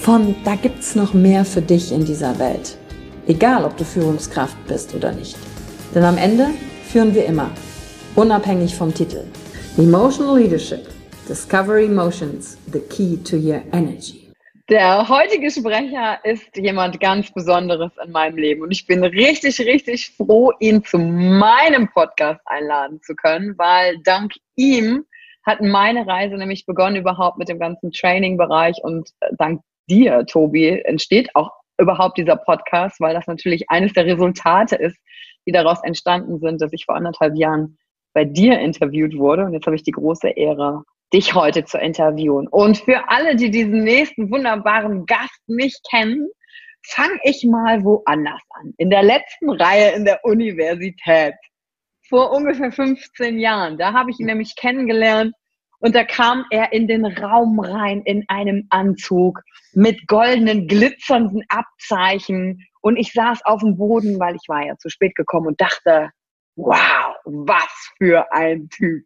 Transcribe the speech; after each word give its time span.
von 0.00 0.34
da 0.44 0.54
gibt's 0.54 0.94
noch 0.94 1.12
mehr 1.12 1.44
für 1.44 1.60
dich 1.60 1.92
in 1.92 2.04
dieser 2.04 2.38
Welt. 2.38 2.78
Egal, 3.26 3.64
ob 3.64 3.76
du 3.76 3.84
Führungskraft 3.84 4.56
bist 4.66 4.94
oder 4.94 5.12
nicht. 5.12 5.36
Denn 5.94 6.04
am 6.04 6.16
Ende 6.16 6.48
führen 6.84 7.14
wir 7.14 7.26
immer, 7.26 7.50
unabhängig 8.14 8.74
vom 8.74 8.94
Titel. 8.94 9.24
Emotional 9.76 10.38
Leadership. 10.38 10.88
Discover 11.28 11.78
Emotions, 11.80 12.56
the 12.72 12.80
key 12.80 13.18
to 13.22 13.36
your 13.36 13.60
energy. 13.72 14.32
Der 14.70 15.08
heutige 15.08 15.50
Sprecher 15.50 16.18
ist 16.24 16.56
jemand 16.56 17.00
ganz 17.00 17.30
Besonderes 17.32 17.90
in 18.04 18.12
meinem 18.12 18.36
Leben 18.36 18.62
und 18.62 18.70
ich 18.70 18.86
bin 18.86 19.02
richtig, 19.02 19.58
richtig 19.60 20.10
froh, 20.16 20.52
ihn 20.60 20.82
zu 20.84 20.98
meinem 20.98 21.88
Podcast 21.88 22.40
einladen 22.46 23.00
zu 23.02 23.14
können, 23.14 23.56
weil 23.58 23.98
dank 24.04 24.32
ihm 24.56 25.04
hat 25.44 25.60
meine 25.62 26.06
Reise 26.06 26.36
nämlich 26.36 26.66
begonnen 26.66 26.96
überhaupt 26.96 27.38
mit 27.38 27.48
dem 27.48 27.58
ganzen 27.58 27.90
Training-Bereich 27.92 28.76
und 28.82 29.10
dank 29.38 29.62
dir, 29.88 30.24
Tobi, 30.26 30.80
entsteht 30.84 31.34
auch 31.34 31.50
überhaupt 31.78 32.18
dieser 32.18 32.36
Podcast, 32.36 33.00
weil 33.00 33.14
das 33.14 33.26
natürlich 33.26 33.70
eines 33.70 33.92
der 33.92 34.06
Resultate 34.06 34.76
ist, 34.76 34.98
die 35.46 35.52
daraus 35.52 35.82
entstanden 35.82 36.38
sind, 36.40 36.60
dass 36.60 36.72
ich 36.72 36.84
vor 36.84 36.96
anderthalb 36.96 37.36
Jahren 37.36 37.78
bei 38.12 38.24
dir 38.24 38.58
interviewt 38.58 39.16
wurde. 39.16 39.44
Und 39.44 39.52
jetzt 39.52 39.66
habe 39.66 39.76
ich 39.76 39.82
die 39.82 39.92
große 39.92 40.28
Ehre, 40.30 40.82
dich 41.12 41.34
heute 41.34 41.64
zu 41.64 41.78
interviewen. 41.78 42.48
Und 42.48 42.78
für 42.78 43.08
alle, 43.08 43.36
die 43.36 43.50
diesen 43.50 43.84
nächsten 43.84 44.30
wunderbaren 44.30 45.06
Gast 45.06 45.40
nicht 45.46 45.80
kennen, 45.90 46.28
fange 46.84 47.18
ich 47.22 47.44
mal 47.44 47.82
woanders 47.84 48.42
an. 48.50 48.74
In 48.76 48.90
der 48.90 49.02
letzten 49.02 49.50
Reihe 49.50 49.92
in 49.92 50.04
der 50.04 50.24
Universität. 50.24 51.34
Vor 52.08 52.32
ungefähr 52.32 52.72
15 52.72 53.38
Jahren. 53.38 53.78
Da 53.78 53.92
habe 53.92 54.10
ich 54.10 54.18
ihn 54.18 54.26
nämlich 54.26 54.56
kennengelernt 54.56 55.34
und 55.80 55.94
da 55.94 56.04
kam 56.04 56.44
er 56.50 56.72
in 56.72 56.88
den 56.88 57.04
Raum 57.04 57.60
rein 57.60 58.02
in 58.02 58.24
einem 58.28 58.66
Anzug 58.70 59.40
mit 59.74 60.06
goldenen, 60.08 60.66
glitzernden 60.66 61.44
Abzeichen. 61.48 62.64
Und 62.80 62.96
ich 62.96 63.12
saß 63.12 63.44
auf 63.44 63.60
dem 63.60 63.76
Boden, 63.76 64.18
weil 64.18 64.34
ich 64.34 64.48
war 64.48 64.66
ja 64.66 64.76
zu 64.76 64.88
spät 64.88 65.14
gekommen 65.14 65.48
und 65.48 65.60
dachte, 65.60 66.10
wow, 66.56 67.14
was 67.24 67.92
für 67.98 68.32
ein 68.32 68.68
Typ. 68.70 69.04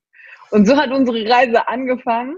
Und 0.50 0.66
so 0.66 0.76
hat 0.76 0.90
unsere 0.90 1.28
Reise 1.28 1.68
angefangen. 1.68 2.36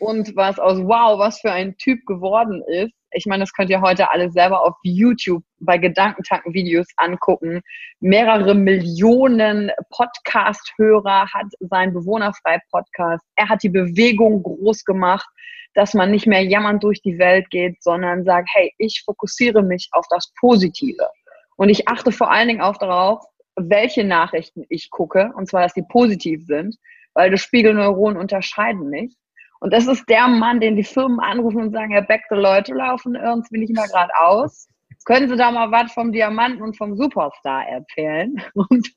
Und 0.00 0.34
was 0.36 0.58
aus 0.58 0.78
wow, 0.78 1.18
was 1.18 1.40
für 1.40 1.52
ein 1.52 1.76
Typ 1.76 2.04
geworden 2.06 2.62
ist, 2.68 2.92
ich 3.12 3.24
meine, 3.24 3.44
das 3.44 3.52
könnt 3.52 3.70
ihr 3.70 3.80
heute 3.80 4.10
alles 4.10 4.34
selber 4.34 4.62
auf 4.62 4.74
YouTube 4.82 5.42
bei 5.60 5.78
Gedankentanken-Videos 5.78 6.86
angucken. 6.96 7.62
Mehrere 8.00 8.54
Millionen 8.54 9.70
Podcast-Hörer 9.90 11.26
hat 11.32 11.46
sein 11.60 11.94
Bewohnerfrei-Podcast. 11.94 13.24
Er 13.36 13.48
hat 13.48 13.62
die 13.62 13.70
Bewegung 13.70 14.42
groß 14.42 14.84
gemacht, 14.84 15.26
dass 15.74 15.94
man 15.94 16.10
nicht 16.10 16.26
mehr 16.26 16.42
jammernd 16.42 16.82
durch 16.82 17.00
die 17.00 17.18
Welt 17.18 17.48
geht, 17.50 17.82
sondern 17.82 18.24
sagt, 18.24 18.50
hey, 18.52 18.72
ich 18.78 19.02
fokussiere 19.04 19.62
mich 19.62 19.88
auf 19.92 20.06
das 20.10 20.32
Positive. 20.38 21.08
Und 21.56 21.70
ich 21.70 21.88
achte 21.88 22.12
vor 22.12 22.30
allen 22.30 22.48
Dingen 22.48 22.60
auch 22.60 22.76
darauf, 22.76 23.24
welche 23.56 24.04
Nachrichten 24.04 24.64
ich 24.68 24.90
gucke, 24.90 25.32
und 25.36 25.48
zwar, 25.48 25.62
dass 25.62 25.72
die 25.72 25.84
positiv 25.88 26.44
sind, 26.44 26.76
weil 27.14 27.30
die 27.30 27.38
Spiegelneuronen 27.38 28.18
unterscheiden 28.18 28.90
nicht. 28.90 29.16
Und 29.60 29.72
das 29.72 29.86
ist 29.86 30.08
der 30.08 30.28
Mann, 30.28 30.60
den 30.60 30.76
die 30.76 30.84
Firmen 30.84 31.20
anrufen 31.20 31.60
und 31.60 31.72
sagen, 31.72 31.92
Herr 31.92 32.02
Beck, 32.02 32.22
die 32.30 32.36
Leute 32.36 32.74
laufen 32.74 33.14
irgendwie 33.14 33.58
nicht 33.58 33.74
mehr 33.74 33.86
gerade 33.88 34.12
aus. 34.20 34.68
Können 35.04 35.28
Sie 35.28 35.36
da 35.36 35.50
mal 35.50 35.70
was 35.70 35.92
vom 35.92 36.12
Diamanten 36.12 36.62
und 36.62 36.76
vom 36.76 36.96
Superstar 36.96 37.66
erzählen? 37.68 38.42
Und 38.54 38.88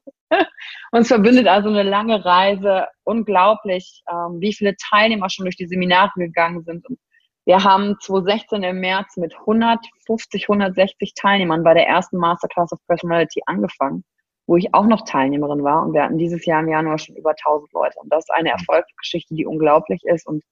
uns 0.91 1.07
verbindet 1.07 1.47
also 1.47 1.69
eine 1.69 1.83
lange 1.83 2.23
Reise. 2.23 2.87
Unglaublich, 3.03 4.03
ähm, 4.09 4.39
wie 4.39 4.53
viele 4.53 4.75
Teilnehmer 4.75 5.29
schon 5.29 5.45
durch 5.45 5.55
die 5.55 5.67
Seminare 5.67 6.11
gegangen 6.15 6.63
sind. 6.63 6.87
Und 6.87 6.99
wir 7.45 7.63
haben 7.63 7.95
2016 7.99 8.63
im 8.63 8.79
März 8.79 9.17
mit 9.17 9.35
150, 9.39 10.43
160 10.49 11.13
Teilnehmern 11.15 11.63
bei 11.63 11.73
der 11.73 11.87
ersten 11.87 12.17
Masterclass 12.17 12.71
of 12.71 12.79
Personality 12.87 13.41
angefangen, 13.45 14.03
wo 14.49 14.57
ich 14.57 14.73
auch 14.73 14.87
noch 14.87 15.05
Teilnehmerin 15.05 15.63
war. 15.63 15.83
Und 15.83 15.93
wir 15.93 16.01
hatten 16.01 16.17
dieses 16.17 16.43
Jahr 16.43 16.61
im 16.61 16.69
Januar 16.69 16.97
schon 16.97 17.15
über 17.15 17.29
1000 17.29 17.71
Leute. 17.71 17.99
Und 17.99 18.11
das 18.11 18.23
ist 18.23 18.31
eine 18.31 18.49
Erfolgsgeschichte, 18.49 19.35
die 19.35 19.45
unglaublich 19.45 20.01
ist. 20.05 20.25
Und 20.25 20.43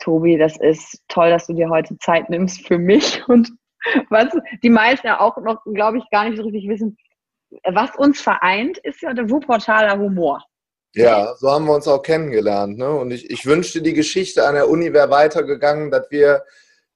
Tobi, 0.00 0.36
das 0.36 0.58
ist 0.58 1.00
toll, 1.06 1.30
dass 1.30 1.46
du 1.46 1.52
dir 1.52 1.70
heute 1.70 1.96
Zeit 1.98 2.28
nimmst 2.28 2.66
für 2.66 2.76
mich 2.76 3.22
und 3.28 3.52
was 4.10 4.28
die 4.62 4.68
meisten 4.68 5.06
ja 5.06 5.20
auch 5.20 5.36
noch, 5.38 5.62
glaube 5.72 5.98
ich, 5.98 6.04
gar 6.10 6.28
nicht 6.28 6.36
so 6.36 6.42
richtig 6.42 6.68
wissen. 6.68 6.98
Was 7.64 7.94
uns 7.96 8.20
vereint, 8.20 8.78
ist 8.78 9.00
ja 9.00 9.14
der 9.14 9.30
Wuppertaler 9.30 9.96
Humor. 9.96 10.44
Ja, 10.94 11.34
so 11.36 11.50
haben 11.50 11.66
wir 11.66 11.74
uns 11.74 11.86
auch 11.86 12.02
kennengelernt. 12.02 12.78
Ne? 12.78 12.90
Und 12.90 13.12
ich, 13.12 13.30
ich 13.30 13.46
wünschte, 13.46 13.80
die 13.80 13.94
Geschichte 13.94 14.46
an 14.46 14.56
der 14.56 14.68
Uni 14.68 14.92
wäre 14.92 15.10
weitergegangen, 15.10 15.92
dass 15.92 16.10
wir 16.10 16.42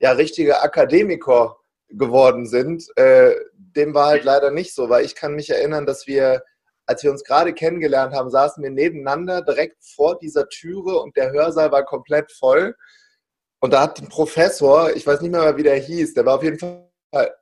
ja 0.00 0.12
richtige 0.12 0.62
Akademiker 0.62 1.56
geworden 1.88 2.46
sind. 2.46 2.84
Äh, 2.96 3.34
dem 3.76 3.94
war 3.94 4.06
halt 4.06 4.24
leider 4.24 4.50
nicht 4.50 4.74
so, 4.74 4.88
weil 4.88 5.04
ich 5.04 5.14
kann 5.14 5.34
mich 5.34 5.50
erinnern, 5.50 5.86
dass 5.86 6.06
wir 6.06 6.42
als 6.86 7.02
wir 7.02 7.10
uns 7.10 7.24
gerade 7.24 7.52
kennengelernt 7.52 8.14
haben, 8.14 8.30
saßen 8.30 8.62
wir 8.62 8.70
nebeneinander 8.70 9.42
direkt 9.42 9.82
vor 9.84 10.18
dieser 10.18 10.48
Türe 10.48 10.98
und 10.98 11.16
der 11.16 11.32
Hörsaal 11.32 11.72
war 11.72 11.84
komplett 11.84 12.30
voll. 12.32 12.74
Und 13.60 13.72
da 13.72 13.80
hat 13.80 14.00
ein 14.00 14.08
Professor, 14.08 14.94
ich 14.94 15.06
weiß 15.06 15.22
nicht 15.22 15.30
mehr, 15.30 15.56
wie 15.56 15.62
der 15.62 15.76
hieß, 15.76 16.14
der 16.14 16.26
war 16.26 16.36
auf 16.36 16.42
jeden 16.42 16.58
Fall 16.58 16.90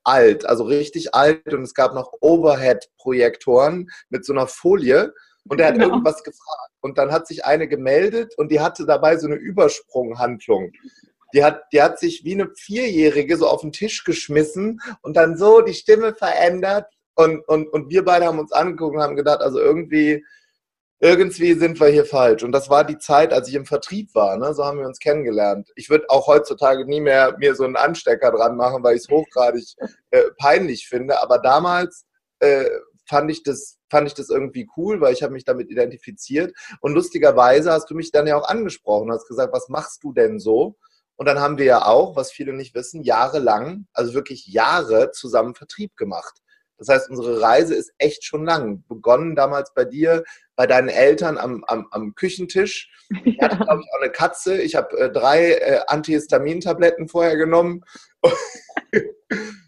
alt, 0.04 0.44
also 0.44 0.64
richtig 0.64 1.14
alt 1.14 1.52
und 1.52 1.62
es 1.62 1.74
gab 1.74 1.94
noch 1.94 2.12
Overhead-Projektoren 2.20 3.90
mit 4.10 4.24
so 4.24 4.32
einer 4.32 4.46
Folie 4.46 5.12
und 5.48 5.60
er 5.60 5.68
hat 5.68 5.74
genau. 5.74 5.88
irgendwas 5.88 6.22
gefragt. 6.22 6.72
Und 6.80 6.98
dann 6.98 7.10
hat 7.10 7.26
sich 7.26 7.44
eine 7.44 7.66
gemeldet 7.66 8.34
und 8.36 8.52
die 8.52 8.60
hatte 8.60 8.86
dabei 8.86 9.16
so 9.16 9.26
eine 9.26 9.36
Übersprunghandlung. 9.36 10.72
Die 11.34 11.44
hat, 11.44 11.62
die 11.72 11.82
hat 11.82 11.98
sich 11.98 12.24
wie 12.24 12.34
eine 12.34 12.50
Vierjährige 12.54 13.36
so 13.36 13.46
auf 13.46 13.62
den 13.62 13.72
Tisch 13.72 14.04
geschmissen 14.04 14.80
und 15.02 15.16
dann 15.16 15.36
so 15.36 15.60
die 15.60 15.74
Stimme 15.74 16.14
verändert 16.14 16.86
und, 17.14 17.46
und, 17.48 17.68
und 17.68 17.90
wir 17.90 18.04
beide 18.04 18.26
haben 18.26 18.38
uns 18.38 18.52
angeguckt 18.52 18.96
und 18.96 19.02
haben 19.02 19.16
gedacht, 19.16 19.40
also 19.40 19.58
irgendwie, 19.58 20.24
irgendwie 21.00 21.54
sind 21.54 21.80
wir 21.80 21.88
hier 21.88 22.04
falsch. 22.04 22.42
Und 22.42 22.52
das 22.52 22.70
war 22.70 22.84
die 22.84 22.98
Zeit, 22.98 23.32
als 23.32 23.48
ich 23.48 23.54
im 23.54 23.66
Vertrieb 23.66 24.14
war. 24.14 24.36
Ne? 24.36 24.54
So 24.54 24.64
haben 24.64 24.78
wir 24.78 24.86
uns 24.86 24.98
kennengelernt. 24.98 25.70
Ich 25.74 25.90
würde 25.90 26.06
auch 26.08 26.26
heutzutage 26.26 26.86
nie 26.86 27.00
mehr 27.00 27.36
mir 27.38 27.54
so 27.54 27.64
einen 27.64 27.76
Anstecker 27.76 28.30
dran 28.30 28.56
machen, 28.56 28.82
weil 28.82 28.96
ich 28.96 29.02
es 29.02 29.08
hochgradig 29.08 29.64
äh, 30.10 30.22
peinlich 30.38 30.88
finde. 30.88 31.20
Aber 31.20 31.38
damals 31.38 32.04
äh, 32.38 32.70
fand 33.04 33.30
ich 33.30 33.42
das 33.42 33.78
fand 33.92 34.08
ich 34.08 34.14
das 34.14 34.30
irgendwie 34.30 34.66
cool, 34.76 35.02
weil 35.02 35.12
ich 35.12 35.22
habe 35.22 35.34
mich 35.34 35.44
damit 35.44 35.70
identifiziert. 35.70 36.56
Und 36.80 36.94
lustigerweise 36.94 37.70
hast 37.70 37.90
du 37.90 37.94
mich 37.94 38.10
dann 38.10 38.26
ja 38.26 38.36
auch 38.36 38.48
angesprochen, 38.48 39.12
hast 39.12 39.28
gesagt, 39.28 39.52
was 39.52 39.68
machst 39.68 40.02
du 40.02 40.14
denn 40.14 40.40
so? 40.40 40.76
Und 41.22 41.26
dann 41.26 41.38
haben 41.38 41.56
wir 41.56 41.64
ja 41.66 41.84
auch, 41.84 42.16
was 42.16 42.32
viele 42.32 42.52
nicht 42.52 42.74
wissen, 42.74 43.04
jahrelang, 43.04 43.86
also 43.92 44.12
wirklich 44.12 44.48
Jahre 44.48 45.12
zusammen 45.12 45.54
Vertrieb 45.54 45.96
gemacht 45.96 46.42
Das 46.78 46.88
heißt, 46.88 47.10
unsere 47.10 47.40
Reise 47.40 47.76
ist 47.76 47.92
echt 47.98 48.24
schon 48.24 48.44
lang. 48.44 48.82
Begonnen 48.88 49.36
damals 49.36 49.72
bei 49.72 49.84
dir, 49.84 50.24
bei 50.56 50.66
deinen 50.66 50.88
Eltern 50.88 51.38
am, 51.38 51.62
am, 51.68 51.86
am 51.92 52.16
Küchentisch. 52.16 52.90
Ich 53.24 53.40
hatte, 53.40 53.54
glaube 53.64 53.82
ich, 53.84 53.94
auch 53.94 54.02
eine 54.02 54.10
Katze. 54.10 54.60
Ich 54.60 54.74
habe 54.74 54.98
äh, 54.98 55.12
drei 55.12 55.52
äh, 55.52 55.82
Antihistamintabletten 55.86 57.06
vorher 57.06 57.36
genommen. 57.36 57.84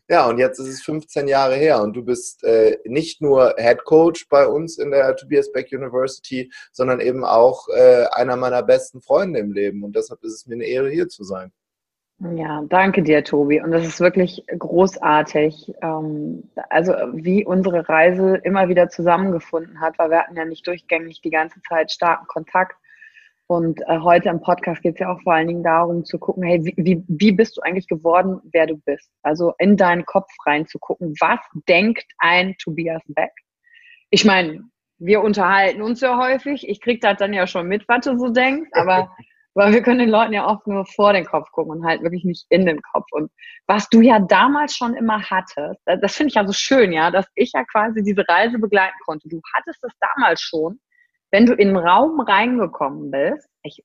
ja, 0.09 0.29
und 0.29 0.39
jetzt 0.39 0.59
ist 0.59 0.69
es 0.69 0.83
15 0.83 1.29
Jahre 1.29 1.55
her 1.55 1.83
und 1.83 1.95
du 1.95 2.05
bist 2.05 2.45
äh, 2.45 2.79
nicht 2.85 3.23
nur 3.23 3.55
Head 3.57 3.85
Coach 3.85 4.29
bei 4.29 4.47
uns 4.47 4.79
in 4.79 4.91
der 4.91 5.17
Tobias 5.17 5.51
Beck 5.51 5.73
University, 5.73 6.53
sondern 6.73 7.01
eben 7.01 7.25
auch 7.25 7.69
äh, 7.69 8.05
einer 8.13 8.37
meiner 8.37 8.63
besten 8.63 9.01
Freunde 9.01 9.41
im 9.41 9.53
Leben. 9.53 9.83
Und 9.83 9.97
deshalb 9.97 10.23
ist 10.23 10.35
es 10.35 10.47
mir 10.47 10.55
eine 10.55 10.65
Ehre, 10.65 10.91
hier 10.91 11.09
zu 11.09 11.25
sein. 11.25 11.53
Ja, 12.37 12.63
danke 12.69 13.03
dir, 13.03 13.25
Tobi. 13.25 13.61
Und 13.61 13.73
das 13.73 13.85
ist 13.85 14.01
wirklich 14.01 14.45
großartig. 14.59 15.75
Ähm, 15.83 16.51
also 16.71 16.93
wie 17.13 17.45
unsere 17.45 17.89
Reise 17.89 18.37
immer 18.37 18.69
wieder 18.69 18.89
zusammengefunden 18.89 19.81
hat, 19.81 19.99
weil 19.99 20.11
wir 20.11 20.21
hatten 20.21 20.37
ja 20.37 20.45
nicht 20.45 20.67
durchgängig 20.67 21.23
die 21.23 21.31
ganze 21.31 21.61
Zeit 21.69 21.91
starken 21.91 22.27
Kontakt. 22.27 22.77
Und 23.47 23.81
äh, 23.83 23.99
heute 23.99 24.31
im 24.31 24.41
Podcast 24.41 24.83
geht 24.83 24.95
es 24.95 25.01
ja 25.01 25.13
auch 25.13 25.21
vor 25.23 25.35
allen 25.35 25.49
Dingen 25.49 25.63
darum 25.63 26.05
zu 26.05 26.19
gucken, 26.19 26.45
hey, 26.45 26.65
wie, 26.65 26.75
wie, 26.77 27.05
wie 27.09 27.33
bist 27.33 27.57
du 27.57 27.61
eigentlich 27.61 27.87
geworden, 27.87 28.41
wer 28.53 28.67
du 28.67 28.79
bist? 28.79 29.11
Also 29.23 29.53
in 29.59 29.77
deinen 29.77 30.07
Kopf 30.07 30.31
reinzugucken, 30.47 31.15
was 31.21 31.41
denkt 31.69 32.05
ein 32.19 32.55
Tobias 32.59 33.03
Beck? 33.09 33.33
Ich 34.09 34.25
meine, 34.25 34.63
wir 34.99 35.21
unterhalten 35.21 35.83
uns 35.83 36.01
ja 36.01 36.17
häufig. 36.19 36.67
Ich 36.69 36.81
kriege 36.81 37.01
das 37.01 37.19
dann 37.19 37.35
ja 37.35 37.47
schon 37.47 37.69
mit, 37.69 37.87
was 37.87 38.05
du 38.05 38.19
so 38.19 38.31
denkst, 38.31 38.71
aber 38.73 39.15
weil 39.55 39.73
wir 39.73 39.83
können 39.83 40.01
den 40.01 40.09
Leuten 40.09 40.33
ja 40.33 40.47
oft 40.47 40.67
nur 40.67 40.85
vor 40.87 41.13
den 41.13 41.25
Kopf 41.25 41.51
gucken 41.53 41.79
und 41.79 41.87
halt 41.87 42.03
wirklich 42.03 42.25
nicht 42.25 42.47
in 42.49 42.67
den 42.67 42.81
Kopf. 42.83 43.07
Und 43.13 43.31
was 43.67 43.89
du 43.89 44.01
ja 44.01 44.19
damals 44.19 44.75
schon 44.75 44.95
immer 44.95 45.23
hattest, 45.23 45.81
das 45.85 46.17
finde 46.17 46.29
ich 46.29 46.35
ja 46.35 46.47
so 46.47 46.53
schön, 46.53 46.93
ja, 46.93 47.11
dass 47.11 47.27
ich 47.35 47.53
ja 47.55 47.65
quasi 47.65 48.03
diese 48.03 48.25
Reise 48.29 48.59
begleiten 48.59 48.97
konnte. 49.05 49.29
Du 49.29 49.41
hattest 49.55 49.83
es 49.85 49.93
damals 50.01 50.41
schon, 50.41 50.81
wenn 51.35 51.47
du 51.47 51.53
in 51.53 51.71
den 51.71 51.77
Raum 51.77 52.21
reingekommen 52.21 53.11
bist, 53.11 53.49
ich, 53.65 53.83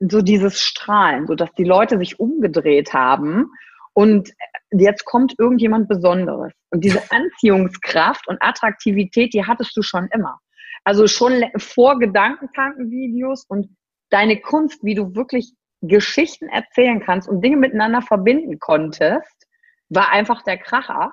so 0.00 0.20
dieses 0.20 0.60
Strahlen, 0.60 1.28
so 1.28 1.36
dass 1.36 1.52
die 1.52 1.62
Leute 1.62 1.96
sich 1.96 2.18
umgedreht 2.18 2.92
haben 2.92 3.52
und 3.92 4.32
jetzt 4.72 5.04
kommt 5.04 5.38
irgendjemand 5.38 5.86
Besonderes. 5.88 6.52
Und 6.70 6.82
diese 6.82 7.00
Anziehungskraft 7.12 8.26
und 8.26 8.42
Attraktivität, 8.42 9.32
die 9.32 9.46
hattest 9.46 9.76
du 9.76 9.82
schon 9.82 10.08
immer. 10.12 10.40
Also 10.82 11.06
schon 11.06 11.44
vor 11.56 12.00
Gedankentanken-Videos 12.00 13.44
und 13.46 13.68
deine 14.08 14.40
Kunst, 14.40 14.82
wie 14.82 14.96
du 14.96 15.14
wirklich 15.14 15.52
Geschichten 15.82 16.48
erzählen 16.48 16.98
kannst 16.98 17.28
und 17.28 17.44
Dinge 17.44 17.58
miteinander 17.58 18.02
verbinden 18.02 18.58
konntest, 18.58 19.46
war 19.88 20.10
einfach 20.10 20.42
der 20.42 20.58
Kracher. 20.58 21.12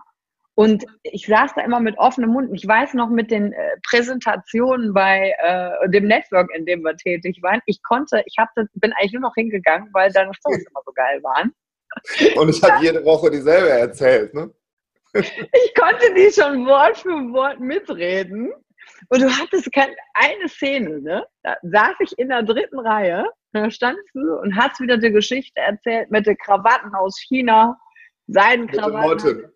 Und 0.60 0.86
ich 1.04 1.28
saß 1.28 1.52
da 1.56 1.62
immer 1.62 1.80
mit 1.80 2.00
offenem 2.00 2.32
Mund. 2.32 2.50
Ich 2.52 2.68
weiß 2.68 2.96
noch 2.96 3.10
mit 3.10 3.30
den 3.30 3.54
äh, 3.54 3.78
Präsentationen 3.88 4.92
bei 4.92 5.36
äh, 5.38 5.88
dem 5.90 6.08
Network, 6.08 6.50
in 6.56 6.66
dem 6.66 6.82
wir 6.82 6.98
tätig 6.98 7.38
waren. 7.44 7.62
Ich 7.68 7.84
konnte, 7.84 8.24
ich 8.26 8.38
hab, 8.40 8.50
bin 8.74 8.92
eigentlich 8.94 9.14
nur 9.14 9.22
noch 9.22 9.36
hingegangen, 9.36 9.90
weil 9.94 10.12
deine 10.12 10.34
Stories 10.34 10.66
immer 10.68 10.82
so 10.84 10.92
geil 10.94 11.22
waren. 11.22 11.54
Und 12.38 12.50
ich 12.50 12.64
habe 12.64 12.84
jede 12.84 13.06
Woche 13.06 13.30
dieselbe 13.30 13.70
erzählt, 13.70 14.34
ne? 14.34 14.52
Ich 15.14 15.76
konnte 15.76 16.12
die 16.16 16.32
schon 16.32 16.66
Wort 16.66 16.98
für 16.98 17.10
Wort 17.10 17.60
mitreden. 17.60 18.52
Und 19.10 19.22
du 19.22 19.30
hattest 19.30 19.72
keine, 19.72 19.96
eine 20.16 20.50
Szene, 20.50 21.02
ne? 21.02 21.24
Da 21.44 21.56
saß 21.62 21.98
ich 22.00 22.18
in 22.18 22.30
der 22.30 22.42
dritten 22.42 22.80
Reihe, 22.80 23.30
da 23.54 23.70
standst 23.70 24.10
du 24.16 24.40
und 24.40 24.56
hast 24.56 24.82
wieder 24.82 24.98
die 24.98 25.12
Geschichte 25.12 25.60
erzählt 25.60 26.10
mit 26.10 26.26
den 26.26 26.38
Krawatten 26.38 26.96
aus 26.96 27.20
China, 27.20 27.80
Seidenkrawatten. 28.26 29.52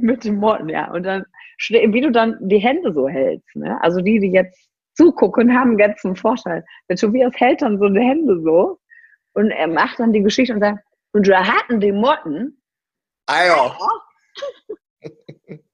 Mit 0.00 0.24
den 0.24 0.36
Motten, 0.36 0.68
ja. 0.68 0.90
Und 0.92 1.04
dann, 1.04 1.24
wie 1.68 2.00
du 2.00 2.10
dann 2.10 2.36
die 2.40 2.58
Hände 2.58 2.92
so 2.92 3.08
hältst, 3.08 3.54
ne? 3.56 3.80
Also 3.82 4.00
die, 4.00 4.18
die 4.20 4.30
jetzt 4.30 4.68
zugucken, 4.94 5.58
haben 5.58 5.78
jetzt 5.78 6.04
einen 6.04 6.16
Vorteil. 6.16 6.64
Der 6.88 6.96
Tobias 6.96 7.32
hält 7.36 7.62
dann 7.62 7.78
so 7.78 7.88
die 7.88 8.00
Hände 8.00 8.40
so 8.42 8.78
und 9.34 9.50
er 9.50 9.68
macht 9.68 9.98
dann 9.98 10.12
die 10.12 10.22
Geschichte 10.22 10.54
und 10.54 10.60
sagt, 10.60 10.82
und 11.12 11.28
da 11.28 11.46
hatten 11.46 11.80
die 11.80 11.92
Motten 11.92 12.60
Eier 13.26 13.76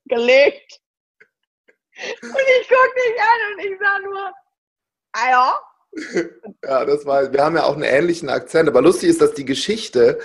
gelegt 0.07 0.81
und 2.23 2.47
ich 2.61 2.69
gucke 2.69 2.95
dich 2.97 3.21
an 3.21 3.41
und 3.53 3.65
ich 3.65 3.79
sage 3.79 4.05
nur, 4.05 4.33
ah 5.13 5.31
ja. 5.31 5.59
Ja, 6.65 6.85
das 6.85 7.05
war, 7.05 7.33
wir 7.33 7.45
haben 7.45 7.57
ja 7.57 7.65
auch 7.65 7.75
einen 7.75 7.83
ähnlichen 7.83 8.31
Akzent. 8.31 8.69
Aber 8.69 8.81
lustig 8.81 9.11
ist, 9.11 9.21
dass 9.21 9.35
die 9.35 9.45
Geschichte 9.45 10.19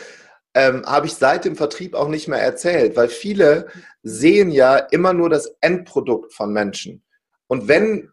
ähm, 0.58 0.84
habe 0.88 1.06
ich 1.06 1.14
seit 1.14 1.46
dem 1.46 1.56
Vertrieb 1.56 1.94
auch 1.94 2.08
nicht 2.08 2.28
mehr 2.28 2.42
erzählt, 2.42 2.96
weil 2.96 3.10
viele 3.10 3.68
sehen 4.02 4.50
ja 4.50 4.78
immer 4.78 5.14
nur 5.14 5.30
das 5.30 5.56
Endprodukt 5.62 6.34
von 6.34 6.52
Menschen. 6.52 7.04
Und 7.46 7.68
wenn 7.68 8.10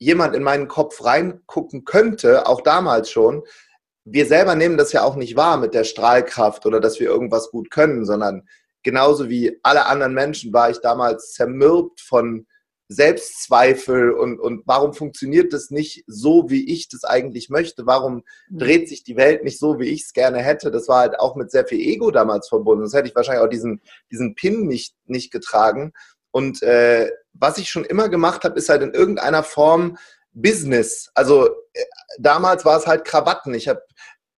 jemand 0.00 0.34
in 0.34 0.42
meinen 0.42 0.66
Kopf 0.66 1.04
reingucken 1.04 1.84
könnte, 1.84 2.48
auch 2.48 2.62
damals 2.62 3.10
schon, 3.10 3.44
wir 4.04 4.26
selber 4.26 4.56
nehmen 4.56 4.76
das 4.76 4.92
ja 4.92 5.04
auch 5.04 5.14
nicht 5.14 5.36
wahr 5.36 5.56
mit 5.56 5.72
der 5.72 5.84
Strahlkraft 5.84 6.66
oder 6.66 6.80
dass 6.80 6.98
wir 6.98 7.06
irgendwas 7.06 7.52
gut 7.52 7.70
können, 7.70 8.04
sondern 8.04 8.48
genauso 8.82 9.28
wie 9.28 9.60
alle 9.62 9.86
anderen 9.86 10.14
Menschen 10.14 10.52
war 10.52 10.70
ich 10.70 10.80
damals 10.80 11.32
zermürbt 11.32 12.00
von 12.00 12.44
Selbstzweifel 12.88 14.12
und, 14.12 14.38
und 14.38 14.62
warum 14.66 14.92
funktioniert 14.92 15.52
das 15.52 15.70
nicht 15.70 16.04
so, 16.06 16.50
wie 16.50 16.70
ich 16.70 16.88
das 16.88 17.04
eigentlich 17.04 17.48
möchte? 17.48 17.86
Warum 17.86 18.24
mhm. 18.48 18.58
dreht 18.58 18.88
sich 18.88 19.04
die 19.04 19.16
Welt 19.16 19.42
nicht 19.42 19.58
so, 19.58 19.78
wie 19.78 19.88
ich 19.88 20.02
es 20.02 20.12
gerne 20.12 20.38
hätte? 20.38 20.70
Das 20.70 20.88
war 20.88 21.00
halt 21.00 21.18
auch 21.18 21.34
mit 21.34 21.50
sehr 21.50 21.66
viel 21.66 21.80
Ego 21.80 22.10
damals 22.10 22.48
verbunden. 22.48 22.84
Sonst 22.84 22.94
hätte 22.94 23.08
ich 23.08 23.16
wahrscheinlich 23.16 23.44
auch 23.44 23.50
diesen, 23.50 23.80
diesen 24.10 24.34
Pin 24.34 24.66
nicht, 24.66 24.94
nicht 25.06 25.32
getragen. 25.32 25.92
Und 26.30 26.62
äh, 26.62 27.10
was 27.32 27.58
ich 27.58 27.68
schon 27.68 27.84
immer 27.84 28.08
gemacht 28.08 28.44
habe, 28.44 28.58
ist 28.58 28.68
halt 28.68 28.82
in 28.82 28.92
irgendeiner 28.92 29.42
Form 29.42 29.96
Business. 30.32 31.10
Also 31.14 31.46
äh, 31.72 31.84
damals 32.18 32.64
war 32.64 32.76
es 32.76 32.86
halt 32.86 33.04
Krawatten. 33.04 33.54
Ich 33.54 33.68
habe 33.68 33.82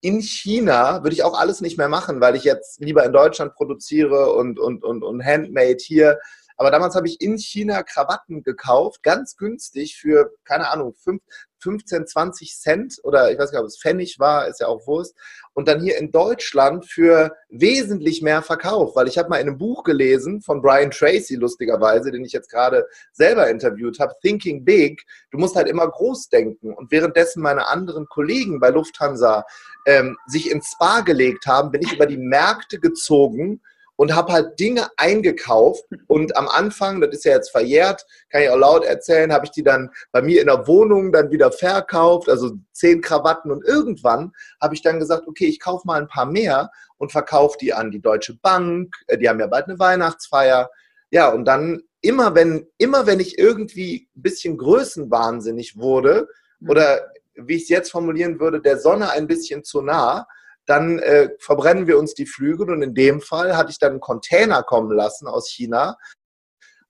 in 0.02 0.20
China 0.20 1.02
würde 1.02 1.14
ich 1.14 1.24
auch 1.24 1.38
alles 1.38 1.60
nicht 1.60 1.78
mehr 1.78 1.88
machen, 1.88 2.20
weil 2.20 2.36
ich 2.36 2.44
jetzt 2.44 2.80
lieber 2.80 3.04
in 3.04 3.12
Deutschland 3.12 3.54
produziere 3.54 4.32
und, 4.34 4.60
und, 4.60 4.84
und, 4.84 5.02
und 5.02 5.24
Handmade 5.24 5.78
hier 5.80 6.18
aber 6.56 6.70
damals 6.70 6.94
habe 6.94 7.06
ich 7.06 7.20
in 7.20 7.38
China 7.38 7.82
Krawatten 7.82 8.42
gekauft, 8.42 9.02
ganz 9.02 9.36
günstig 9.36 9.96
für, 9.96 10.32
keine 10.44 10.70
Ahnung, 10.70 10.94
5, 10.94 11.22
15, 11.60 12.06
20 12.06 12.58
Cent 12.58 13.00
oder 13.02 13.32
ich 13.32 13.38
weiß 13.38 13.50
nicht, 13.50 13.60
ob 13.60 13.66
es 13.66 13.78
Pfennig 13.78 14.18
war, 14.18 14.46
ist 14.46 14.60
ja 14.60 14.68
auch 14.68 14.86
Wurst. 14.86 15.14
Und 15.52 15.68
dann 15.68 15.82
hier 15.82 15.98
in 15.98 16.12
Deutschland 16.12 16.86
für 16.86 17.34
wesentlich 17.48 18.22
mehr 18.22 18.42
verkauft, 18.42 18.94
weil 18.94 19.08
ich 19.08 19.18
habe 19.18 19.30
mal 19.30 19.38
in 19.38 19.48
einem 19.48 19.58
Buch 19.58 19.82
gelesen 19.82 20.42
von 20.42 20.62
Brian 20.62 20.90
Tracy, 20.90 21.34
lustigerweise, 21.34 22.10
den 22.10 22.24
ich 22.24 22.32
jetzt 22.32 22.50
gerade 22.50 22.86
selber 23.12 23.48
interviewt 23.48 23.98
habe, 23.98 24.14
Thinking 24.22 24.64
Big. 24.64 25.04
Du 25.30 25.38
musst 25.38 25.56
halt 25.56 25.68
immer 25.68 25.88
groß 25.88 26.28
denken. 26.28 26.72
Und 26.72 26.90
währenddessen 26.90 27.42
meine 27.42 27.66
anderen 27.66 28.06
Kollegen 28.06 28.60
bei 28.60 28.70
Lufthansa 28.70 29.44
ähm, 29.86 30.16
sich 30.26 30.50
ins 30.50 30.72
Spa 30.72 31.00
gelegt 31.00 31.46
haben, 31.46 31.70
bin 31.70 31.82
ich 31.82 31.92
über 31.92 32.06
die 32.06 32.18
Märkte 32.18 32.78
gezogen 32.78 33.60
und 33.96 34.14
habe 34.14 34.32
halt 34.32 34.60
Dinge 34.60 34.88
eingekauft 34.96 35.84
und 36.06 36.36
am 36.36 36.48
Anfang, 36.48 37.00
das 37.00 37.10
ist 37.10 37.24
ja 37.24 37.32
jetzt 37.32 37.50
verjährt, 37.50 38.06
kann 38.30 38.42
ich 38.42 38.50
auch 38.50 38.58
laut 38.58 38.84
erzählen, 38.84 39.32
habe 39.32 39.46
ich 39.46 39.50
die 39.50 39.62
dann 39.62 39.90
bei 40.12 40.22
mir 40.22 40.40
in 40.40 40.46
der 40.46 40.66
Wohnung 40.66 41.12
dann 41.12 41.30
wieder 41.30 41.50
verkauft, 41.50 42.28
also 42.28 42.52
zehn 42.72 43.00
Krawatten 43.00 43.50
und 43.50 43.64
irgendwann 43.64 44.32
habe 44.60 44.74
ich 44.74 44.82
dann 44.82 44.98
gesagt, 44.98 45.26
okay, 45.26 45.46
ich 45.46 45.60
kaufe 45.60 45.86
mal 45.86 46.00
ein 46.00 46.08
paar 46.08 46.26
mehr 46.26 46.70
und 46.98 47.12
verkaufe 47.12 47.56
die 47.60 47.72
an 47.72 47.90
die 47.90 48.00
Deutsche 48.00 48.34
Bank, 48.34 48.94
äh, 49.06 49.18
die 49.18 49.28
haben 49.28 49.40
ja 49.40 49.46
bald 49.46 49.66
eine 49.66 49.78
Weihnachtsfeier. 49.78 50.70
Ja, 51.10 51.28
und 51.28 51.44
dann 51.44 51.82
immer 52.00 52.34
wenn, 52.34 52.66
immer 52.78 53.06
wenn 53.06 53.20
ich 53.20 53.38
irgendwie 53.38 54.08
ein 54.16 54.22
bisschen 54.22 54.56
größenwahnsinnig 54.56 55.76
wurde 55.76 56.28
oder 56.66 57.12
wie 57.34 57.56
ich 57.56 57.64
es 57.64 57.68
jetzt 57.68 57.90
formulieren 57.90 58.40
würde, 58.40 58.60
der 58.60 58.78
Sonne 58.78 59.10
ein 59.10 59.26
bisschen 59.26 59.62
zu 59.62 59.82
nah, 59.82 60.26
dann 60.66 60.98
äh, 60.98 61.30
verbrennen 61.38 61.86
wir 61.86 61.98
uns 61.98 62.14
die 62.14 62.26
Flügel 62.26 62.70
und 62.70 62.82
in 62.82 62.94
dem 62.94 63.20
Fall 63.20 63.56
hatte 63.56 63.70
ich 63.70 63.78
dann 63.78 63.92
einen 63.92 64.00
Container 64.00 64.62
kommen 64.62 64.90
lassen 64.90 65.26
aus 65.26 65.48
China 65.48 65.96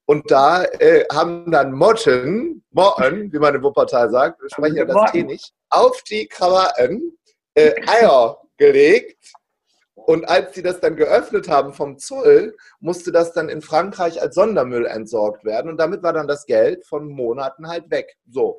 und 0.06 0.30
da 0.30 0.64
äh, 0.64 1.04
haben 1.12 1.50
dann 1.50 1.72
Motten, 1.72 2.64
Motten, 2.70 3.32
wie 3.32 3.38
man 3.38 3.56
in 3.56 3.62
Wuppertal 3.62 4.08
sagt, 4.08 4.40
wir 4.40 4.48
sprechen 4.50 4.76
ja 4.76 4.84
das 4.84 5.10
T 5.10 5.24
nicht, 5.24 5.52
auf 5.68 6.02
die 6.04 6.28
Krawatten 6.28 7.18
äh, 7.54 7.74
Eier 7.88 8.40
gelegt. 8.56 9.32
Und 9.94 10.28
als 10.28 10.54
sie 10.54 10.62
das 10.62 10.78
dann 10.78 10.94
geöffnet 10.94 11.48
haben 11.48 11.72
vom 11.72 11.98
Zoll, 11.98 12.56
musste 12.78 13.10
das 13.10 13.32
dann 13.32 13.48
in 13.48 13.60
Frankreich 13.60 14.22
als 14.22 14.36
Sondermüll 14.36 14.86
entsorgt 14.86 15.44
werden. 15.44 15.68
Und 15.68 15.78
damit 15.78 16.04
war 16.04 16.12
dann 16.12 16.28
das 16.28 16.46
Geld 16.46 16.86
von 16.86 17.08
Monaten 17.08 17.66
halt 17.66 17.90
weg. 17.90 18.16
So, 18.30 18.56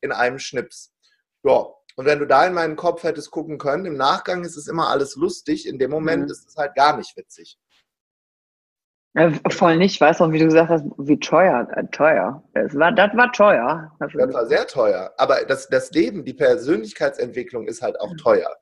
in 0.00 0.12
einem 0.12 0.38
Schnips. 0.38 0.94
Ja, 1.42 1.68
und 1.96 2.04
wenn 2.04 2.18
du 2.18 2.26
da 2.26 2.46
in 2.46 2.52
meinen 2.52 2.76
Kopf 2.76 3.02
hättest 3.02 3.30
gucken 3.30 3.58
können, 3.58 3.86
im 3.86 3.96
Nachgang 3.96 4.44
ist 4.44 4.56
es 4.56 4.68
immer 4.68 4.88
alles 4.88 5.16
lustig, 5.16 5.66
in 5.66 5.78
dem 5.78 5.90
Moment 5.90 6.24
mhm. 6.24 6.30
ist 6.30 6.46
es 6.46 6.56
halt 6.56 6.74
gar 6.74 6.96
nicht 6.96 7.16
witzig. 7.16 7.58
Ja, 9.14 9.32
voll 9.48 9.78
nicht. 9.78 9.94
Ich 9.94 10.00
weiß 10.00 10.20
auch, 10.20 10.30
wie 10.30 10.38
du 10.38 10.44
gesagt 10.44 10.68
hast, 10.68 10.84
wie 10.98 11.18
teuer, 11.18 11.66
äh, 11.74 11.84
teuer. 11.90 12.44
Das 12.52 12.74
war, 12.74 12.92
das 12.92 13.16
war 13.16 13.32
teuer. 13.32 13.96
Das 13.98 14.14
war 14.14 14.46
sehr 14.46 14.66
teuer. 14.66 15.14
Aber 15.16 15.42
das, 15.46 15.68
das 15.68 15.90
Leben, 15.92 16.26
die 16.26 16.34
Persönlichkeitsentwicklung 16.34 17.66
ist 17.66 17.80
halt 17.80 17.98
auch 17.98 18.12
mhm. 18.12 18.18
teuer. 18.18 18.54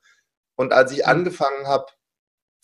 Und 0.56 0.72
als 0.72 0.92
ich 0.92 0.98
mhm. 0.98 1.10
angefangen 1.10 1.66
habe, 1.66 1.86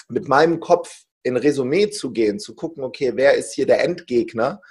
mit 0.09 0.29
meinem 0.29 0.61
Kopf 0.61 1.03
in 1.25 1.37
Resümee 1.37 1.91
zu 1.91 2.13
gehen, 2.13 2.39
zu 2.39 2.55
gucken, 2.55 2.85
okay, 2.85 3.13
wer 3.17 3.35
ist 3.35 3.55
hier 3.55 3.67
der 3.67 3.83
Endgegner? 3.83 4.63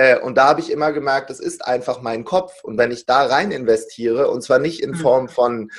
Äh, 0.00 0.18
und 0.18 0.38
da 0.38 0.48
habe 0.48 0.60
ich 0.60 0.70
immer 0.70 0.92
gemerkt, 0.92 1.28
es 1.28 1.40
ist 1.40 1.62
einfach 1.66 2.00
mein 2.00 2.24
Kopf. 2.24 2.64
Und 2.64 2.78
wenn 2.78 2.90
ich 2.90 3.04
da 3.04 3.26
rein 3.26 3.50
investiere, 3.50 4.30
und 4.30 4.40
zwar 4.42 4.58
nicht 4.58 4.82
in 4.82 4.92
mhm. 4.92 4.94
Form 4.94 5.28
von 5.28 5.70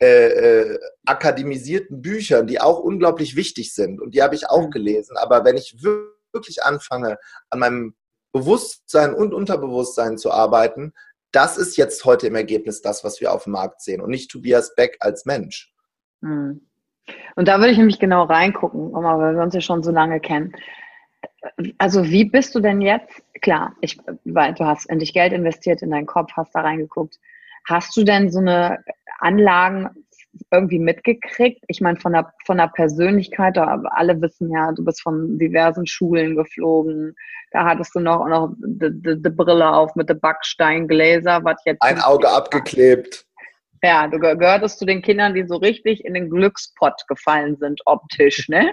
äh, 0.00 0.26
äh, 0.26 0.80
akademisierten 1.06 2.02
Büchern, 2.02 2.48
die 2.48 2.60
auch 2.60 2.80
unglaublich 2.80 3.36
wichtig 3.36 3.72
sind, 3.72 4.00
und 4.00 4.16
die 4.16 4.22
habe 4.22 4.34
ich 4.34 4.50
auch 4.50 4.66
mhm. 4.66 4.70
gelesen, 4.72 5.16
aber 5.16 5.44
wenn 5.44 5.56
ich 5.56 5.80
wirklich 5.80 6.64
anfange, 6.64 7.18
an 7.50 7.60
meinem 7.60 7.94
Bewusstsein 8.32 9.14
und 9.14 9.32
Unterbewusstsein 9.32 10.18
zu 10.18 10.32
arbeiten, 10.32 10.92
das 11.30 11.56
ist 11.56 11.76
jetzt 11.76 12.04
heute 12.04 12.26
im 12.26 12.34
Ergebnis 12.34 12.82
das, 12.82 13.04
was 13.04 13.20
wir 13.20 13.32
auf 13.32 13.44
dem 13.44 13.52
Markt 13.52 13.80
sehen 13.80 14.00
und 14.00 14.10
nicht 14.10 14.28
Tobias 14.28 14.74
Beck 14.74 14.96
als 14.98 15.24
Mensch. 15.24 15.72
Mhm. 16.20 16.66
Und 17.36 17.46
da 17.46 17.58
würde 17.58 17.70
ich 17.70 17.78
nämlich 17.78 18.00
genau 18.00 18.24
reingucken, 18.24 18.92
weil 18.92 19.36
wir 19.36 19.42
uns 19.42 19.54
ja 19.54 19.60
schon 19.60 19.84
so 19.84 19.92
lange 19.92 20.18
kennen. 20.18 20.52
Also 21.78 22.04
wie 22.04 22.24
bist 22.24 22.54
du 22.54 22.60
denn 22.60 22.80
jetzt? 22.80 23.22
Klar, 23.40 23.74
ich, 23.80 23.98
weil 24.24 24.54
du 24.54 24.64
hast 24.64 24.90
in 24.90 24.98
dich 24.98 25.12
Geld 25.12 25.32
investiert, 25.32 25.82
in 25.82 25.90
deinen 25.90 26.06
Kopf, 26.06 26.32
hast 26.36 26.54
da 26.54 26.60
reingeguckt. 26.60 27.18
Hast 27.66 27.96
du 27.96 28.04
denn 28.04 28.30
so 28.30 28.40
eine 28.40 28.82
Anlagen 29.18 29.90
irgendwie 30.50 30.78
mitgekriegt? 30.78 31.62
Ich 31.68 31.80
meine, 31.80 31.98
von 32.00 32.12
der, 32.12 32.32
von 32.44 32.56
der 32.56 32.68
Persönlichkeit, 32.68 33.56
alle 33.58 34.20
wissen 34.20 34.50
ja, 34.50 34.72
du 34.72 34.84
bist 34.84 35.02
von 35.02 35.38
diversen 35.38 35.86
Schulen 35.86 36.34
geflogen. 36.34 37.14
Da 37.52 37.64
hattest 37.64 37.94
du 37.94 38.00
noch, 38.00 38.26
noch 38.26 38.54
die, 38.58 38.90
die, 38.90 39.22
die 39.22 39.30
Brille 39.30 39.72
auf 39.72 39.94
mit 39.94 40.08
den 40.08 40.20
Backsteingläser, 40.20 41.44
was 41.44 41.62
jetzt. 41.64 41.82
Ein 41.82 42.00
Auge 42.00 42.28
abgeklebt. 42.28 43.24
Ja, 43.82 44.08
du 44.08 44.18
gehörtest 44.18 44.78
zu 44.78 44.86
den 44.86 45.02
Kindern, 45.02 45.34
die 45.34 45.46
so 45.46 45.56
richtig 45.56 46.04
in 46.04 46.14
den 46.14 46.30
Glückspott 46.30 47.06
gefallen 47.06 47.56
sind, 47.56 47.80
optisch, 47.86 48.48
ne? 48.48 48.72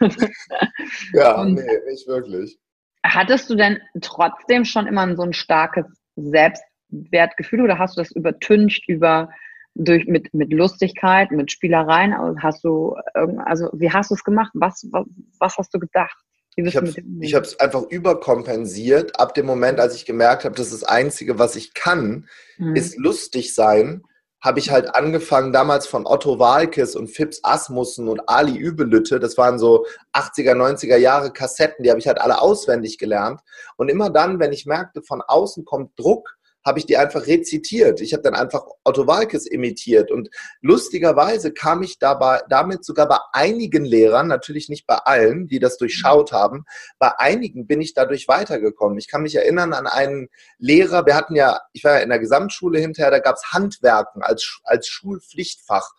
ja, 1.12 1.44
nee, 1.44 1.62
nicht 1.88 2.06
wirklich. 2.06 2.58
Hattest 3.04 3.48
du 3.48 3.54
denn 3.54 3.78
trotzdem 4.00 4.64
schon 4.64 4.86
immer 4.86 5.14
so 5.16 5.22
ein 5.22 5.32
starkes 5.32 5.86
Selbstwertgefühl 6.16 7.62
oder 7.62 7.78
hast 7.78 7.96
du 7.96 8.00
das 8.00 8.10
übertüncht 8.12 8.88
über 8.88 9.30
durch 9.74 10.06
mit, 10.06 10.34
mit 10.34 10.52
Lustigkeit, 10.52 11.30
mit 11.30 11.52
Spielereien? 11.52 12.14
Hast 12.42 12.64
du 12.64 12.96
also 13.44 13.70
wie 13.72 13.90
hast 13.90 14.10
du 14.10 14.14
es 14.14 14.24
gemacht? 14.24 14.50
Was, 14.54 14.86
was, 14.90 15.06
was 15.38 15.56
hast 15.56 15.72
du 15.74 15.78
gedacht? 15.78 16.16
Ich 16.56 16.74
habe 16.74 17.44
es 17.46 17.60
einfach 17.60 17.84
überkompensiert. 17.84 19.20
Ab 19.20 19.34
dem 19.34 19.46
Moment, 19.46 19.78
als 19.78 19.94
ich 19.94 20.04
gemerkt 20.04 20.44
habe, 20.44 20.56
das 20.56 20.72
ist 20.72 20.82
das 20.82 20.88
Einzige, 20.88 21.38
was 21.38 21.54
ich 21.54 21.72
kann, 21.72 22.26
mhm. 22.56 22.74
ist 22.74 22.98
lustig 22.98 23.54
sein 23.54 24.02
habe 24.40 24.60
ich 24.60 24.70
halt 24.70 24.94
angefangen, 24.94 25.52
damals 25.52 25.86
von 25.86 26.06
Otto 26.06 26.38
Walkes 26.38 26.94
und 26.94 27.08
Fips 27.08 27.40
Asmussen 27.42 28.08
und 28.08 28.28
Ali 28.28 28.56
Übelütte, 28.56 29.18
das 29.18 29.36
waren 29.36 29.58
so 29.58 29.84
80er, 30.12 30.54
90er 30.54 30.96
Jahre 30.96 31.32
Kassetten, 31.32 31.82
die 31.82 31.90
habe 31.90 31.98
ich 31.98 32.06
halt 32.06 32.20
alle 32.20 32.40
auswendig 32.40 32.98
gelernt. 32.98 33.40
Und 33.76 33.88
immer 33.88 34.10
dann, 34.10 34.38
wenn 34.38 34.52
ich 34.52 34.66
merkte, 34.66 35.02
von 35.02 35.22
außen 35.22 35.64
kommt 35.64 35.98
Druck, 35.98 36.37
habe 36.68 36.78
ich 36.78 36.86
die 36.86 36.96
einfach 36.96 37.26
rezitiert. 37.26 38.00
Ich 38.00 38.12
habe 38.12 38.22
dann 38.22 38.34
einfach 38.34 38.64
Otto 38.84 39.06
Walkes 39.06 39.46
imitiert. 39.46 40.12
Und 40.12 40.28
lustigerweise 40.60 41.52
kam 41.52 41.82
ich 41.82 41.98
dabei, 41.98 42.42
damit 42.48 42.84
sogar 42.84 43.08
bei 43.08 43.18
einigen 43.32 43.84
Lehrern, 43.84 44.28
natürlich 44.28 44.68
nicht 44.68 44.86
bei 44.86 44.96
allen, 44.96 45.48
die 45.48 45.58
das 45.58 45.78
durchschaut 45.78 46.30
haben, 46.30 46.64
bei 46.98 47.18
einigen 47.18 47.66
bin 47.66 47.80
ich 47.80 47.94
dadurch 47.94 48.28
weitergekommen. 48.28 48.98
Ich 48.98 49.08
kann 49.08 49.22
mich 49.22 49.34
erinnern 49.34 49.72
an 49.72 49.86
einen 49.86 50.28
Lehrer, 50.58 51.06
wir 51.06 51.16
hatten 51.16 51.34
ja, 51.34 51.58
ich 51.72 51.82
war 51.82 51.94
ja 51.94 51.98
in 52.00 52.10
der 52.10 52.20
Gesamtschule 52.20 52.78
hinterher, 52.78 53.10
da 53.10 53.18
gab 53.18 53.36
es 53.36 53.52
Handwerken 53.52 54.22
als, 54.22 54.60
als 54.64 54.86
Schulpflichtfach 54.86 55.90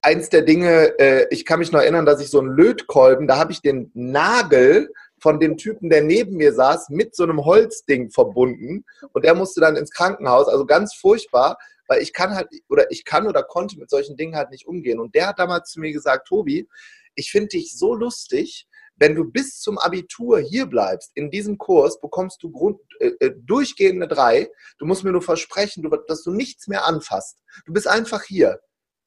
eins 0.00 0.28
der 0.28 0.42
Dinge, 0.42 0.98
äh, 1.00 1.26
ich 1.30 1.44
kann 1.44 1.58
mich 1.58 1.72
noch 1.72 1.80
erinnern, 1.80 2.06
dass 2.06 2.20
ich 2.20 2.30
so 2.30 2.38
einen 2.38 2.50
Lötkolben, 2.50 3.26
da 3.26 3.36
habe 3.36 3.52
ich 3.52 3.60
den 3.60 3.90
Nagel 3.94 4.92
von 5.20 5.40
dem 5.40 5.56
Typen, 5.56 5.90
der 5.90 6.02
neben 6.02 6.36
mir 6.36 6.52
saß, 6.52 6.90
mit 6.90 7.14
so 7.14 7.24
einem 7.24 7.44
Holzding 7.44 8.10
verbunden 8.10 8.84
und 9.12 9.24
der 9.24 9.34
musste 9.34 9.60
dann 9.60 9.76
ins 9.76 9.90
Krankenhaus. 9.90 10.48
Also 10.48 10.64
ganz 10.66 10.94
furchtbar, 10.94 11.58
weil 11.88 12.02
ich 12.02 12.12
kann 12.12 12.34
halt 12.34 12.48
oder 12.68 12.90
ich 12.90 13.04
kann 13.04 13.26
oder 13.26 13.42
konnte 13.42 13.78
mit 13.78 13.90
solchen 13.90 14.16
Dingen 14.16 14.36
halt 14.36 14.50
nicht 14.50 14.66
umgehen. 14.66 15.00
Und 15.00 15.14
der 15.14 15.28
hat 15.28 15.38
damals 15.38 15.70
zu 15.70 15.80
mir 15.80 15.92
gesagt, 15.92 16.28
Tobi, 16.28 16.68
ich 17.14 17.30
finde 17.30 17.48
dich 17.48 17.76
so 17.76 17.94
lustig, 17.94 18.68
wenn 18.96 19.14
du 19.14 19.24
bis 19.24 19.60
zum 19.60 19.78
Abitur 19.78 20.40
hier 20.40 20.66
bleibst, 20.66 21.12
in 21.14 21.30
diesem 21.30 21.56
Kurs, 21.56 22.00
bekommst 22.00 22.42
du 22.42 22.50
Grund, 22.50 22.80
äh, 22.98 23.12
äh 23.20 23.34
durchgehende 23.36 24.08
drei. 24.08 24.50
Du 24.78 24.86
musst 24.86 25.04
mir 25.04 25.12
nur 25.12 25.22
versprechen, 25.22 25.88
dass 26.08 26.22
du 26.22 26.32
nichts 26.32 26.66
mehr 26.66 26.84
anfasst. 26.86 27.38
Du 27.64 27.72
bist 27.72 27.86
einfach 27.86 28.24
hier. 28.24 28.60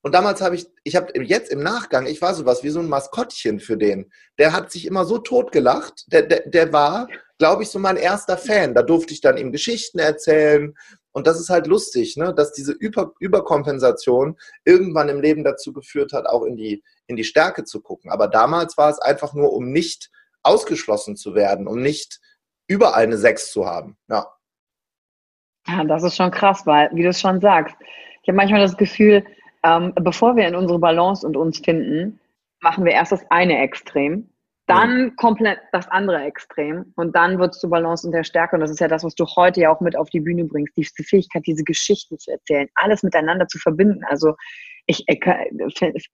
Und 0.04 0.14
damals 0.14 0.42
habe 0.42 0.56
ich, 0.56 0.68
ich 0.84 0.96
habe 0.96 1.12
jetzt 1.24 1.52
im 1.52 1.62
Nachgang, 1.62 2.08
ich 2.08 2.22
war 2.22 2.34
sowas 2.34 2.64
wie 2.64 2.70
so 2.70 2.80
ein 2.80 2.90
Maskottchen 2.90 3.60
für 3.60 3.78
den. 3.78 4.12
Der 4.40 4.52
hat 4.52 4.72
sich 4.72 4.86
immer 4.86 5.06
so 5.06 5.20
totgelacht. 5.20 6.12
Der, 6.12 6.24
der, 6.24 6.50
der 6.50 6.74
war, 6.74 7.08
glaube 7.38 7.64
ich, 7.64 7.70
so 7.70 7.78
mein 7.78 7.98
erster 7.98 8.38
Fan. 8.38 8.74
Da 8.74 8.82
durfte 8.82 9.14
ich 9.14 9.22
dann 9.22 9.38
ihm 9.38 9.52
Geschichten 9.52 10.00
erzählen. 10.00 10.76
Und 11.12 11.28
das 11.28 11.40
ist 11.40 11.50
halt 11.50 11.68
lustig, 11.68 12.18
ne? 12.18 12.34
dass 12.34 12.52
diese 12.52 12.72
Über 12.72 13.14
Überkompensation 13.20 14.38
irgendwann 14.64 15.10
im 15.10 15.22
Leben 15.22 15.44
dazu 15.44 15.72
geführt 15.72 16.14
hat, 16.14 16.26
auch 16.26 16.46
in 16.46 16.56
die, 16.56 16.84
in 17.06 17.16
die 17.16 17.24
Stärke 17.24 17.64
zu 17.64 17.82
gucken. 17.82 18.10
Aber 18.10 18.28
damals 18.28 18.78
war 18.78 18.90
es 18.90 19.00
einfach 19.00 19.34
nur, 19.34 19.54
um 19.54 19.72
nicht 19.72 20.10
ausgeschlossen 20.42 21.16
zu 21.16 21.36
werden, 21.36 21.68
um 21.68 21.80
nicht 21.80 22.20
überall 22.66 23.04
eine 23.04 23.18
Sechs 23.18 23.52
zu 23.52 23.68
haben. 23.68 23.98
Ja. 24.10 24.26
Ja, 25.68 25.84
das 25.84 26.02
ist 26.02 26.16
schon 26.16 26.32
krass, 26.32 26.66
weil, 26.66 26.90
wie 26.94 27.04
du 27.04 27.10
es 27.10 27.20
schon 27.20 27.40
sagst, 27.40 27.76
ich 28.24 28.28
habe 28.28 28.38
manchmal 28.38 28.62
das 28.62 28.78
Gefühl, 28.78 29.24
ähm, 29.64 29.94
bevor 29.96 30.36
wir 30.36 30.48
in 30.48 30.56
unsere 30.56 30.80
Balance 30.80 31.26
und 31.26 31.38
uns 31.38 31.60
finden, 31.60 32.20
machen 32.62 32.86
wir 32.86 32.94
erst 32.94 33.12
das 33.12 33.26
eine 33.30 33.60
Extrem, 33.60 34.30
dann 34.68 35.08
ja. 35.08 35.14
komplett 35.18 35.60
das 35.72 35.88
andere 35.90 36.24
Extrem 36.24 36.94
und 36.96 37.16
dann 37.16 37.40
wird 37.40 37.54
es 37.54 37.60
zur 37.60 37.70
Balance 37.70 38.06
und 38.06 38.14
der 38.14 38.24
Stärke. 38.24 38.56
Und 38.56 38.62
das 38.62 38.72
ist 38.72 38.80
ja 38.80 38.88
das, 38.88 39.04
was 39.04 39.16
du 39.16 39.26
heute 39.26 39.62
ja 39.62 39.74
auch 39.74 39.82
mit 39.82 39.98
auf 39.98 40.10
die 40.10 40.20
Bühne 40.20 40.46
bringst, 40.46 40.78
die 40.78 41.04
Fähigkeit, 41.04 41.44
diese 41.46 41.64
Geschichten 41.64 42.18
zu 42.20 42.32
erzählen, 42.32 42.70
alles 42.76 43.04
miteinander 43.04 43.48
zu 43.48 43.58
verbinden. 43.60 44.04
Also 44.06 44.36
ich, 44.86 45.04
äh, 45.08 45.20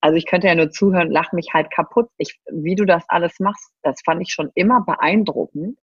also 0.01 0.17
ich 0.17 0.25
könnte 0.25 0.47
ja 0.47 0.55
nur 0.55 0.71
zuhören, 0.71 1.11
lach 1.11 1.31
mich 1.33 1.49
halt 1.53 1.71
kaputt. 1.71 2.09
Ich, 2.17 2.39
wie 2.51 2.75
du 2.75 2.85
das 2.85 3.03
alles 3.09 3.39
machst, 3.39 3.71
das 3.83 4.01
fand 4.05 4.21
ich 4.21 4.31
schon 4.31 4.49
immer 4.55 4.81
beeindruckend. 4.81 5.77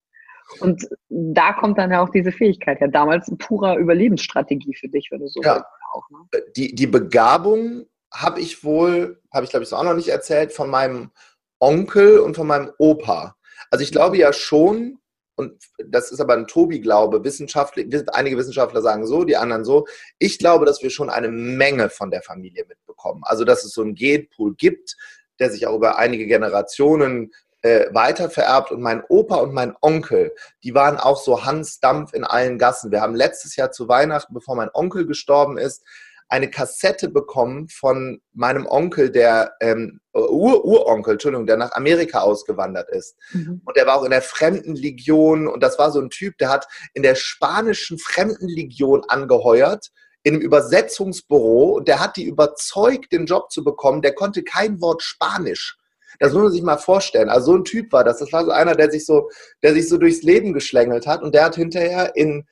Und 0.60 0.88
da 1.08 1.52
kommt 1.52 1.78
dann 1.78 1.90
ja 1.90 2.02
auch 2.02 2.10
diese 2.10 2.32
Fähigkeit 2.32 2.80
her. 2.80 2.88
Damals 2.88 3.28
ein 3.28 3.38
purer 3.38 3.76
Überlebensstrategie 3.76 4.74
für 4.74 4.88
dich, 4.88 5.08
wenn 5.10 5.20
du 5.20 5.28
so 5.28 5.42
ja. 5.42 5.64
auch. 5.92 6.08
Ne? 6.10 6.42
Die, 6.56 6.74
die 6.74 6.86
Begabung 6.86 7.86
habe 8.12 8.40
ich 8.40 8.62
wohl, 8.62 9.20
habe 9.32 9.44
ich 9.44 9.50
glaube 9.50 9.64
ich 9.64 9.68
so 9.68 9.76
auch 9.76 9.84
noch 9.84 9.94
nicht 9.94 10.08
erzählt, 10.08 10.52
von 10.52 10.70
meinem 10.70 11.10
Onkel 11.58 12.18
und 12.18 12.36
von 12.36 12.46
meinem 12.46 12.70
Opa. 12.78 13.36
Also 13.70 13.82
ich 13.82 13.90
glaube 13.90 14.16
ja 14.16 14.32
schon, 14.32 14.98
und 15.36 15.64
das 15.84 16.12
ist 16.12 16.20
aber 16.20 16.34
ein 16.34 16.46
Tobi-Glaube, 16.46 17.24
Wissenschaftler, 17.24 17.84
einige 18.12 18.36
Wissenschaftler 18.36 18.82
sagen 18.82 19.06
so, 19.06 19.24
die 19.24 19.36
anderen 19.36 19.64
so. 19.64 19.86
Ich 20.18 20.38
glaube, 20.38 20.64
dass 20.64 20.82
wir 20.82 20.90
schon 20.90 21.10
eine 21.10 21.28
Menge 21.28 21.90
von 21.90 22.10
der 22.10 22.22
Familie 22.22 22.64
mitbekommen. 22.68 23.22
Also 23.24 23.44
dass 23.44 23.64
es 23.64 23.72
so 23.72 23.82
einen 23.82 23.96
Genpool 23.96 24.54
gibt, 24.54 24.96
der 25.40 25.50
sich 25.50 25.66
auch 25.66 25.74
über 25.74 25.98
einige 25.98 26.26
Generationen 26.26 27.32
äh, 27.64 27.86
weiter 27.94 28.28
vererbt 28.28 28.70
und 28.70 28.82
mein 28.82 29.02
Opa 29.08 29.36
und 29.36 29.54
mein 29.54 29.74
Onkel, 29.80 30.34
die 30.62 30.74
waren 30.74 30.98
auch 30.98 31.20
so 31.20 31.46
Hans 31.46 31.80
Dampf 31.80 32.12
in 32.12 32.22
allen 32.22 32.58
Gassen. 32.58 32.92
Wir 32.92 33.00
haben 33.00 33.14
letztes 33.14 33.56
Jahr 33.56 33.72
zu 33.72 33.88
Weihnachten, 33.88 34.34
bevor 34.34 34.54
mein 34.54 34.68
Onkel 34.74 35.06
gestorben 35.06 35.56
ist, 35.56 35.82
eine 36.28 36.50
Kassette 36.50 37.08
bekommen 37.08 37.68
von 37.68 38.20
meinem 38.34 38.66
Onkel, 38.66 39.10
der 39.10 39.54
ähm, 39.60 40.00
Ur 40.12 40.64
Uronkel, 40.64 41.14
Entschuldigung, 41.14 41.46
der 41.46 41.56
nach 41.56 41.72
Amerika 41.72 42.20
ausgewandert 42.20 42.90
ist. 42.90 43.16
Mhm. 43.32 43.62
Und 43.64 43.76
der 43.76 43.86
war 43.86 43.96
auch 43.96 44.04
in 44.04 44.10
der 44.10 44.22
Fremdenlegion 44.22 45.48
und 45.48 45.62
das 45.62 45.78
war 45.78 45.90
so 45.90 46.00
ein 46.00 46.10
Typ, 46.10 46.36
der 46.38 46.50
hat 46.50 46.66
in 46.92 47.02
der 47.02 47.14
spanischen 47.14 47.98
Fremdenlegion 47.98 49.04
angeheuert 49.08 49.90
in 50.22 50.34
einem 50.34 50.42
Übersetzungsbüro 50.42 51.76
und 51.76 51.88
der 51.88 52.00
hat 52.00 52.16
die 52.16 52.24
überzeugt, 52.24 53.12
den 53.12 53.24
Job 53.24 53.50
zu 53.50 53.64
bekommen. 53.64 54.02
Der 54.02 54.14
konnte 54.14 54.42
kein 54.42 54.82
Wort 54.82 55.02
Spanisch. 55.02 55.78
Das 56.18 56.32
muss 56.32 56.42
man 56.42 56.52
sich 56.52 56.62
mal 56.62 56.76
vorstellen. 56.76 57.28
Also 57.28 57.52
so 57.52 57.58
ein 57.58 57.64
Typ 57.64 57.92
war 57.92 58.04
das. 58.04 58.18
Das 58.18 58.32
war 58.32 58.44
so 58.44 58.50
einer, 58.50 58.74
der 58.74 58.90
sich 58.90 59.06
so, 59.06 59.30
der 59.62 59.74
sich 59.74 59.88
so 59.88 59.96
durchs 59.96 60.22
Leben 60.22 60.52
geschlängelt 60.52 61.06
hat 61.06 61.22
und 61.22 61.34
der 61.34 61.44
hat 61.44 61.56
hinterher 61.56 62.14
in, 62.16 62.46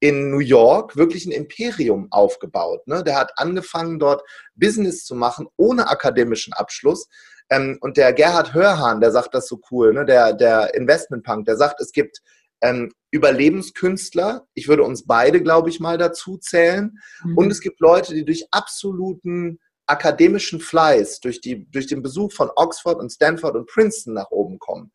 in 0.00 0.30
New 0.30 0.40
York 0.40 0.96
wirklich 0.96 1.26
ein 1.26 1.32
Imperium 1.32 2.08
aufgebaut. 2.10 2.86
Ne? 2.86 3.02
Der 3.02 3.16
hat 3.18 3.32
angefangen, 3.36 3.98
dort 3.98 4.22
Business 4.54 5.04
zu 5.04 5.14
machen, 5.14 5.46
ohne 5.56 5.88
akademischen 5.88 6.52
Abschluss. 6.52 7.08
Ähm, 7.50 7.78
und 7.80 7.96
der 7.96 8.12
Gerhard 8.12 8.54
Hörhahn, 8.54 9.00
der 9.00 9.12
sagt 9.12 9.34
das 9.34 9.46
so 9.48 9.60
cool, 9.70 9.92
ne? 9.94 10.04
der, 10.04 10.32
der 10.32 10.74
Investmentpunk, 10.74 11.46
der 11.46 11.56
sagt, 11.56 11.80
es 11.80 11.92
gibt 11.92 12.20
ähm, 12.60 12.92
Überlebenskünstler. 13.10 14.46
Ich 14.54 14.68
würde 14.68 14.82
uns 14.82 15.06
beide, 15.06 15.42
glaube 15.42 15.70
ich, 15.70 15.80
mal 15.80 15.98
dazu 15.98 16.38
zählen. 16.38 16.98
Mhm. 17.24 17.38
Und 17.38 17.50
es 17.50 17.60
gibt 17.60 17.80
Leute, 17.80 18.14
die 18.14 18.24
durch 18.24 18.46
absoluten 18.50 19.58
akademischen 19.86 20.60
Fleiß, 20.60 21.20
durch, 21.20 21.40
die, 21.40 21.70
durch 21.70 21.86
den 21.86 22.02
Besuch 22.02 22.32
von 22.32 22.50
Oxford 22.56 22.98
und 22.98 23.10
Stanford 23.10 23.56
und 23.56 23.68
Princeton 23.68 24.14
nach 24.14 24.30
oben 24.30 24.58
kommen. 24.58 24.92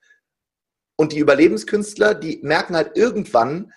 Und 0.97 1.13
die 1.13 1.19
Überlebenskünstler, 1.19 2.13
die 2.13 2.39
merken 2.43 2.75
halt 2.75 2.95
irgendwann, 2.95 3.73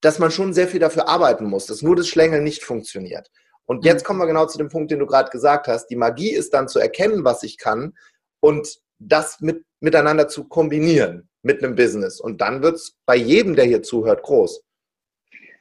dass 0.00 0.18
man 0.18 0.30
schon 0.30 0.52
sehr 0.52 0.68
viel 0.68 0.80
dafür 0.80 1.08
arbeiten 1.08 1.44
muss, 1.44 1.66
dass 1.66 1.82
nur 1.82 1.96
das 1.96 2.08
Schlängeln 2.08 2.44
nicht 2.44 2.64
funktioniert. 2.64 3.30
Und 3.66 3.84
jetzt 3.84 4.02
mhm. 4.02 4.06
kommen 4.06 4.18
wir 4.20 4.26
genau 4.26 4.46
zu 4.46 4.58
dem 4.58 4.68
Punkt, 4.68 4.90
den 4.90 4.98
du 4.98 5.06
gerade 5.06 5.30
gesagt 5.30 5.68
hast. 5.68 5.86
Die 5.88 5.96
Magie 5.96 6.32
ist 6.32 6.54
dann 6.54 6.68
zu 6.68 6.78
erkennen, 6.78 7.24
was 7.24 7.42
ich 7.42 7.58
kann 7.58 7.94
und 8.40 8.80
das 8.98 9.40
mit, 9.40 9.64
miteinander 9.80 10.28
zu 10.28 10.44
kombinieren 10.44 11.28
mit 11.42 11.62
einem 11.62 11.74
Business. 11.74 12.20
Und 12.20 12.40
dann 12.40 12.62
wird 12.62 12.76
es 12.76 12.96
bei 13.04 13.16
jedem, 13.16 13.56
der 13.56 13.64
hier 13.64 13.82
zuhört, 13.82 14.22
groß. 14.22 14.62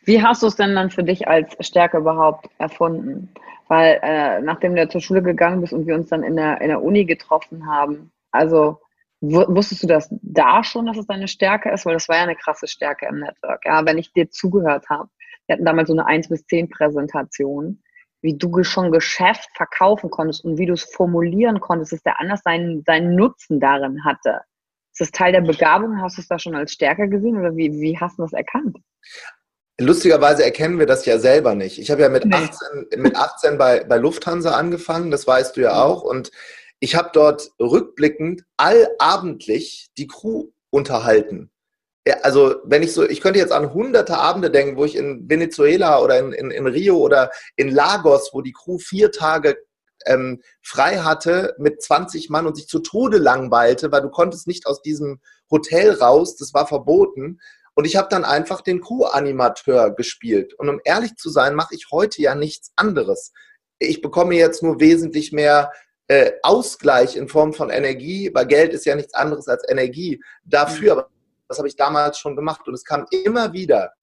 Wie 0.03 0.22
hast 0.22 0.41
du 0.41 0.48
es 0.48 0.55
denn 0.55 0.75
dann 0.75 0.89
für 0.89 1.03
dich 1.03 1.27
als 1.27 1.55
Stärke 1.65 1.98
überhaupt 1.98 2.50
erfunden? 2.58 3.29
Weil 3.67 4.00
äh, 4.01 4.41
nachdem 4.41 4.75
du 4.75 4.89
zur 4.89 5.01
Schule 5.01 5.22
gegangen 5.22 5.62
bist 5.62 5.74
und 5.74 5.88
wir 5.88 5.96
uns 5.96 6.10
dann 6.10 6.24
in 6.24 6.36
der, 6.36 6.60
in 6.62 6.70
der 6.70 6.84
Uni 6.84 7.05
getroffen 7.05 7.67
haben, 7.67 8.12
also 8.31 8.79
wusstest 9.22 9.84
du 9.84 9.88
das 9.88 10.10
da 10.24 10.63
schon, 10.63 10.88
dass 10.88 10.98
es 10.98 11.05
deine 11.05 11.27
Stärke 11.27 11.70
ist? 11.70 11.86
Weil 11.86 11.93
das 11.93 12.10
war 12.10 12.17
ja 12.17 12.24
eine 12.24 12.36
krasse 12.36 12.67
Stärke 12.67 13.05
im 13.05 13.20
Network. 13.20 13.63
Ja, 13.65 13.86
wenn 13.86 13.98
ich 13.98 14.12
dir 14.13 14.29
zugehört 14.29 14.89
habe, 14.89 15.10
wir 15.46 15.53
hatten 15.53 15.65
damals 15.65 15.88
so 15.88 15.93
eine 15.93 16.05
1 16.05 16.29
bis 16.29 16.46
10 16.48 16.70
Präsentation, 16.70 17.81
wie 18.22 18.38
du 18.38 18.63
schon 18.63 18.91
Geschäft 18.91 19.50
verkaufen 19.55 20.10
konntest 20.10 20.43
und 20.43 20.58
wie 20.58 20.65
du 20.65 20.74
es 20.74 20.84
formulieren 20.84 21.60
konntest, 21.60 21.93
dass 21.93 22.03
der 22.03 22.20
anders 22.20 22.41
seinen, 22.43 22.84
seinen 22.84 23.15
Nutzen 23.15 23.60
darin 23.60 24.03
hatte. 24.03 24.41
Ist 24.91 25.01
das 25.01 25.12
Teil 25.12 25.31
der 25.31 25.41
Begabung? 25.41 26.01
Hast 26.01 26.17
du 26.17 26.22
es 26.22 26.27
da 26.27 26.38
schon 26.38 26.55
als 26.55 26.74
Stärke 26.74 27.08
gesehen 27.08 27.38
oder 27.38 27.55
wie, 27.55 27.72
wie 27.79 27.98
hast 27.98 28.17
du 28.17 28.24
das 28.24 28.34
erkannt? 28.34 28.77
Lustigerweise 29.82 30.44
erkennen 30.44 30.80
wir 30.80 30.86
das 30.86 31.06
ja 31.06 31.18
selber 31.18 31.56
nicht. 31.56 31.80
Ich 31.80 31.92
habe 31.92 32.02
ja 32.02 32.10
mit 32.10 32.26
nee. 32.26 32.36
18, 32.36 33.02
mit 33.02 33.16
18 33.16 33.58
bei, 33.58 33.84
bei 33.84 33.98
Lufthansa 33.98 34.52
angefangen, 34.52 35.12
das 35.12 35.26
weißt 35.26 35.58
du 35.58 35.62
ja 35.62 35.74
mhm. 35.74 35.80
auch. 35.80 36.04
Und 36.04 36.32
ich 36.80 36.96
habe 36.96 37.10
dort 37.14 37.52
rückblickend 37.60 38.44
allabendlich 38.58 39.90
die 39.98 40.08
Crew 40.08 40.48
unterhalten. 40.70 41.52
Ja, 42.08 42.16
also 42.24 42.56
wenn 42.64 42.82
ich 42.82 42.94
so, 42.94 43.08
ich 43.08 43.22
könnte 43.22 43.40
jetzt 43.40 43.52
an 43.52 43.74
hunderte 43.74 44.18
Abende 44.18 44.50
denken, 44.50 44.76
wo 44.78 44.86
ich 44.86 44.96
in 44.96 45.30
Venezuela 45.30 46.02
oder 46.02 46.18
in, 46.18 46.32
in, 46.32 46.50
in 46.50 46.66
Rio 46.66 46.98
oder 46.98 47.30
in 47.56 47.70
Lagos, 47.70 48.32
wo 48.34 48.42
die 48.42 48.54
Crew 48.54 48.80
vier 48.80 49.12
Tage 49.12 49.58
ähm, 50.08 50.42
frei 50.64 50.98
hatte 50.98 51.56
mit 51.60 51.82
20 51.82 52.30
Mann 52.30 52.48
und 52.48 52.56
sich 52.56 52.68
zu 52.68 52.80
Tode 52.80 53.18
langweilte, 53.18 53.92
weil 53.92 54.02
du 54.02 54.10
konntest 54.10 54.48
nicht 54.48 54.66
aus 54.66 54.82
diesem 54.82 55.20
Hotel 55.52 55.92
raus, 55.92 56.36
das 56.38 56.54
war 56.56 56.66
verboten. 56.66 57.40
Und 57.74 57.86
ich 57.86 57.96
habe 57.96 58.10
dann 58.10 58.25
einfach 58.25 58.62
den 58.62 58.82
Crew-Animateur 58.82 59.92
gespielt. 59.92 60.54
Und 60.56 60.70
um 60.70 60.80
ehrlich 60.84 61.16
zu 61.16 61.30
sein, 61.30 61.56
mache 61.56 61.75
ich 61.75 61.88
heute 61.92 62.22
ja 62.22 62.36
nichts 62.36 62.72
anderes. 62.75 63.32
Ich 63.80 64.01
bekomme 64.01 64.36
jetzt 64.36 64.62
nur 64.62 64.80
wesentlich 64.80 65.32
mehr 65.32 65.72
äh, 66.08 66.34
Ausgleich 66.44 67.16
in 67.16 67.30
Form 67.30 67.54
von 67.54 67.70
Energie, 67.70 68.30
weil 68.34 68.46
Geld 68.46 68.74
ist 68.74 68.86
ja 68.86 68.96
nichts 68.96 69.13
anderes 69.13 69.48
als 69.48 69.63
Energie. 69.70 70.22
Dafür, 70.44 70.96
mhm. 70.96 71.01
das 71.48 71.58
habe 71.58 71.68
ich 71.68 71.75
damals 71.75 72.18
schon 72.18 72.36
gemacht. 72.36 72.68
Und 72.68 72.74
es 72.74 72.84
kam 72.84 73.06
immer 73.12 73.54
wieder 73.54 73.94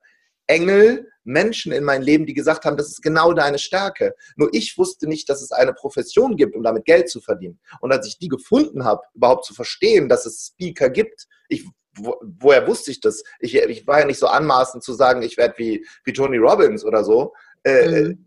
Engel, 0.47 1.07
Menschen 1.25 1.73
in 1.73 1.85
mein 1.85 2.03
Leben, 2.03 2.25
die 2.25 2.33
gesagt 2.33 2.65
haben, 2.65 2.79
das 2.79 2.89
ist 2.89 3.03
genau 3.03 3.35
deine 3.35 3.59
Stärke. 3.59 4.15
Nur 4.37 4.49
ich 4.53 4.79
wusste 4.79 5.07
nicht, 5.07 5.29
dass 5.29 5.43
es 5.43 5.53
eine 5.53 5.75
Profession 5.75 6.37
gibt, 6.37 6.57
um 6.57 6.63
damit 6.63 6.87
Geld 6.87 7.11
zu 7.11 7.21
verdienen. 7.21 7.61
Und 7.81 7.93
als 7.93 8.09
ich 8.09 8.19
die 8.19 8.29
gefunden 8.29 8.85
habe, 8.85 9.03
überhaupt 9.13 9.45
zu 9.45 9.53
verstehen, 9.53 10.09
dass 10.09 10.25
es 10.25 10.53
Speaker 10.55 10.89
gibt, 10.89 11.27
ich, 11.49 11.67
wo, 11.99 12.17
woher 12.23 12.67
wusste 12.67 12.91
ich 12.91 13.01
das? 13.01 13.23
Ich, 13.41 13.55
ich, 13.55 13.87
war 13.87 14.01
ja 14.01 14.07
nicht 14.07 14.19
so 14.19 14.27
anmaßend 14.27 14.83
zu 14.83 14.93
sagen, 14.93 15.23
ich 15.23 15.37
werde 15.37 15.55
wie, 15.59 15.87
wie 16.05 16.13
Tony 16.13 16.39
Robbins 16.39 16.85
oder 16.85 17.05
so. 17.05 17.35
Äh, 17.65 18.03
mhm. 18.03 18.27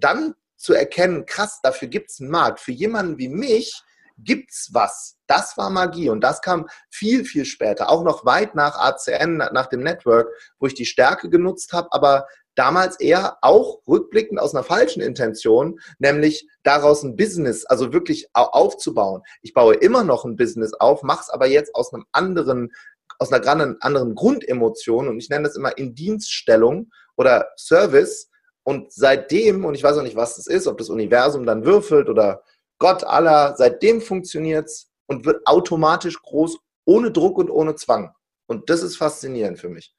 Dann 0.00 0.34
zu 0.56 0.74
erkennen, 0.74 1.26
krass, 1.26 1.60
dafür 1.62 1.88
gibt 1.88 2.10
es 2.10 2.20
einen 2.20 2.30
Markt. 2.30 2.60
Für 2.60 2.72
jemanden 2.72 3.18
wie 3.18 3.28
mich 3.28 3.82
gibt's 4.18 4.70
was. 4.72 5.16
Das 5.26 5.56
war 5.56 5.70
Magie 5.70 6.10
und 6.10 6.20
das 6.20 6.40
kam 6.40 6.68
viel, 6.90 7.24
viel 7.24 7.44
später, 7.44 7.88
auch 7.88 8.04
noch 8.04 8.24
weit 8.24 8.54
nach 8.54 8.76
ACN, 8.76 9.38
nach 9.38 9.66
dem 9.66 9.82
Network, 9.82 10.28
wo 10.58 10.66
ich 10.66 10.74
die 10.74 10.84
Stärke 10.84 11.30
genutzt 11.30 11.72
habe, 11.72 11.88
aber 11.90 12.26
damals 12.54 13.00
eher 13.00 13.38
auch 13.40 13.80
rückblickend 13.88 14.38
aus 14.38 14.54
einer 14.54 14.64
falschen 14.64 15.00
Intention, 15.00 15.80
nämlich 15.98 16.46
daraus 16.62 17.02
ein 17.02 17.16
Business, 17.16 17.64
also 17.64 17.92
wirklich 17.92 18.28
aufzubauen. 18.34 19.22
Ich 19.40 19.54
baue 19.54 19.74
immer 19.74 20.04
noch 20.04 20.24
ein 20.24 20.36
Business 20.36 20.74
auf, 20.74 21.02
mache 21.02 21.22
es 21.22 21.30
aber 21.30 21.46
jetzt 21.46 21.74
aus 21.74 21.92
einem 21.92 22.04
anderen, 22.12 22.72
aus 23.18 23.32
einer 23.32 23.76
anderen 23.80 24.14
Grundemotion 24.14 25.08
und 25.08 25.18
ich 25.18 25.28
nenne 25.28 25.44
das 25.44 25.56
immer 25.56 25.76
in 25.76 25.94
Dienststellung 25.94 26.90
oder 27.16 27.48
Service. 27.56 28.30
Und 28.64 28.92
seitdem, 28.92 29.64
und 29.64 29.74
ich 29.74 29.82
weiß 29.82 29.98
auch 29.98 30.02
nicht, 30.02 30.16
was 30.16 30.36
das 30.36 30.46
ist, 30.46 30.66
ob 30.66 30.78
das 30.78 30.88
Universum 30.88 31.46
dann 31.46 31.64
würfelt 31.64 32.08
oder 32.08 32.42
Gott 32.78 33.04
aller, 33.04 33.54
seitdem 33.56 34.00
funktioniert 34.00 34.66
es 34.66 34.90
und 35.06 35.24
wird 35.24 35.46
automatisch 35.46 36.20
groß, 36.22 36.58
ohne 36.84 37.10
Druck 37.10 37.38
und 37.38 37.50
ohne 37.50 37.74
Zwang. 37.74 38.14
Und 38.46 38.70
das 38.70 38.82
ist 38.82 38.96
faszinierend 38.96 39.58
für 39.58 39.68
mich. 39.68 39.94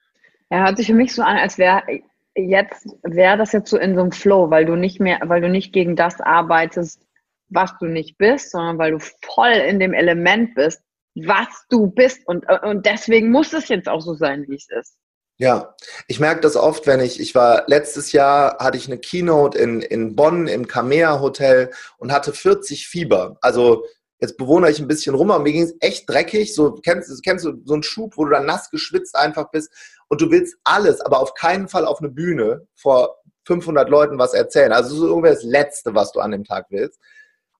Er 0.49 0.65
hört 0.65 0.77
sich 0.77 0.87
für 0.87 0.93
mich 0.93 1.13
so 1.13 1.21
an, 1.21 1.37
als 1.37 1.57
wäre 1.57 1.81
jetzt, 2.35 2.85
wäre 3.03 3.37
das 3.37 3.51
jetzt 3.51 3.69
so 3.69 3.77
in 3.77 3.95
so 3.95 4.01
einem 4.01 4.11
Flow, 4.11 4.49
weil 4.49 4.65
du 4.65 4.75
nicht 4.75 4.99
mehr, 4.99 5.19
weil 5.25 5.41
du 5.41 5.49
nicht 5.49 5.73
gegen 5.73 5.95
das 5.95 6.19
arbeitest, 6.21 7.05
was 7.49 7.77
du 7.79 7.85
nicht 7.85 8.17
bist, 8.17 8.51
sondern 8.51 8.77
weil 8.77 8.91
du 8.91 8.99
voll 8.99 9.51
in 9.51 9.79
dem 9.79 9.93
Element 9.93 10.55
bist, 10.55 10.81
was 11.15 11.47
du 11.69 11.87
bist. 11.87 12.27
Und, 12.27 12.45
und 12.63 12.85
deswegen 12.85 13.31
muss 13.31 13.53
es 13.53 13.67
jetzt 13.67 13.87
auch 13.87 14.01
so 14.01 14.13
sein, 14.13 14.45
wie 14.47 14.55
es 14.55 14.67
ist. 14.69 14.97
Ja, 15.39 15.75
ich 16.07 16.19
merke 16.19 16.41
das 16.41 16.55
oft, 16.55 16.85
wenn 16.85 16.99
ich, 16.99 17.19
ich 17.19 17.33
war 17.33 17.63
letztes 17.67 18.11
Jahr, 18.11 18.57
hatte 18.59 18.77
ich 18.77 18.87
eine 18.87 18.99
Keynote 18.99 19.57
in, 19.57 19.81
in 19.81 20.15
Bonn 20.15 20.47
im 20.47 20.67
Kamea 20.67 21.19
Hotel 21.21 21.71
und 21.97 22.11
hatte 22.11 22.33
40 22.33 22.87
Fieber. 22.87 23.37
Also 23.41 23.83
jetzt 24.19 24.37
bewohne 24.37 24.69
ich 24.69 24.79
ein 24.79 24.87
bisschen 24.87 25.15
rum, 25.15 25.31
aber 25.31 25.43
mir 25.43 25.53
ging 25.53 25.63
es 25.63 25.75
echt 25.79 26.07
dreckig. 26.07 26.53
So, 26.53 26.73
kennst, 26.73 27.23
kennst 27.23 27.45
du 27.45 27.61
so 27.65 27.73
einen 27.73 27.83
Schub, 27.83 28.15
wo 28.15 28.25
du 28.25 28.31
dann 28.31 28.45
nass 28.45 28.69
geschwitzt 28.69 29.15
einfach 29.15 29.49
bist 29.49 29.71
und 30.07 30.21
du 30.21 30.29
willst 30.29 30.55
alles, 30.63 31.01
aber 31.01 31.19
auf 31.19 31.33
keinen 31.33 31.67
Fall 31.67 31.85
auf 31.85 31.99
eine 31.99 32.09
Bühne 32.09 32.67
vor 32.75 33.17
500 33.45 33.89
Leuten 33.89 34.19
was 34.19 34.33
erzählen. 34.33 34.71
Also 34.71 34.95
so 34.95 35.07
irgendwie 35.07 35.29
das 35.29 35.43
Letzte, 35.43 35.95
was 35.95 36.11
du 36.11 36.19
an 36.19 36.31
dem 36.31 36.43
Tag 36.43 36.67
willst. 36.69 36.99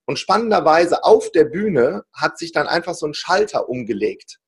Und 0.06 0.18
spannenderweise 0.18 1.04
auf 1.04 1.30
der 1.32 1.44
Bühne 1.44 2.04
hat 2.12 2.38
sich 2.38 2.52
dann 2.52 2.66
einfach 2.66 2.94
so 2.94 3.06
ein 3.06 3.14
Schalter 3.14 3.68
umgelegt. 3.68 4.38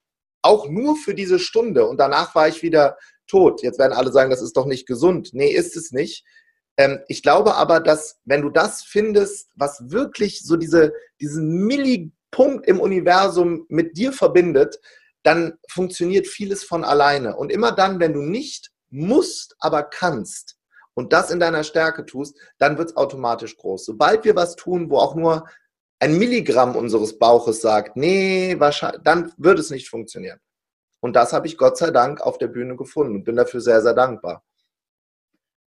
Auch 0.43 0.69
nur 0.69 0.97
für 0.97 1.15
diese 1.15 1.39
Stunde. 1.39 1.87
Und 1.87 1.99
danach 1.99 2.35
war 2.35 2.49
ich 2.49 2.63
wieder 2.63 2.97
tot. 3.27 3.63
Jetzt 3.63 3.79
werden 3.79 3.93
alle 3.93 4.13
sagen, 4.13 4.31
das 4.31 4.43
ist 4.43 4.57
doch 4.57 4.67
nicht 4.67 4.87
gesund. 4.87 5.31
Nee, 5.33 5.51
ist 5.51 5.77
es 5.77 5.93
nicht. 5.93 6.25
Ähm, 6.77 7.01
ich 7.09 7.23
glaube 7.23 7.55
aber, 7.55 7.81
dass 7.81 8.19
wenn 8.25 8.43
du 8.43 8.51
das 8.51 8.83
findest, 8.83 9.51
was 9.55 9.91
wirklich 9.91 10.43
so 10.45 10.57
diese, 10.57 10.93
diesen 11.21 11.65
Millipunkt 11.67 12.67
im 12.67 12.81
Universum 12.81 13.65
mit 13.69 13.97
dir 13.97 14.13
verbindet, 14.13 14.79
dann 15.23 15.55
funktioniert 15.71 16.27
vieles 16.27 16.63
von 16.63 16.85
alleine. 16.85 17.37
Und 17.37 17.51
immer 17.51 17.73
dann, 17.73 17.99
wenn 17.99 18.13
du 18.13 18.21
nicht 18.21 18.71
musst, 18.91 19.57
aber 19.59 19.83
kannst 19.83 20.57
und 20.97 21.13
das 21.13 21.31
in 21.31 21.39
deiner 21.39 21.63
Stärke 21.63 22.07
tust, 22.07 22.37
dann 22.59 22.79
wird 22.79 22.89
es 22.89 22.97
automatisch 22.97 23.57
groß. 23.57 23.85
Sobald 23.85 24.25
wir 24.25 24.35
was 24.35 24.57
tun, 24.57 24.91
wo 24.91 24.97
auch 24.97 25.15
nur 25.15 25.47
ein 26.01 26.19
Milligramm 26.19 26.75
unseres 26.75 27.19
Bauches 27.19 27.61
sagt, 27.61 27.97
nee, 27.97 28.57
wahrscheinlich, 28.59 29.03
dann 29.05 29.33
wird 29.37 29.59
es 29.59 29.71
nicht 29.71 29.89
funktionieren. 29.89 30.41
Und 31.01 31.15
das 31.15 31.33
habe 31.33 31.47
ich 31.47 31.59
Gott 31.59 31.77
sei 31.77 31.91
Dank 31.91 32.21
auf 32.21 32.39
der 32.39 32.49
Bühne 32.49 32.77
gefunden 32.77 33.17
und 33.17 33.25
bin 33.25 33.37
dafür 33.37 33.61
sehr, 33.61 33.83
sehr 33.83 33.95
dankbar. 33.95 34.43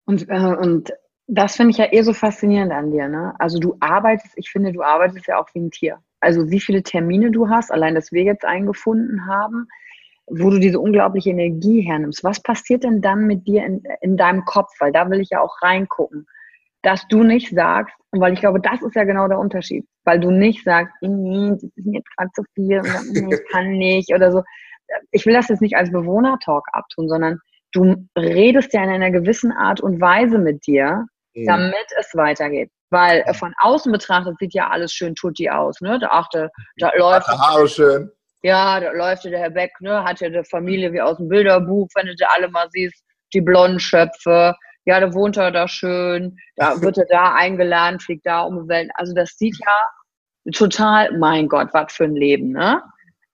Und, 0.05 0.29
äh, 0.29 0.57
und 0.61 0.93
das 1.29 1.55
finde 1.55 1.71
ich 1.71 1.79
ja 1.79 1.93
eh 1.93 2.03
so 2.03 2.13
faszinierend 2.13 2.73
an 2.73 2.91
dir. 2.91 3.09
Ne? 3.09 3.35
Also 3.39 3.59
du 3.59 3.77
arbeitest, 3.79 4.35
ich 4.37 4.51
finde, 4.51 4.73
du 4.73 4.83
arbeitest 4.83 5.29
ja 5.29 5.39
auch 5.39 5.49
wie 5.55 5.61
ein 5.61 5.71
Tier. 5.71 6.03
Also 6.21 6.51
wie 6.51 6.61
viele 6.61 6.83
Termine 6.83 7.31
du 7.31 7.49
hast, 7.49 7.71
allein, 7.71 7.95
dass 7.95 8.13
wir 8.13 8.25
jetzt 8.25 8.45
eingefunden 8.45 9.27
haben, 9.27 9.69
wo 10.27 10.51
du 10.51 10.59
diese 10.59 10.79
unglaubliche 10.79 11.31
Energie 11.31 11.81
hernimmst. 11.81 12.25
Was 12.25 12.41
passiert 12.43 12.85
denn 12.85 13.01
dann 13.01 13.27
mit 13.27 13.47
dir 13.47 13.65
in, 13.65 13.83
in 14.01 14.17
deinem 14.17 14.45
Kopf? 14.45 14.71
Weil 14.79 14.93
da 14.93 15.11
will 15.11 15.21
ich 15.21 15.31
ja 15.31 15.41
auch 15.41 15.61
reingucken. 15.63 16.27
Dass 16.83 17.07
du 17.09 17.23
nicht 17.23 17.51
sagst, 17.51 17.95
weil 18.11 18.33
ich 18.33 18.41
glaube, 18.41 18.61
das 18.61 18.83
ist 18.83 18.97
ja 18.97 19.05
genau 19.05 19.29
der 19.29 19.39
Unterschied, 19.39 19.87
weil 20.05 20.19
du 20.19 20.31
nicht 20.31 20.65
sagst, 20.65 20.93
nee, 21.01 21.51
das 21.51 21.63
ist 21.63 21.87
mir 21.87 21.99
jetzt 21.99 22.17
gerade 22.17 22.31
zu 22.35 22.43
viel, 22.55 22.81
und 22.81 23.33
ich 23.33 23.41
kann 23.53 23.71
nicht 23.71 24.13
oder 24.13 24.33
so, 24.33 24.43
ich 25.13 25.25
will 25.25 25.35
das 25.35 25.49
jetzt 25.49 25.63
nicht 25.63 25.77
als 25.77 25.93
Bewohner-Talk 25.93 26.67
abtun, 26.73 27.09
sondern 27.09 27.39
du 27.73 28.07
redest 28.19 28.73
ja 28.75 28.83
in 28.85 28.91
einer 28.91 29.11
gewissen 29.11 29.53
Art 29.53 29.81
und 29.81 30.01
Weise 30.01 30.39
mit 30.39 30.67
dir, 30.67 31.07
mhm. 31.35 31.47
damit 31.47 31.87
es 31.99 32.11
weitergeht. 32.15 32.71
Weil 32.91 33.23
äh, 33.27 33.33
von 33.33 33.55
außen 33.59 33.91
betrachtet 33.91 34.37
sieht 34.39 34.53
ja 34.53 34.69
alles 34.69 34.93
schön 34.93 35.15
tutti 35.15 35.49
aus. 35.49 35.81
Ne? 35.81 35.99
Da, 35.99 36.09
achte, 36.09 36.51
da 36.77 36.91
läuft. 36.97 37.27
Haare 37.29 37.67
schön. 37.69 38.11
Ja, 38.43 38.81
da 38.81 38.91
läuft 38.91 39.25
der 39.25 39.39
Herr 39.39 39.51
Beck, 39.51 39.73
ne? 39.81 40.03
hat 40.05 40.21
ja 40.21 40.27
eine 40.27 40.45
Familie 40.45 40.93
wie 40.93 41.01
aus 41.01 41.17
dem 41.17 41.29
Bilderbuch, 41.29 41.89
wenn 41.95 42.07
du 42.07 42.17
da 42.17 42.27
alle 42.35 42.49
mal 42.49 42.69
siehst, 42.71 43.03
die 43.33 43.41
blonden 43.41 43.79
Schöpfe. 43.79 44.55
Ja, 44.85 44.99
da 44.99 45.15
wohnt 45.15 45.37
er 45.37 45.53
da 45.53 45.69
schön, 45.69 46.37
da 46.57 46.75
wird 46.83 46.99
er 46.99 47.07
da 47.07 47.35
eingeladen, 47.35 48.01
fliegt 48.01 48.27
da 48.27 48.41
um 48.43 48.63
die 48.63 48.69
Welt. 48.69 48.91
Also 48.95 49.15
das 49.15 49.37
sieht 49.37 49.57
ja 49.59 50.53
total, 50.53 51.17
mein 51.19 51.49
Gott, 51.49 51.69
was 51.73 51.93
für 51.93 52.05
ein 52.05 52.17
Leben, 52.17 52.51
ne? 52.51 52.83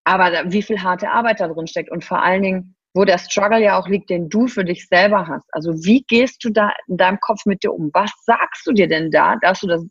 aber 0.09 0.51
wie 0.51 0.63
viel 0.63 0.83
harte 0.83 1.11
Arbeit 1.11 1.41
da 1.41 1.49
drin 1.49 1.67
steckt 1.67 1.91
und 1.91 2.03
vor 2.03 2.23
allen 2.23 2.43
Dingen, 2.43 2.75
wo 2.95 3.05
der 3.05 3.19
Struggle 3.19 3.63
ja 3.63 3.79
auch 3.79 3.87
liegt, 3.89 4.09
den 4.09 4.31
du 4.31 4.47
für 4.47 4.65
dich 4.65 4.89
selber 4.89 5.27
hast. 5.29 5.47
Also 5.53 5.73
wie 5.85 6.03
gehst 6.09 6.43
du 6.43 6.51
da 6.51 6.73
in 6.87 6.97
deinem 6.97 7.21
Kopf 7.21 7.45
mit 7.45 7.63
dir 7.63 7.75
um? 7.75 7.91
Was 7.93 8.11
sagst 8.25 8.67
du 8.67 8.73
dir 8.73 8.89
denn 8.89 9.11
da, 9.11 9.37
dass 9.43 9.61
du 9.61 9.67
das 9.67 9.85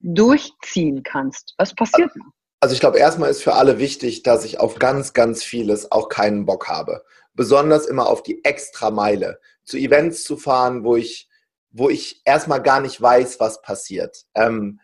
durchziehen 0.00 1.04
kannst? 1.04 1.54
Was 1.58 1.74
passiert 1.74 2.10
da? 2.14 2.20
Also 2.62 2.74
ich 2.74 2.80
glaube, 2.80 3.00
erstmal 3.00 3.28
ist 3.28 3.42
für 3.42 3.54
alle 3.54 3.80
wichtig, 3.80 4.22
dass 4.22 4.44
ich 4.44 4.60
auf 4.60 4.76
ganz, 4.76 5.14
ganz 5.14 5.42
vieles 5.42 5.90
auch 5.90 6.08
keinen 6.08 6.46
Bock 6.46 6.68
habe. 6.68 7.02
Besonders 7.34 7.86
immer 7.86 8.06
auf 8.06 8.22
die 8.22 8.44
Extrameile. 8.44 9.40
Zu 9.64 9.78
Events 9.78 10.22
zu 10.22 10.36
fahren, 10.36 10.84
wo 10.84 10.94
ich, 10.94 11.28
wo 11.72 11.90
ich 11.90 12.22
erstmal 12.24 12.62
gar 12.62 12.80
nicht 12.80 13.02
weiß, 13.02 13.40
was 13.40 13.62
passiert. 13.62 14.26
Ähm, 14.36 14.78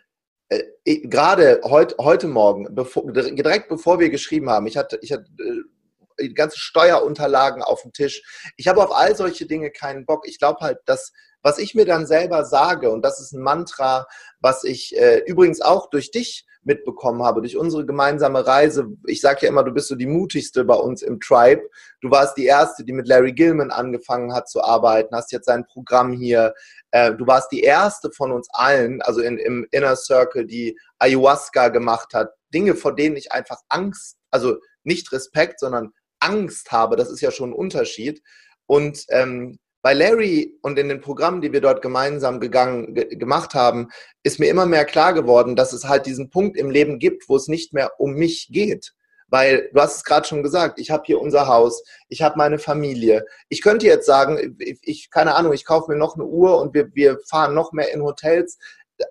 äh, 0.48 0.64
gerade 1.02 1.60
heut, 1.62 1.94
heute 2.00 2.26
Morgen, 2.26 2.66
bevor, 2.74 3.12
direkt 3.12 3.68
bevor 3.68 4.00
wir 4.00 4.10
geschrieben 4.10 4.50
haben, 4.50 4.66
ich 4.66 4.76
hatte, 4.76 4.98
ich 5.00 5.12
hatte 5.12 5.26
äh, 5.38 6.26
die 6.26 6.34
ganzen 6.34 6.58
Steuerunterlagen 6.58 7.62
auf 7.62 7.82
dem 7.82 7.92
Tisch. 7.92 8.50
Ich 8.56 8.66
habe 8.66 8.82
auf 8.82 8.90
all 8.90 9.14
solche 9.14 9.46
Dinge 9.46 9.70
keinen 9.70 10.04
Bock. 10.04 10.26
Ich 10.26 10.40
glaube 10.40 10.58
halt, 10.62 10.78
dass 10.86 11.12
was 11.42 11.58
ich 11.58 11.76
mir 11.76 11.84
dann 11.84 12.08
selber 12.08 12.44
sage, 12.44 12.90
und 12.90 13.02
das 13.02 13.20
ist 13.20 13.32
ein 13.32 13.42
Mantra, 13.42 14.08
was 14.40 14.64
ich 14.64 14.98
äh, 14.98 15.18
übrigens 15.26 15.60
auch 15.60 15.88
durch 15.90 16.10
dich 16.10 16.44
mitbekommen 16.68 17.22
habe, 17.24 17.40
durch 17.40 17.56
unsere 17.56 17.84
gemeinsame 17.84 18.46
Reise. 18.46 18.86
Ich 19.06 19.20
sage 19.20 19.40
ja 19.42 19.48
immer, 19.48 19.64
du 19.64 19.72
bist 19.72 19.88
so 19.88 19.96
die 19.96 20.06
mutigste 20.06 20.64
bei 20.64 20.74
uns 20.74 21.02
im 21.02 21.18
Tribe. 21.18 21.62
Du 22.02 22.10
warst 22.10 22.36
die 22.36 22.44
erste, 22.44 22.84
die 22.84 22.92
mit 22.92 23.08
Larry 23.08 23.32
Gilman 23.32 23.70
angefangen 23.70 24.32
hat 24.34 24.48
zu 24.48 24.62
arbeiten, 24.62 25.16
hast 25.16 25.32
jetzt 25.32 25.46
sein 25.46 25.64
Programm 25.64 26.12
hier. 26.12 26.54
Äh, 26.90 27.14
du 27.14 27.26
warst 27.26 27.50
die 27.50 27.62
erste 27.62 28.12
von 28.12 28.30
uns 28.30 28.48
allen, 28.52 29.02
also 29.02 29.20
in, 29.20 29.38
im 29.38 29.66
Inner 29.70 29.96
Circle, 29.96 30.46
die 30.46 30.78
Ayahuasca 30.98 31.68
gemacht 31.68 32.12
hat. 32.14 32.30
Dinge, 32.54 32.74
vor 32.74 32.94
denen 32.94 33.16
ich 33.16 33.32
einfach 33.32 33.60
Angst, 33.68 34.18
also 34.30 34.58
nicht 34.84 35.10
Respekt, 35.10 35.60
sondern 35.60 35.92
Angst 36.20 36.70
habe. 36.70 36.96
Das 36.96 37.10
ist 37.10 37.22
ja 37.22 37.30
schon 37.30 37.50
ein 37.50 37.54
Unterschied. 37.54 38.22
Und 38.66 39.04
ähm, 39.08 39.58
bei 39.82 39.94
Larry 39.94 40.58
und 40.62 40.78
in 40.78 40.88
den 40.88 41.00
Programmen, 41.00 41.40
die 41.40 41.52
wir 41.52 41.60
dort 41.60 41.82
gemeinsam 41.82 42.40
gegangen, 42.40 42.94
ge 42.94 43.16
gemacht 43.16 43.54
haben, 43.54 43.88
ist 44.22 44.40
mir 44.40 44.48
immer 44.48 44.66
mehr 44.66 44.84
klar 44.84 45.12
geworden, 45.12 45.56
dass 45.56 45.72
es 45.72 45.84
halt 45.84 46.06
diesen 46.06 46.30
Punkt 46.30 46.56
im 46.56 46.70
Leben 46.70 46.98
gibt, 46.98 47.28
wo 47.28 47.36
es 47.36 47.48
nicht 47.48 47.72
mehr 47.72 47.92
um 47.98 48.14
mich 48.14 48.48
geht. 48.50 48.92
Weil 49.28 49.68
du 49.72 49.80
hast 49.80 49.96
es 49.96 50.04
gerade 50.04 50.26
schon 50.26 50.42
gesagt, 50.42 50.80
ich 50.80 50.90
habe 50.90 51.02
hier 51.06 51.20
unser 51.20 51.46
Haus, 51.46 51.82
ich 52.08 52.22
habe 52.22 52.38
meine 52.38 52.58
Familie. 52.58 53.24
Ich 53.48 53.62
könnte 53.62 53.86
jetzt 53.86 54.06
sagen, 54.06 54.56
ich, 54.58 55.10
keine 55.10 55.34
Ahnung, 55.34 55.52
ich 55.52 55.66
kaufe 55.66 55.92
mir 55.92 55.98
noch 55.98 56.14
eine 56.14 56.24
Uhr 56.24 56.58
und 56.60 56.74
wir, 56.74 56.88
wir 56.94 57.18
fahren 57.28 57.54
noch 57.54 57.72
mehr 57.72 57.92
in 57.92 58.02
Hotels. 58.02 58.58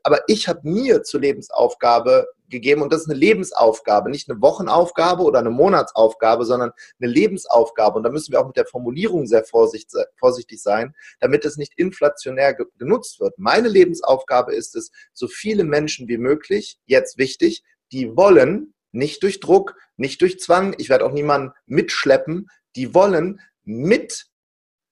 Aber 0.04 0.22
ich 0.28 0.48
habe 0.48 0.62
mir 0.64 1.04
zur 1.04 1.22
Lebensaufgabe 1.22 2.28
gegeben 2.50 2.82
und 2.82 2.94
das 2.94 3.02
ist 3.02 3.10
eine 3.10 3.20
Lebensaufgabe, 3.20 4.10
nicht 4.10 4.30
eine 4.30 4.42
Wochenaufgabe 4.42 5.24
oder 5.24 5.40
eine 5.40 5.50
Monatsaufgabe, 5.50 6.46
sondern 6.46 6.72
eine 7.00 7.12
Lebensaufgabe. 7.12 7.98
Und 7.98 8.04
da 8.04 8.10
müssen 8.10 8.32
wir 8.32 8.42
auch 8.42 8.48
mit 8.48 8.58
der 8.58 8.66
Formulierung 8.66 9.26
sehr 9.28 9.44
vorsichtig 9.44 10.62
sein, 10.62 10.96
damit 11.20 11.46
es 11.46 11.58
nicht 11.58 11.74
inflationär 11.78 12.56
genutzt 12.78 13.20
wird. 13.20 13.38
Meine 13.38 13.68
Lebensaufgabe 13.68 14.54
ist 14.54 14.76
es, 14.76 14.92
so 15.14 15.28
viele 15.28 15.64
Menschen 15.64 16.08
wie 16.08 16.18
möglich, 16.18 16.80
jetzt 16.86 17.18
wichtig, 17.18 17.64
die 17.92 18.16
wollen, 18.16 18.74
nicht 18.92 19.24
durch 19.24 19.40
Druck, 19.40 19.76
nicht 19.98 20.22
durch 20.22 20.40
Zwang, 20.40 20.76
ich 20.78 20.90
werde 20.90 21.06
auch 21.06 21.12
niemanden 21.12 21.52
mitschleppen, 21.66 22.48
die 22.76 22.94
wollen 22.94 23.42
mit 23.64 24.28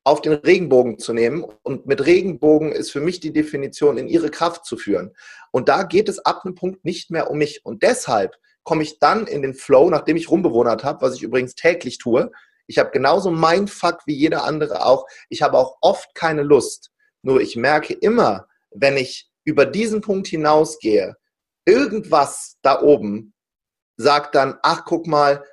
auf 0.05 0.21
den 0.21 0.33
Regenbogen 0.33 0.99
zu 0.99 1.13
nehmen. 1.13 1.43
Und 1.63 1.87
mit 1.87 2.05
Regenbogen 2.05 2.71
ist 2.71 2.91
für 2.91 3.01
mich 3.01 3.19
die 3.19 3.33
Definition, 3.33 3.97
in 3.97 4.07
ihre 4.07 4.29
Kraft 4.29 4.65
zu 4.65 4.77
führen. 4.77 5.13
Und 5.51 5.67
da 5.67 5.83
geht 5.83 6.07
es 6.07 6.19
ab 6.19 6.43
einem 6.45 6.55
Punkt 6.55 6.85
nicht 6.85 7.11
mehr 7.11 7.29
um 7.29 7.39
mich. 7.39 7.65
Und 7.65 7.83
deshalb 7.83 8.37
komme 8.63 8.83
ich 8.83 8.99
dann 8.99 9.27
in 9.27 9.41
den 9.41 9.55
Flow, 9.55 9.89
nachdem 9.89 10.15
ich 10.15 10.29
rumbewohnert 10.29 10.83
habe, 10.83 11.01
was 11.01 11.15
ich 11.15 11.23
übrigens 11.23 11.55
täglich 11.55 11.97
tue. 11.97 12.31
Ich 12.67 12.77
habe 12.77 12.91
genauso 12.91 13.31
mein 13.31 13.67
Fuck 13.67 14.01
wie 14.05 14.15
jeder 14.15 14.43
andere 14.43 14.85
auch. 14.85 15.05
Ich 15.29 15.41
habe 15.41 15.57
auch 15.57 15.77
oft 15.81 16.13
keine 16.13 16.43
Lust. 16.43 16.91
Nur 17.23 17.41
ich 17.41 17.55
merke 17.55 17.93
immer, 17.93 18.47
wenn 18.71 18.97
ich 18.97 19.29
über 19.43 19.65
diesen 19.65 20.01
Punkt 20.01 20.27
hinausgehe, 20.27 21.15
irgendwas 21.65 22.57
da 22.61 22.81
oben 22.81 23.33
sagt 23.97 24.35
dann, 24.35 24.59
ach 24.61 24.83
guck 24.85 25.07
mal, 25.07 25.43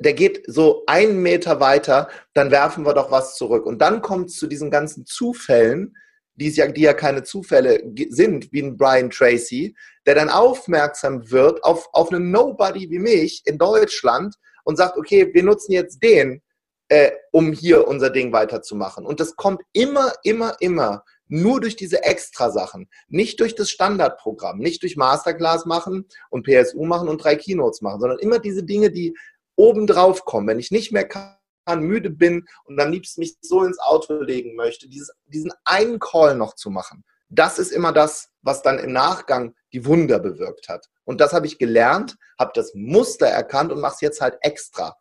der 0.00 0.12
geht 0.14 0.44
so 0.46 0.84
einen 0.86 1.20
Meter 1.20 1.60
weiter, 1.60 2.08
dann 2.34 2.50
werfen 2.50 2.84
wir 2.84 2.94
doch 2.94 3.10
was 3.10 3.36
zurück. 3.36 3.66
Und 3.66 3.78
dann 3.80 4.02
kommt 4.02 4.30
es 4.30 4.36
zu 4.36 4.46
diesen 4.46 4.70
ganzen 4.70 5.06
Zufällen, 5.06 5.96
die 6.34 6.50
ja, 6.50 6.68
die 6.68 6.82
ja 6.82 6.94
keine 6.94 7.24
Zufälle 7.24 7.82
sind, 8.10 8.52
wie 8.52 8.62
ein 8.62 8.76
Brian 8.76 9.10
Tracy, 9.10 9.76
der 10.06 10.14
dann 10.14 10.30
aufmerksam 10.30 11.30
wird 11.30 11.62
auf, 11.64 11.88
auf 11.92 12.12
einen 12.12 12.30
Nobody 12.30 12.90
wie 12.90 13.00
mich 13.00 13.42
in 13.44 13.58
Deutschland 13.58 14.36
und 14.64 14.76
sagt, 14.76 14.96
okay, 14.96 15.30
wir 15.32 15.42
nutzen 15.42 15.72
jetzt 15.72 16.02
den, 16.02 16.40
äh, 16.88 17.10
um 17.32 17.52
hier 17.52 17.88
unser 17.88 18.10
Ding 18.10 18.32
weiterzumachen. 18.32 19.04
Und 19.04 19.20
das 19.20 19.36
kommt 19.36 19.62
immer, 19.72 20.12
immer, 20.22 20.56
immer 20.60 21.04
nur 21.26 21.60
durch 21.60 21.76
diese 21.76 22.02
Extra-Sachen, 22.04 22.88
nicht 23.08 23.40
durch 23.40 23.54
das 23.54 23.70
Standardprogramm, 23.70 24.58
nicht 24.58 24.82
durch 24.82 24.96
Masterclass 24.96 25.66
machen 25.66 26.06
und 26.30 26.46
PSU 26.46 26.84
machen 26.84 27.08
und 27.08 27.22
drei 27.22 27.36
Keynotes 27.36 27.82
machen, 27.82 28.00
sondern 28.00 28.18
immer 28.18 28.38
diese 28.38 28.64
Dinge, 28.64 28.90
die 28.90 29.14
obendrauf 29.58 30.24
kommen, 30.24 30.46
wenn 30.46 30.58
ich 30.58 30.70
nicht 30.70 30.92
mehr 30.92 31.06
kann, 31.06 31.36
müde 31.76 32.10
bin 32.10 32.46
und 32.64 32.80
am 32.80 32.90
liebsten 32.90 33.20
mich 33.20 33.36
so 33.42 33.62
ins 33.62 33.78
Auto 33.78 34.14
legen 34.22 34.54
möchte, 34.56 34.88
dieses, 34.88 35.12
diesen 35.26 35.52
einen 35.64 35.98
Call 35.98 36.34
noch 36.36 36.54
zu 36.54 36.70
machen. 36.70 37.04
Das 37.28 37.58
ist 37.58 37.72
immer 37.72 37.92
das, 37.92 38.30
was 38.40 38.62
dann 38.62 38.78
im 38.78 38.92
Nachgang 38.92 39.54
die 39.74 39.84
Wunder 39.84 40.18
bewirkt 40.18 40.68
hat. 40.70 40.86
Und 41.04 41.20
das 41.20 41.34
habe 41.34 41.46
ich 41.46 41.58
gelernt, 41.58 42.16
habe 42.38 42.52
das 42.54 42.72
Muster 42.74 43.26
erkannt 43.26 43.70
und 43.70 43.80
mache 43.80 43.96
es 43.96 44.00
jetzt 44.00 44.20
halt 44.22 44.38
extra. 44.40 44.96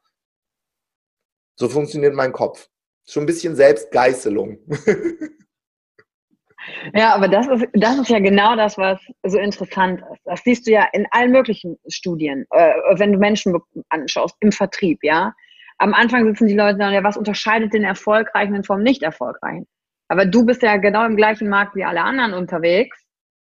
So 1.55 1.69
funktioniert 1.69 2.13
mein 2.13 2.33
Kopf. 2.33 2.67
Schon 3.05 3.23
ein 3.23 3.27
bisschen 3.27 3.55
Selbstgeißelung. 3.55 4.59
Ja, 6.93 7.13
aber 7.13 7.27
das 7.27 7.47
ist, 7.47 7.67
das 7.73 7.97
ist 7.97 8.09
ja 8.09 8.19
genau 8.19 8.55
das, 8.55 8.77
was 8.77 8.99
so 9.23 9.37
interessant 9.37 10.01
ist. 10.11 10.21
Das 10.25 10.41
siehst 10.43 10.67
du 10.67 10.71
ja 10.71 10.87
in 10.93 11.05
allen 11.11 11.31
möglichen 11.31 11.77
Studien, 11.87 12.45
äh, 12.51 12.73
wenn 12.95 13.13
du 13.13 13.19
Menschen 13.19 13.57
anschaust, 13.89 14.35
im 14.39 14.51
Vertrieb, 14.51 14.99
ja. 15.03 15.33
Am 15.79 15.93
Anfang 15.93 16.25
sitzen 16.25 16.47
die 16.47 16.55
Leute 16.55 16.79
dann, 16.79 16.93
ja, 16.93 17.03
was 17.03 17.17
unterscheidet 17.17 17.73
den 17.73 17.83
Erfolgreichen 17.83 18.63
vom 18.63 18.81
Nicht-Erfolgreichen? 18.81 19.67
Aber 20.07 20.25
du 20.25 20.45
bist 20.45 20.61
ja 20.63 20.77
genau 20.77 21.05
im 21.05 21.15
gleichen 21.15 21.49
Markt 21.49 21.75
wie 21.75 21.83
alle 21.83 22.01
anderen 22.01 22.33
unterwegs. 22.33 22.97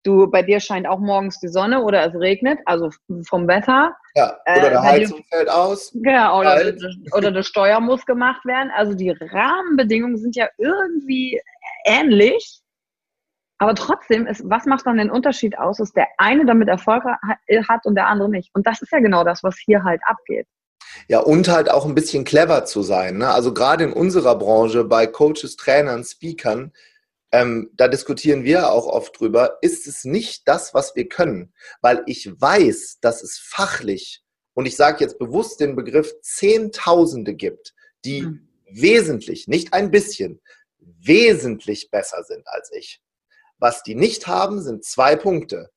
Du, 0.04 0.30
bei 0.30 0.42
dir 0.42 0.60
scheint 0.60 0.86
auch 0.86 0.98
morgens 0.98 1.40
die 1.40 1.48
Sonne 1.48 1.82
oder 1.82 2.06
es 2.06 2.14
regnet, 2.14 2.58
also 2.66 2.90
vom 3.26 3.48
Wetter. 3.48 3.96
Ja, 4.14 4.38
oder 4.46 4.70
der 4.70 4.72
äh, 4.72 4.82
Heizung 4.82 5.18
dir, 5.18 5.24
fällt 5.30 5.50
aus. 5.50 5.92
Genau, 5.94 6.40
oder, 6.40 6.60
oder 7.12 7.28
eine 7.28 7.42
Steuer 7.42 7.80
muss 7.80 8.04
gemacht 8.04 8.44
werden. 8.44 8.70
Also 8.76 8.94
die 8.94 9.10
Rahmenbedingungen 9.10 10.18
sind 10.18 10.36
ja 10.36 10.48
irgendwie 10.58 11.40
ähnlich. 11.86 12.60
Aber 13.58 13.74
trotzdem, 13.74 14.26
ist, 14.26 14.42
was 14.44 14.66
macht 14.66 14.86
dann 14.86 14.98
den 14.98 15.10
Unterschied 15.10 15.56
aus, 15.58 15.78
dass 15.78 15.92
der 15.92 16.08
eine 16.18 16.44
damit 16.44 16.68
Erfolg 16.68 17.04
hat 17.04 17.86
und 17.86 17.94
der 17.94 18.08
andere 18.08 18.28
nicht? 18.28 18.50
Und 18.54 18.66
das 18.66 18.82
ist 18.82 18.92
ja 18.92 19.00
genau 19.00 19.24
das, 19.24 19.42
was 19.42 19.56
hier 19.56 19.84
halt 19.84 20.00
abgeht. 20.06 20.46
Ja, 21.08 21.20
und 21.20 21.48
halt 21.48 21.70
auch 21.70 21.86
ein 21.86 21.94
bisschen 21.94 22.24
clever 22.24 22.64
zu 22.64 22.82
sein. 22.82 23.18
Ne? 23.18 23.28
Also 23.28 23.54
gerade 23.54 23.84
in 23.84 23.92
unserer 23.92 24.36
Branche 24.36 24.84
bei 24.84 25.06
Coaches, 25.06 25.56
Trainern, 25.56 26.04
Speakern, 26.04 26.72
ähm, 27.32 27.70
da 27.74 27.88
diskutieren 27.88 28.44
wir 28.44 28.70
auch 28.70 28.86
oft 28.86 29.18
drüber, 29.18 29.58
ist 29.60 29.86
es 29.86 30.04
nicht 30.04 30.46
das, 30.46 30.72
was 30.72 30.94
wir 30.94 31.08
können. 31.08 31.52
Weil 31.80 32.02
ich 32.06 32.30
weiß, 32.40 32.98
dass 33.00 33.22
es 33.22 33.38
fachlich, 33.38 34.22
und 34.54 34.66
ich 34.66 34.76
sage 34.76 35.02
jetzt 35.02 35.18
bewusst 35.18 35.60
den 35.60 35.74
Begriff 35.74 36.12
Zehntausende 36.22 37.34
gibt, 37.34 37.74
die 38.04 38.22
mhm. 38.22 38.48
wesentlich, 38.70 39.48
nicht 39.48 39.72
ein 39.72 39.90
bisschen, 39.90 40.40
wesentlich 40.78 41.90
besser 41.90 42.22
sind 42.24 42.46
als 42.46 42.70
ich. 42.72 43.00
Was 43.64 43.82
die 43.82 43.94
nicht 43.94 44.26
haben, 44.26 44.60
sind 44.60 44.84
zwei 44.84 45.16
Punkte. 45.16 45.70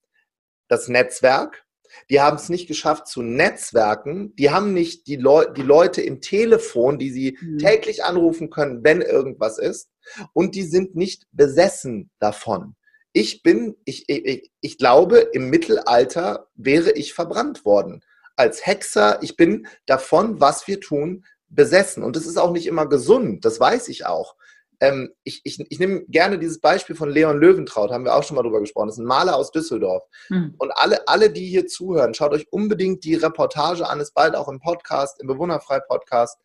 Das 0.68 0.90
Netzwerk. 0.90 1.64
Die 2.10 2.20
haben 2.20 2.36
es 2.36 2.50
nicht 2.50 2.68
geschafft 2.68 3.08
zu 3.08 3.22
netzwerken. 3.22 4.36
Die 4.36 4.50
haben 4.50 4.74
nicht 4.74 5.08
die, 5.08 5.16
Leu 5.16 5.46
die 5.46 5.62
Leute 5.62 6.02
im 6.02 6.20
Telefon, 6.20 7.00
die 7.00 7.12
sie 7.12 7.38
mhm. 7.40 7.60
täglich 7.60 8.04
anrufen 8.04 8.50
können, 8.50 8.84
wenn 8.84 9.02
irgendwas 9.02 9.58
ist. 9.58 9.90
Und 10.34 10.56
die 10.56 10.64
sind 10.64 10.98
nicht 10.98 11.28
besessen 11.32 12.12
davon. 12.20 12.76
Ich 13.14 13.42
bin, 13.42 13.78
ich, 13.86 14.04
ich, 14.10 14.52
ich 14.60 14.78
glaube, 14.78 15.20
im 15.20 15.50
Mittelalter 15.50 16.50
wäre 16.56 16.92
ich 16.92 17.14
verbrannt 17.14 17.64
worden. 17.64 18.04
Als 18.36 18.66
Hexer, 18.66 19.20
ich 19.22 19.38
bin 19.38 19.66
davon, 19.86 20.42
was 20.42 20.68
wir 20.68 20.82
tun, 20.82 21.24
besessen. 21.48 22.04
Und 22.04 22.18
das 22.18 22.26
ist 22.26 22.36
auch 22.36 22.52
nicht 22.52 22.68
immer 22.68 22.90
gesund, 22.90 23.46
das 23.46 23.62
weiß 23.62 23.88
ich 23.88 24.06
auch 24.06 24.36
ähm, 24.80 25.12
ich, 25.24 25.42
ich, 25.44 25.60
ich 25.70 25.80
nehme 25.80 26.06
gerne 26.08 26.38
dieses 26.38 26.60
Beispiel 26.60 26.96
von 26.96 27.10
Leon 27.10 27.40
Löwentraut, 27.40 27.92
haben 27.92 28.06
wir 28.06 28.16
auch 28.16 28.24
schon 28.24 28.36
mal 28.36 28.44
drüber 28.44 28.60
gesprochen. 28.60 28.88
Das 28.88 28.98
ist 28.98 29.04
ein 29.04 29.08
Maler 29.08 29.36
aus 29.36 29.52
Düsseldorf. 29.52 30.04
Mhm. 30.30 30.54
Und 30.58 30.72
alle, 30.72 31.08
alle, 31.08 31.32
die 31.32 31.48
hier 31.48 31.68
zuhören, 31.68 32.14
schaut 32.14 32.34
euch 32.34 32.52
unbedingt 32.52 33.04
die 33.04 33.16
Reportage 33.16 33.88
an, 33.88 34.00
ist 34.00 34.14
bald 34.14 34.36
auch 34.36 34.48
im 34.48 34.60
Podcast, 34.60 35.20
im 35.20 35.28
Bewunderfrei-Podcast. 35.28 36.38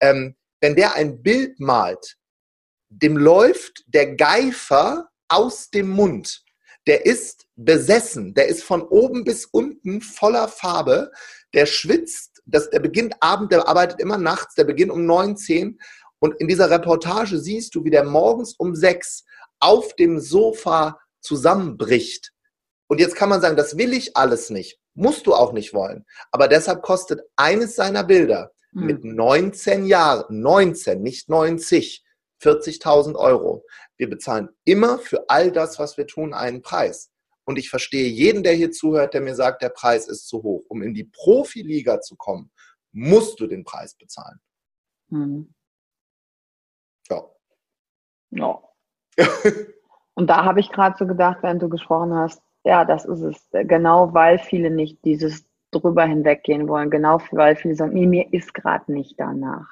Ähm, 0.00 0.36
wenn 0.60 0.76
der 0.76 0.94
ein 0.94 1.22
Bild 1.22 1.60
malt, 1.60 2.16
dem 2.90 3.16
läuft 3.16 3.84
der 3.86 4.16
Geifer 4.16 5.08
aus 5.28 5.70
dem 5.70 5.88
Mund. 5.88 6.42
Der 6.86 7.06
ist 7.06 7.46
besessen, 7.56 8.34
der 8.34 8.48
ist 8.48 8.64
von 8.64 8.82
oben 8.82 9.24
bis 9.24 9.44
unten 9.44 10.00
voller 10.00 10.48
Farbe, 10.48 11.10
der 11.54 11.66
schwitzt, 11.66 12.42
das, 12.46 12.70
der 12.70 12.80
beginnt 12.80 13.14
Abend, 13.20 13.52
der 13.52 13.68
arbeitet 13.68 14.00
immer 14.00 14.16
nachts, 14.16 14.54
der 14.54 14.64
beginnt 14.64 14.90
um 14.90 15.04
9, 15.04 15.36
10 15.36 15.78
und 16.20 16.34
in 16.40 16.48
dieser 16.48 16.70
Reportage 16.70 17.38
siehst 17.38 17.74
du, 17.74 17.84
wie 17.84 17.90
der 17.90 18.04
morgens 18.04 18.54
um 18.54 18.74
sechs 18.74 19.24
auf 19.60 19.94
dem 19.94 20.20
Sofa 20.20 20.98
zusammenbricht. 21.20 22.32
Und 22.88 23.00
jetzt 23.00 23.16
kann 23.16 23.28
man 23.28 23.40
sagen, 23.40 23.56
das 23.56 23.76
will 23.76 23.92
ich 23.92 24.16
alles 24.16 24.50
nicht. 24.50 24.78
Musst 24.94 25.26
du 25.26 25.34
auch 25.34 25.52
nicht 25.52 25.74
wollen. 25.74 26.04
Aber 26.32 26.48
deshalb 26.48 26.82
kostet 26.82 27.20
eines 27.36 27.76
seiner 27.76 28.02
Bilder 28.02 28.52
hm. 28.72 28.86
mit 28.86 29.04
19 29.04 29.84
Jahren, 29.86 30.40
19, 30.40 31.02
nicht 31.02 31.28
90, 31.28 32.04
40.000 32.42 33.14
Euro. 33.16 33.64
Wir 33.96 34.08
bezahlen 34.08 34.48
immer 34.64 34.98
für 34.98 35.28
all 35.28 35.52
das, 35.52 35.78
was 35.78 35.96
wir 35.96 36.06
tun, 36.06 36.34
einen 36.34 36.62
Preis. 36.62 37.10
und 37.44 37.58
ich 37.58 37.70
verstehe 37.70 38.08
jeden, 38.08 38.42
der 38.42 38.52
hier 38.52 38.70
zuhört, 38.70 39.14
der 39.14 39.22
mir 39.22 39.34
sagt, 39.34 39.62
der 39.62 39.70
Preis 39.70 40.06
ist 40.06 40.28
zu 40.28 40.42
hoch. 40.42 40.64
Um 40.68 40.82
in 40.82 40.92
die 40.92 41.04
Profiliga 41.04 41.98
zu 42.00 42.14
kommen, 42.14 42.50
musst 42.92 43.40
du 43.40 43.46
den 43.46 43.64
Preis 43.64 43.94
bezahlen. 43.94 44.38
Hm. 45.10 45.54
Ja. 48.30 48.60
Ja. 49.18 49.26
und 50.14 50.28
da 50.28 50.44
habe 50.44 50.60
ich 50.60 50.70
gerade 50.70 50.96
so 50.98 51.06
gedacht, 51.06 51.38
während 51.42 51.62
du 51.62 51.68
gesprochen 51.68 52.14
hast, 52.14 52.42
ja, 52.64 52.84
das 52.84 53.04
ist 53.04 53.22
es. 53.22 53.48
Genau 53.52 54.12
weil 54.14 54.38
viele 54.38 54.70
nicht 54.70 55.04
dieses 55.04 55.46
drüber 55.70 56.04
hinweggehen 56.04 56.68
wollen. 56.68 56.90
Genau 56.90 57.20
weil 57.30 57.56
viele 57.56 57.74
sagen, 57.74 57.94
nee, 57.94 58.06
mir 58.06 58.32
ist 58.32 58.54
gerade 58.54 58.92
nicht 58.92 59.18
danach. 59.18 59.66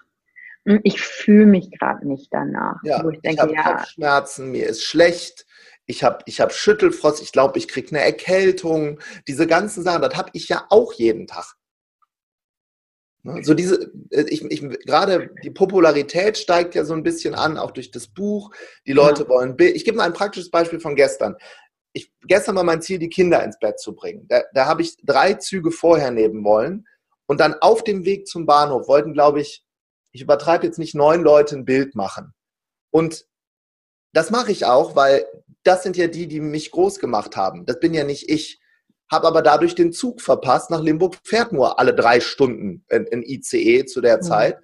Hm, 0.67 0.81
ich 0.83 1.01
fühle 1.01 1.47
mich 1.47 1.71
gerade 1.71 2.07
nicht 2.07 2.33
danach. 2.33 2.83
Ja, 2.83 3.05
ich, 3.09 3.19
ich 3.23 3.39
habe 3.39 3.55
ja, 3.55 3.63
Kopfschmerzen, 3.63 4.51
mir 4.51 4.67
ist 4.67 4.83
schlecht, 4.83 5.47
ich 5.87 6.03
habe 6.03 6.19
ich 6.27 6.41
hab 6.41 6.53
Schüttelfrost, 6.53 7.23
ich 7.23 7.33
glaube, 7.33 7.59
ich 7.59 7.69
kriege 7.69 7.91
eine 7.91 8.01
Erkältung. 8.01 8.99
Diese 9.29 9.47
ganzen 9.47 9.83
Sachen, 9.83 10.03
das 10.03 10.17
habe 10.17 10.31
ich 10.33 10.49
ja 10.49 10.65
auch 10.69 10.93
jeden 10.93 11.27
Tag. 11.27 11.56
Ne, 13.27 13.43
so 13.43 13.55
diese, 13.55 13.91
äh, 14.11 14.25
ich, 14.29 14.45
ich, 14.45 14.61
gerade 14.87 15.31
die 15.43 15.51
Popularität 15.51 16.39
steigt 16.39 16.77
ja 16.77 16.85
so 16.85 16.95
ein 16.95 17.03
bisschen 17.03 17.35
an, 17.35 17.59
auch 17.59 17.73
durch 17.73 17.91
das 17.91 18.07
Buch. 18.07 18.53
Die 18.87 18.93
Leute 18.93 19.25
ja. 19.25 19.29
wollen 19.29 19.57
Bild. 19.57 19.75
Ich 19.75 19.85
gebe 19.85 19.97
mal 19.97 20.05
ein 20.05 20.13
praktisches 20.13 20.49
Beispiel 20.49 20.79
von 20.79 20.95
gestern. 20.95 21.35
Ich, 21.93 22.13
gestern 22.23 22.55
war 22.55 22.63
mein 22.63 22.83
Ziel, 22.83 23.01
die 23.01 23.09
Kinder 23.09 23.43
ins 23.43 23.59
Bett 23.59 23.81
zu 23.81 23.97
bringen. 23.97 24.27
Da, 24.29 24.43
da 24.55 24.67
habe 24.67 24.83
ich 24.83 24.97
drei 25.03 25.35
Züge 25.35 25.73
vorher 25.73 26.13
nehmen 26.13 26.45
wollen. 26.45 26.87
Und 27.27 27.41
dann 27.41 27.55
auf 27.55 27.83
dem 27.83 28.05
Weg 28.05 28.29
zum 28.29 28.47
Bahnhof 28.47 28.87
wollten, 28.87 29.13
glaube 29.13 29.41
ich, 29.41 29.65
ich 30.13 30.23
übertreibe 30.23 30.65
jetzt 30.65 30.79
nicht, 30.79 30.95
neun 30.95 31.23
Leute 31.23 31.57
ein 31.57 31.65
Bild 31.65 31.97
machen. 31.97 32.33
Und 32.91 33.27
das 34.13 34.31
mache 34.31 34.53
ich 34.53 34.67
auch, 34.67 34.95
weil 34.95 35.27
das 35.65 35.83
sind 35.83 35.97
ja 35.97 36.07
die, 36.07 36.29
die 36.29 36.41
mich 36.41 36.71
groß 36.71 37.01
gemacht 37.01 37.37
haben. 37.37 37.67
Das 37.67 37.81
bin 37.81 37.93
ja 37.93 38.05
nicht 38.05 38.31
ich. 38.31 38.61
Habe 39.11 39.27
aber 39.29 39.43
dadurch 39.43 39.75
den 39.75 39.93
Zug 39.93 40.21
verpasst. 40.21 40.71
Nach 40.71 40.83
Limburg 40.83 41.17
fährt 41.23 41.53
nur 41.53 41.79
alle 41.79 41.95
drei 41.95 42.21
Stunden 42.21 42.85
ein 42.91 43.23
ICE 43.23 43.85
zu 43.85 44.01
der 44.01 44.19
mhm. 44.19 44.23
Zeit. 44.23 44.59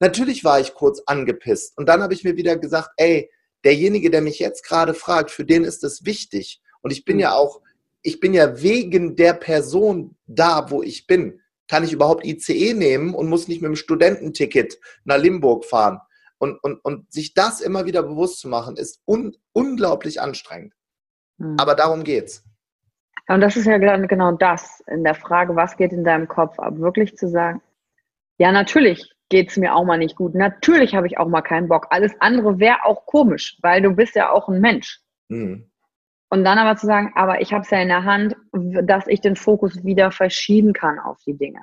Natürlich 0.00 0.44
war 0.44 0.60
ich 0.60 0.74
kurz 0.74 1.02
angepisst. 1.06 1.78
Und 1.78 1.88
dann 1.88 2.02
habe 2.02 2.14
ich 2.14 2.24
mir 2.24 2.36
wieder 2.36 2.56
gesagt, 2.56 2.90
ey, 2.96 3.30
derjenige, 3.64 4.10
der 4.10 4.20
mich 4.20 4.38
jetzt 4.38 4.64
gerade 4.64 4.94
fragt, 4.94 5.30
für 5.30 5.44
den 5.44 5.64
ist 5.64 5.82
das 5.82 6.04
wichtig. 6.04 6.60
Und 6.82 6.92
ich 6.92 7.04
bin 7.04 7.16
mhm. 7.16 7.20
ja 7.22 7.34
auch, 7.34 7.60
ich 8.02 8.20
bin 8.20 8.34
ja 8.34 8.60
wegen 8.60 9.16
der 9.16 9.32
Person 9.34 10.16
da, 10.26 10.70
wo 10.70 10.82
ich 10.82 11.06
bin. 11.06 11.40
Kann 11.68 11.84
ich 11.84 11.92
überhaupt 11.92 12.26
ICE 12.26 12.74
nehmen 12.74 13.14
und 13.14 13.28
muss 13.28 13.48
nicht 13.48 13.62
mit 13.62 13.68
dem 13.68 13.76
Studententicket 13.76 14.78
nach 15.04 15.16
Limburg 15.16 15.64
fahren? 15.64 16.00
Und, 16.36 16.62
und, 16.62 16.84
und 16.84 17.10
sich 17.10 17.32
das 17.32 17.62
immer 17.62 17.86
wieder 17.86 18.02
bewusst 18.02 18.40
zu 18.40 18.48
machen, 18.48 18.76
ist 18.76 19.00
un, 19.06 19.34
unglaublich 19.52 20.20
anstrengend. 20.20 20.74
Mhm. 21.38 21.56
Aber 21.58 21.74
darum 21.74 22.04
geht's. 22.04 22.43
Und 23.28 23.40
das 23.40 23.56
ist 23.56 23.66
ja 23.66 23.78
genau 23.78 24.32
das 24.32 24.82
in 24.86 25.02
der 25.02 25.14
Frage, 25.14 25.56
was 25.56 25.76
geht 25.76 25.92
in 25.92 26.04
deinem 26.04 26.28
Kopf 26.28 26.58
ab? 26.58 26.78
Wirklich 26.78 27.16
zu 27.16 27.28
sagen, 27.28 27.62
ja, 28.38 28.52
natürlich 28.52 29.10
geht 29.30 29.50
es 29.50 29.56
mir 29.56 29.74
auch 29.74 29.84
mal 29.84 29.96
nicht 29.96 30.16
gut. 30.16 30.34
Natürlich 30.34 30.94
habe 30.94 31.06
ich 31.06 31.18
auch 31.18 31.28
mal 31.28 31.42
keinen 31.42 31.68
Bock. 31.68 31.86
Alles 31.90 32.12
andere 32.20 32.58
wäre 32.58 32.84
auch 32.84 33.06
komisch, 33.06 33.56
weil 33.62 33.80
du 33.80 33.92
bist 33.92 34.14
ja 34.14 34.30
auch 34.30 34.48
ein 34.48 34.60
Mensch. 34.60 35.00
Mhm. 35.28 35.70
Und 36.28 36.44
dann 36.44 36.58
aber 36.58 36.76
zu 36.76 36.86
sagen, 36.86 37.12
aber 37.14 37.40
ich 37.40 37.52
habe 37.52 37.62
es 37.62 37.70
ja 37.70 37.80
in 37.80 37.88
der 37.88 38.04
Hand, 38.04 38.36
dass 38.52 39.06
ich 39.06 39.20
den 39.20 39.36
Fokus 39.36 39.84
wieder 39.84 40.10
verschieben 40.10 40.72
kann 40.72 40.98
auf 40.98 41.18
die 41.26 41.36
Dinge. 41.36 41.60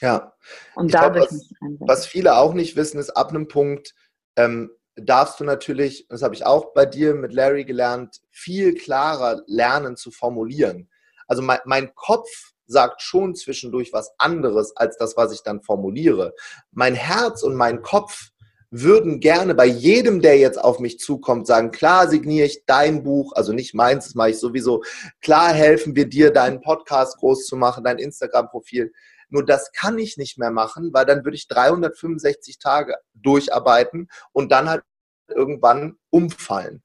Ja. 0.00 0.32
Und 0.74 0.86
ich 0.86 0.92
dadurch 0.92 1.28
glaub, 1.28 1.40
was, 1.40 1.88
was 1.88 2.06
viele 2.06 2.36
auch 2.36 2.54
nicht 2.54 2.74
wissen, 2.76 2.98
ist 2.98 3.10
ab 3.10 3.30
einem 3.30 3.48
Punkt, 3.48 3.94
ähm, 4.36 4.70
darfst 4.96 5.40
du 5.40 5.44
natürlich, 5.44 6.06
das 6.08 6.22
habe 6.22 6.34
ich 6.34 6.46
auch 6.46 6.72
bei 6.72 6.86
dir 6.86 7.14
mit 7.14 7.32
Larry 7.32 7.64
gelernt, 7.64 8.20
viel 8.30 8.74
klarer 8.74 9.42
lernen 9.46 9.96
zu 9.96 10.10
formulieren. 10.10 10.88
Also 11.26 11.42
mein, 11.42 11.58
mein 11.64 11.94
Kopf 11.94 12.28
sagt 12.66 13.02
schon 13.02 13.34
zwischendurch 13.34 13.92
was 13.92 14.12
anderes 14.18 14.76
als 14.76 14.96
das, 14.96 15.16
was 15.16 15.32
ich 15.32 15.42
dann 15.42 15.62
formuliere. 15.62 16.34
Mein 16.72 16.94
Herz 16.94 17.42
und 17.42 17.54
mein 17.54 17.82
Kopf 17.82 18.30
würden 18.70 19.20
gerne 19.20 19.54
bei 19.54 19.66
jedem, 19.66 20.20
der 20.20 20.36
jetzt 20.36 20.58
auf 20.58 20.80
mich 20.80 20.98
zukommt, 20.98 21.46
sagen, 21.46 21.70
klar 21.70 22.08
signiere 22.08 22.46
ich 22.46 22.64
dein 22.66 23.04
Buch, 23.04 23.32
also 23.36 23.52
nicht 23.52 23.72
meins, 23.72 24.06
das 24.06 24.14
mache 24.16 24.30
ich 24.30 24.40
sowieso, 24.40 24.82
klar 25.20 25.52
helfen 25.52 25.94
wir 25.94 26.08
dir, 26.08 26.32
deinen 26.32 26.60
Podcast 26.60 27.18
groß 27.18 27.46
zu 27.46 27.56
machen, 27.56 27.84
dein 27.84 27.98
Instagram-Profil. 27.98 28.92
Nur 29.28 29.44
das 29.44 29.70
kann 29.72 29.98
ich 29.98 30.16
nicht 30.16 30.38
mehr 30.38 30.50
machen, 30.50 30.92
weil 30.92 31.06
dann 31.06 31.24
würde 31.24 31.36
ich 31.36 31.46
365 31.46 32.58
Tage 32.58 32.96
durcharbeiten 33.14 34.08
und 34.32 34.50
dann 34.50 34.68
halt 34.68 34.82
irgendwann 35.28 35.96
umfallen. 36.10 36.82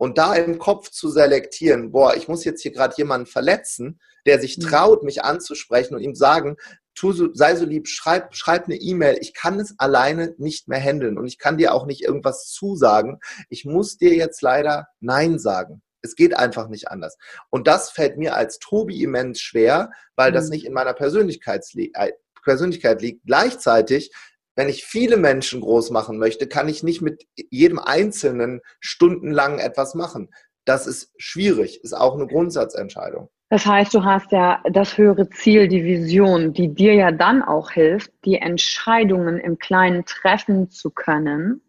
Und 0.00 0.16
da 0.16 0.34
im 0.34 0.58
Kopf 0.58 0.88
zu 0.88 1.10
selektieren, 1.10 1.92
boah, 1.92 2.16
ich 2.16 2.26
muss 2.26 2.42
jetzt 2.44 2.62
hier 2.62 2.72
gerade 2.72 2.94
jemanden 2.96 3.26
verletzen, 3.26 4.00
der 4.24 4.40
sich 4.40 4.56
mhm. 4.56 4.62
traut, 4.62 5.02
mich 5.02 5.24
anzusprechen 5.24 5.94
und 5.94 6.00
ihm 6.00 6.14
sagen, 6.14 6.56
tu 6.94 7.12
sei 7.34 7.54
so 7.54 7.66
lieb, 7.66 7.86
schreib, 7.86 8.34
schreib 8.34 8.64
eine 8.64 8.76
E-Mail. 8.76 9.18
Ich 9.20 9.34
kann 9.34 9.60
es 9.60 9.74
alleine 9.78 10.34
nicht 10.38 10.68
mehr 10.68 10.80
handeln 10.80 11.18
und 11.18 11.26
ich 11.26 11.36
kann 11.36 11.58
dir 11.58 11.74
auch 11.74 11.84
nicht 11.84 12.00
irgendwas 12.00 12.46
zusagen. 12.46 13.20
Ich 13.50 13.66
muss 13.66 13.98
dir 13.98 14.14
jetzt 14.14 14.40
leider 14.40 14.88
Nein 15.00 15.38
sagen. 15.38 15.82
Es 16.00 16.16
geht 16.16 16.34
einfach 16.34 16.68
nicht 16.68 16.88
anders. 16.88 17.18
Und 17.50 17.66
das 17.66 17.90
fällt 17.90 18.16
mir 18.16 18.34
als 18.34 18.58
Tobi 18.58 19.02
immens 19.02 19.38
schwer, 19.42 19.90
weil 20.16 20.32
das 20.32 20.46
mhm. 20.46 20.52
nicht 20.52 20.64
in 20.64 20.72
meiner 20.72 20.92
äh, 20.92 22.14
Persönlichkeit 22.42 23.02
liegt. 23.02 23.26
Gleichzeitig, 23.26 24.12
wenn 24.60 24.68
ich 24.68 24.84
viele 24.84 25.16
Menschen 25.16 25.62
groß 25.62 25.90
machen 25.90 26.18
möchte, 26.18 26.46
kann 26.46 26.68
ich 26.68 26.82
nicht 26.82 27.00
mit 27.00 27.26
jedem 27.50 27.78
Einzelnen 27.78 28.60
stundenlang 28.78 29.58
etwas 29.58 29.94
machen. 29.94 30.28
Das 30.66 30.86
ist 30.86 31.14
schwierig, 31.16 31.82
ist 31.82 31.94
auch 31.94 32.14
eine 32.14 32.26
Grundsatzentscheidung. 32.26 33.30
Das 33.48 33.64
heißt, 33.64 33.94
du 33.94 34.04
hast 34.04 34.32
ja 34.32 34.62
das 34.70 34.98
höhere 34.98 35.30
Ziel, 35.30 35.66
die 35.66 35.82
Vision, 35.82 36.52
die 36.52 36.74
dir 36.74 36.92
ja 36.92 37.10
dann 37.10 37.42
auch 37.42 37.70
hilft, 37.70 38.12
die 38.26 38.36
Entscheidungen 38.36 39.38
im 39.38 39.58
Kleinen 39.58 40.04
treffen 40.04 40.68
zu 40.68 40.90
können 40.90 41.62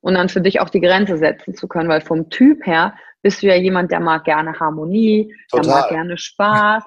und 0.00 0.14
dann 0.14 0.28
für 0.28 0.40
dich 0.40 0.60
auch 0.60 0.70
die 0.70 0.80
Grenze 0.80 1.18
setzen 1.18 1.56
zu 1.56 1.66
können, 1.66 1.88
weil 1.88 2.02
vom 2.02 2.30
Typ 2.30 2.64
her 2.64 2.94
bist 3.20 3.42
du 3.42 3.48
ja 3.48 3.56
jemand, 3.56 3.90
der 3.90 3.98
mag 3.98 4.22
gerne 4.22 4.60
Harmonie, 4.60 5.34
Total. 5.50 5.64
der 5.64 5.74
mag 5.74 5.88
gerne 5.88 6.18
Spaß. 6.18 6.84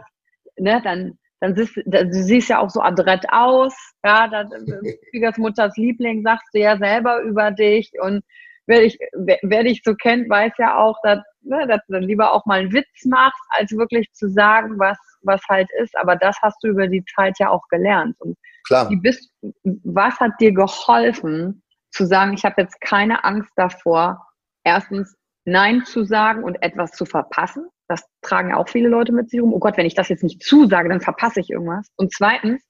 ne, 0.58 0.82
dann, 0.82 1.20
dann 1.42 1.56
siehst 1.56 1.76
du 1.76 2.08
siehst 2.12 2.50
ja 2.50 2.60
auch 2.60 2.70
so 2.70 2.82
adrett 2.82 3.26
aus. 3.32 3.74
Ja, 4.06 4.28
dann, 4.28 4.50
Schwiegersmutters 5.10 5.76
Liebling 5.76 6.24
sagst 6.24 6.48
du 6.54 6.60
ja 6.60 6.78
selber 6.78 7.22
über 7.22 7.52
dich. 7.52 7.92
Und 8.00 8.24
wer 8.68 8.82
dich, 8.82 8.98
wer, 9.14 9.40
wer 9.42 9.64
dich 9.64 9.82
so 9.84 9.96
kennt, 9.96 10.30
weiß 10.30 10.54
ja 10.60 10.78
auch, 10.78 10.96
dass, 11.04 11.20
ne, 11.42 11.66
dass 11.68 11.82
du 11.88 11.94
dann 11.94 12.04
lieber 12.04 12.32
auch 12.32 12.46
mal 12.46 12.60
einen 12.60 12.74
Witz 12.74 13.06
machst, 13.06 13.42
als 13.50 13.72
wirklich 13.72 14.12
zu 14.14 14.30
sagen, 14.30 14.78
was, 14.78 14.98
was 15.24 15.42
halt 15.50 15.68
ist. 15.82 15.98
Aber 15.98 16.16
das 16.16 16.38
hast 16.44 16.64
du 16.64 16.70
über 16.70 16.88
die 16.88 17.04
Zeit 17.16 17.40
ja 17.40 17.50
auch 17.50 17.68
gelernt. 17.70 18.16
Und 18.20 18.38
Klar. 18.68 18.90
Bist, 19.02 19.32
was 19.64 20.20
hat 20.20 20.34
dir 20.40 20.54
geholfen, 20.54 21.64
zu 21.90 22.06
sagen, 22.06 22.34
ich 22.34 22.46
habe 22.46 22.62
jetzt 22.62 22.80
keine 22.82 23.24
Angst 23.24 23.52
davor, 23.56 24.28
erstens 24.64 25.18
Nein 25.46 25.84
zu 25.86 26.04
sagen 26.04 26.44
und 26.44 26.62
etwas 26.62 26.92
zu 26.92 27.06
verpassen. 27.06 27.68
Das 27.92 28.04
tragen 28.22 28.54
auch 28.54 28.70
viele 28.70 28.88
Leute 28.88 29.12
mit 29.12 29.30
sich 29.30 29.42
rum. 29.42 29.54
Oh 29.54 29.60
Gott, 29.60 29.76
wenn 29.76 29.86
ich 29.86 29.96
das 29.96 30.08
jetzt 30.08 30.24
nicht 30.24 30.42
zusage, 30.42 30.88
dann 30.88 31.02
verpasse 31.02 31.42
ich 31.42 31.50
irgendwas. 31.50 31.90
Und 31.98 32.14
zweitens, 32.14 32.64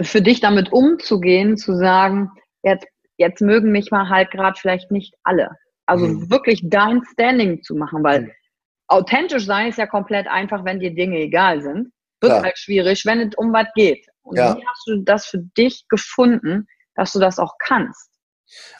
für 0.00 0.22
dich 0.22 0.38
damit 0.40 0.72
umzugehen, 0.72 1.56
zu 1.56 1.76
sagen, 1.76 2.30
jetzt, 2.62 2.86
jetzt 3.16 3.40
mögen 3.40 3.72
mich 3.72 3.90
mal 3.90 4.08
halt 4.08 4.30
gerade 4.30 4.56
vielleicht 4.58 4.92
nicht 4.92 5.14
alle. 5.24 5.50
Also 5.86 6.06
mhm. 6.06 6.30
wirklich 6.30 6.62
dein 6.64 7.02
Standing 7.12 7.62
zu 7.62 7.74
machen, 7.74 8.04
weil 8.04 8.22
mhm. 8.22 8.30
authentisch 8.86 9.44
sein 9.44 9.70
ist 9.70 9.78
ja 9.78 9.86
komplett 9.86 10.28
einfach, 10.28 10.64
wenn 10.64 10.78
dir 10.78 10.94
Dinge 10.94 11.18
egal 11.18 11.60
sind. 11.60 11.90
Wird 12.20 12.32
ja. 12.32 12.42
halt 12.42 12.58
schwierig, 12.58 13.04
wenn 13.06 13.20
es 13.20 13.34
um 13.36 13.52
was 13.52 13.66
geht. 13.74 14.06
Und 14.22 14.36
ja. 14.36 14.56
wie 14.56 14.66
hast 14.66 14.86
du 14.86 15.02
das 15.02 15.26
für 15.26 15.38
dich 15.56 15.84
gefunden, 15.88 16.66
dass 16.94 17.12
du 17.12 17.18
das 17.18 17.38
auch 17.38 17.54
kannst? 17.58 18.07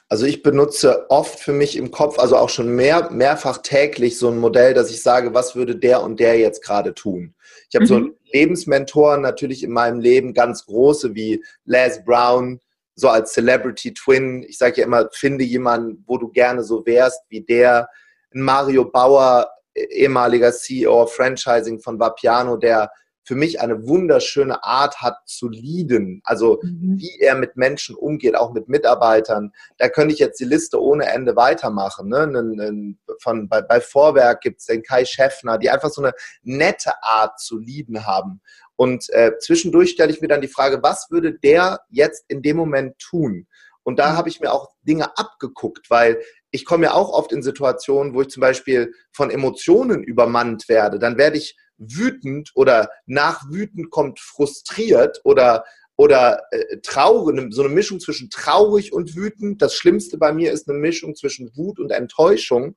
Also 0.08 0.24
ich 0.24 0.42
benutze 0.42 1.10
oft 1.10 1.38
für 1.38 1.52
mich 1.52 1.76
im 1.76 1.90
Kopf, 1.90 2.18
also 2.18 2.36
auch 2.36 2.48
schon 2.48 2.74
mehr, 2.74 3.10
mehrfach 3.10 3.58
täglich 3.58 4.18
so 4.18 4.28
ein 4.28 4.38
Modell, 4.38 4.72
dass 4.72 4.90
ich 4.90 5.02
sage, 5.02 5.34
was 5.34 5.54
würde 5.54 5.76
der 5.76 6.02
und 6.02 6.18
der 6.18 6.38
jetzt 6.38 6.64
gerade 6.64 6.94
tun. 6.94 7.34
Ich 7.68 7.76
habe 7.76 7.84
mhm. 7.84 7.88
so 7.88 8.10
Lebensmentoren 8.32 9.20
natürlich 9.20 9.62
in 9.62 9.70
meinem 9.70 10.00
Leben, 10.00 10.32
ganz 10.32 10.64
große 10.64 11.14
wie 11.14 11.44
Les 11.64 12.02
Brown, 12.04 12.60
so 12.94 13.08
als 13.08 13.32
Celebrity 13.32 13.92
Twin. 13.92 14.42
Ich 14.48 14.58
sage 14.58 14.80
ja 14.80 14.86
immer, 14.86 15.08
finde 15.12 15.44
jemanden, 15.44 16.02
wo 16.06 16.16
du 16.16 16.28
gerne 16.28 16.64
so 16.64 16.84
wärst 16.86 17.20
wie 17.28 17.42
der. 17.42 17.88
Mario 18.32 18.84
Bauer, 18.84 19.50
ehemaliger 19.74 20.52
CEO 20.52 21.06
Franchising 21.06 21.80
von 21.80 21.98
Vapiano, 21.98 22.56
der 22.56 22.90
für 23.28 23.34
mich 23.34 23.60
eine 23.60 23.86
wunderschöne 23.86 24.64
Art 24.64 25.02
hat 25.02 25.18
zu 25.26 25.50
leaden, 25.50 26.22
also 26.24 26.60
mhm. 26.62 26.96
wie 26.98 27.20
er 27.20 27.34
mit 27.34 27.58
Menschen 27.58 27.94
umgeht, 27.94 28.34
auch 28.34 28.54
mit 28.54 28.70
Mitarbeitern. 28.70 29.52
Da 29.76 29.90
könnte 29.90 30.14
ich 30.14 30.18
jetzt 30.18 30.40
die 30.40 30.46
Liste 30.46 30.82
ohne 30.82 31.04
Ende 31.12 31.36
weitermachen. 31.36 32.08
Ne? 32.08 32.96
Von, 33.20 33.46
bei, 33.46 33.60
bei 33.60 33.82
Vorwerk 33.82 34.40
gibt 34.40 34.60
es 34.60 34.66
den 34.66 34.82
Kai 34.82 35.04
Schäffner, 35.04 35.58
die 35.58 35.68
einfach 35.68 35.90
so 35.90 36.00
eine 36.00 36.14
nette 36.42 37.02
Art 37.02 37.38
zu 37.38 37.58
leaden 37.58 38.06
haben. 38.06 38.40
Und 38.76 39.10
äh, 39.10 39.32
zwischendurch 39.40 39.90
stelle 39.90 40.10
ich 40.10 40.22
mir 40.22 40.28
dann 40.28 40.40
die 40.40 40.48
Frage, 40.48 40.82
was 40.82 41.10
würde 41.10 41.34
der 41.34 41.80
jetzt 41.90 42.24
in 42.28 42.40
dem 42.40 42.56
Moment 42.56 42.98
tun? 42.98 43.46
Und 43.82 43.98
da 43.98 44.12
mhm. 44.12 44.16
habe 44.16 44.30
ich 44.30 44.40
mir 44.40 44.54
auch 44.54 44.70
Dinge 44.84 45.18
abgeguckt, 45.18 45.90
weil 45.90 46.18
ich 46.50 46.64
komme 46.64 46.86
ja 46.86 46.94
auch 46.94 47.10
oft 47.10 47.30
in 47.32 47.42
Situationen, 47.42 48.14
wo 48.14 48.22
ich 48.22 48.28
zum 48.28 48.40
Beispiel 48.40 48.94
von 49.12 49.30
Emotionen 49.30 50.02
übermannt 50.02 50.70
werde. 50.70 50.98
Dann 50.98 51.18
werde 51.18 51.36
ich 51.36 51.58
wütend 51.78 52.52
oder 52.54 52.90
nach 53.06 53.50
wütend 53.50 53.90
kommt 53.90 54.20
frustriert 54.20 55.20
oder 55.24 55.64
oder 55.96 56.44
äh, 56.52 56.78
traurig, 56.80 57.52
so 57.52 57.62
eine 57.62 57.74
Mischung 57.74 57.98
zwischen 57.98 58.30
traurig 58.30 58.92
und 58.92 59.16
wütend. 59.16 59.60
Das 59.60 59.74
Schlimmste 59.74 60.16
bei 60.16 60.32
mir 60.32 60.52
ist 60.52 60.68
eine 60.68 60.78
Mischung 60.78 61.16
zwischen 61.16 61.50
Wut 61.56 61.80
und 61.80 61.90
Enttäuschung. 61.90 62.76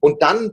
Und 0.00 0.22
dann 0.22 0.52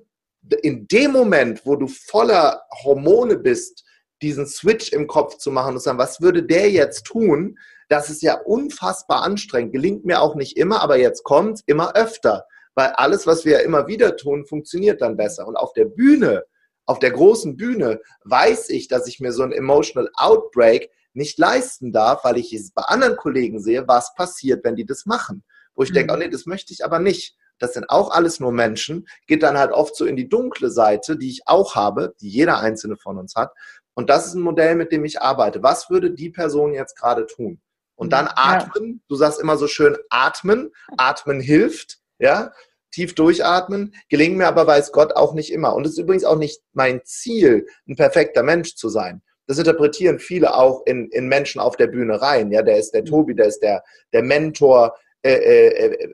in 0.61 0.87
dem 0.87 1.11
Moment, 1.11 1.65
wo 1.65 1.77
du 1.77 1.87
voller 1.87 2.63
Hormone 2.83 3.37
bist, 3.37 3.85
diesen 4.21 4.45
Switch 4.45 4.91
im 4.91 5.07
Kopf 5.07 5.37
zu 5.37 5.51
machen 5.51 5.73
und 5.73 5.79
zu 5.79 5.85
sagen, 5.85 5.97
was 5.97 6.21
würde 6.21 6.43
der 6.43 6.69
jetzt 6.69 7.05
tun? 7.05 7.57
Das 7.87 8.09
ist 8.09 8.21
ja 8.21 8.39
unfassbar 8.39 9.23
anstrengend. 9.23 9.73
Gelingt 9.73 10.05
mir 10.05 10.21
auch 10.21 10.35
nicht 10.35 10.57
immer, 10.57 10.81
aber 10.81 10.97
jetzt 10.97 11.23
kommt 11.23 11.61
immer 11.65 11.95
öfter, 11.95 12.45
weil 12.75 12.89
alles, 12.89 13.25
was 13.25 13.45
wir 13.45 13.53
ja 13.53 13.59
immer 13.59 13.87
wieder 13.87 14.17
tun, 14.17 14.45
funktioniert 14.45 15.01
dann 15.01 15.17
besser. 15.17 15.47
Und 15.47 15.55
auf 15.55 15.73
der 15.73 15.85
Bühne, 15.85 16.43
auf 16.91 16.99
der 16.99 17.11
großen 17.11 17.55
Bühne, 17.55 18.01
weiß 18.25 18.69
ich, 18.69 18.87
dass 18.87 19.07
ich 19.07 19.19
mir 19.19 19.31
so 19.31 19.43
ein 19.43 19.53
Emotional 19.53 20.09
Outbreak 20.15 20.91
nicht 21.13 21.39
leisten 21.39 21.91
darf, 21.91 22.23
weil 22.23 22.37
ich 22.37 22.53
es 22.53 22.71
bei 22.71 22.83
anderen 22.83 23.15
Kollegen 23.15 23.61
sehe, 23.61 23.87
was 23.87 24.13
passiert, 24.13 24.63
wenn 24.63 24.75
die 24.75 24.85
das 24.85 25.05
machen. 25.05 25.43
Wo 25.73 25.83
ich 25.83 25.91
mhm. 25.91 25.95
denke, 25.95 26.13
oh 26.13 26.17
nee, 26.17 26.29
das 26.29 26.45
möchte 26.45 26.73
ich 26.73 26.83
aber 26.83 26.99
nicht. 26.99 27.37
Das 27.59 27.73
sind 27.73 27.89
auch 27.89 28.11
alles 28.11 28.39
nur 28.39 28.51
Menschen, 28.51 29.07
geht 29.27 29.43
dann 29.43 29.57
halt 29.57 29.71
oft 29.71 29.95
so 29.95 30.05
in 30.05 30.15
die 30.15 30.27
dunkle 30.27 30.69
Seite, 30.69 31.15
die 31.15 31.29
ich 31.29 31.43
auch 31.45 31.75
habe, 31.75 32.13
die 32.19 32.27
jeder 32.27 32.59
einzelne 32.59 32.97
von 32.97 33.17
uns 33.17 33.35
hat. 33.35 33.53
Und 33.93 34.09
das 34.09 34.25
ist 34.25 34.33
ein 34.33 34.41
Modell, 34.41 34.75
mit 34.75 34.91
dem 34.91 35.05
ich 35.05 35.21
arbeite. 35.21 35.63
Was 35.63 35.89
würde 35.89 36.11
die 36.11 36.29
Person 36.29 36.73
jetzt 36.73 36.97
gerade 36.97 37.25
tun? 37.25 37.61
Und 37.95 38.13
dann 38.13 38.27
atmen. 38.33 38.93
Ja. 38.93 38.99
Du 39.07 39.15
sagst 39.15 39.39
immer 39.39 39.57
so 39.57 39.67
schön 39.67 39.95
atmen. 40.09 40.71
Atmen 40.97 41.39
hilft, 41.39 41.99
ja. 42.19 42.51
Tief 42.91 43.15
durchatmen. 43.15 43.95
Gelingt 44.09 44.37
mir 44.37 44.47
aber, 44.47 44.67
weiß 44.67 44.91
Gott, 44.91 45.15
auch 45.15 45.33
nicht 45.33 45.51
immer. 45.51 45.75
Und 45.75 45.85
es 45.85 45.93
ist 45.93 45.99
übrigens 45.99 46.23
auch 46.23 46.37
nicht 46.37 46.61
mein 46.73 47.01
Ziel, 47.05 47.65
ein 47.87 47.95
perfekter 47.95 48.43
Mensch 48.43 48.75
zu 48.75 48.89
sein 48.89 49.21
das 49.51 49.57
interpretieren 49.57 50.17
viele 50.17 50.55
auch 50.55 50.85
in, 50.85 51.09
in 51.09 51.27
Menschen 51.27 51.59
auf 51.59 51.75
der 51.75 51.87
Bühne 51.87 52.21
rein. 52.21 52.51
Ja, 52.51 52.61
der 52.61 52.77
ist 52.77 52.91
der 52.91 53.03
Tobi, 53.03 53.35
der 53.35 53.47
ist 53.47 53.59
der, 53.59 53.83
der 54.13 54.23
Mentor. 54.23 54.95
Äh, 55.23 55.33
äh, 55.33 56.13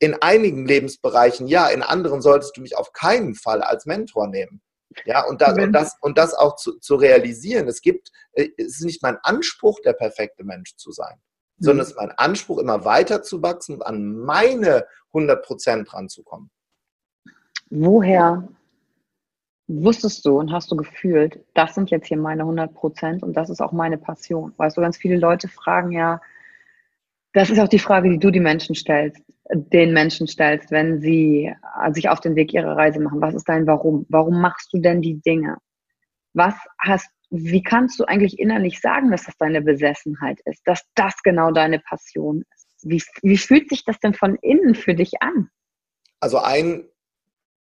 in 0.00 0.14
einigen 0.20 0.66
Lebensbereichen 0.66 1.46
ja, 1.46 1.68
in 1.68 1.82
anderen 1.82 2.20
solltest 2.20 2.56
du 2.56 2.60
mich 2.60 2.76
auf 2.76 2.92
keinen 2.92 3.34
Fall 3.34 3.62
als 3.62 3.86
Mentor 3.86 4.26
nehmen. 4.26 4.60
Ja, 5.04 5.24
und 5.24 5.40
das, 5.40 5.56
und 5.56 5.72
das, 5.72 5.96
und 6.00 6.18
das 6.18 6.34
auch 6.34 6.56
zu, 6.56 6.78
zu 6.78 6.96
realisieren. 6.96 7.68
Es 7.68 7.80
gibt, 7.80 8.10
äh, 8.32 8.48
es 8.58 8.76
ist 8.76 8.84
nicht 8.84 9.02
mein 9.02 9.16
Anspruch, 9.22 9.80
der 9.80 9.92
perfekte 9.92 10.42
Mensch 10.44 10.76
zu 10.76 10.90
sein, 10.90 11.20
mhm. 11.58 11.64
sondern 11.64 11.82
es 11.82 11.90
ist 11.90 11.96
mein 11.96 12.12
Anspruch, 12.12 12.58
immer 12.58 12.84
weiter 12.84 13.22
zu 13.22 13.42
wachsen 13.42 13.76
und 13.76 13.82
an 13.82 14.16
meine 14.16 14.86
100 15.12 15.44
Prozent 15.44 15.92
ranzukommen. 15.92 16.50
Woher 17.70 18.48
wusstest 19.68 20.24
du 20.24 20.38
und 20.38 20.52
hast 20.52 20.70
du 20.70 20.76
gefühlt, 20.76 21.44
das 21.54 21.74
sind 21.74 21.90
jetzt 21.90 22.06
hier 22.06 22.18
meine 22.18 22.42
100 22.42 22.72
Prozent 22.74 23.22
und 23.22 23.34
das 23.34 23.50
ist 23.50 23.60
auch 23.60 23.72
meine 23.72 23.98
Passion? 23.98 24.52
Weißt 24.56 24.76
du, 24.76 24.80
ganz 24.80 24.96
viele 24.96 25.16
Leute 25.16 25.48
fragen 25.48 25.92
ja, 25.92 26.20
das 27.36 27.50
ist 27.50 27.58
auch 27.58 27.68
die 27.68 27.78
Frage, 27.78 28.08
die 28.08 28.18
du 28.18 28.30
die 28.30 28.40
Menschen 28.40 28.74
stellst, 28.74 29.22
den 29.52 29.92
Menschen 29.92 30.26
stellst, 30.26 30.70
wenn 30.70 31.00
sie 31.00 31.52
äh, 31.82 31.92
sich 31.92 32.08
auf 32.08 32.20
den 32.20 32.34
Weg 32.34 32.54
ihrer 32.54 32.76
Reise 32.76 32.98
machen. 32.98 33.20
Was 33.20 33.34
ist 33.34 33.46
dein 33.46 33.66
Warum? 33.66 34.06
Warum 34.08 34.40
machst 34.40 34.72
du 34.72 34.78
denn 34.78 35.02
die 35.02 35.20
Dinge? 35.20 35.58
Was 36.32 36.54
hast, 36.78 37.10
wie 37.30 37.62
kannst 37.62 37.98
du 37.98 38.04
eigentlich 38.04 38.38
innerlich 38.38 38.80
sagen, 38.80 39.10
dass 39.10 39.24
das 39.24 39.36
deine 39.36 39.62
Besessenheit 39.62 40.40
ist, 40.44 40.62
dass 40.64 40.82
das 40.94 41.14
genau 41.22 41.50
deine 41.50 41.80
Passion 41.80 42.44
ist? 42.54 42.66
Wie, 42.82 43.02
wie 43.22 43.38
fühlt 43.38 43.68
sich 43.68 43.84
das 43.84 43.98
denn 44.00 44.14
von 44.14 44.36
innen 44.42 44.74
für 44.74 44.94
dich 44.94 45.12
an? 45.20 45.50
Also 46.20 46.38
ein 46.38 46.88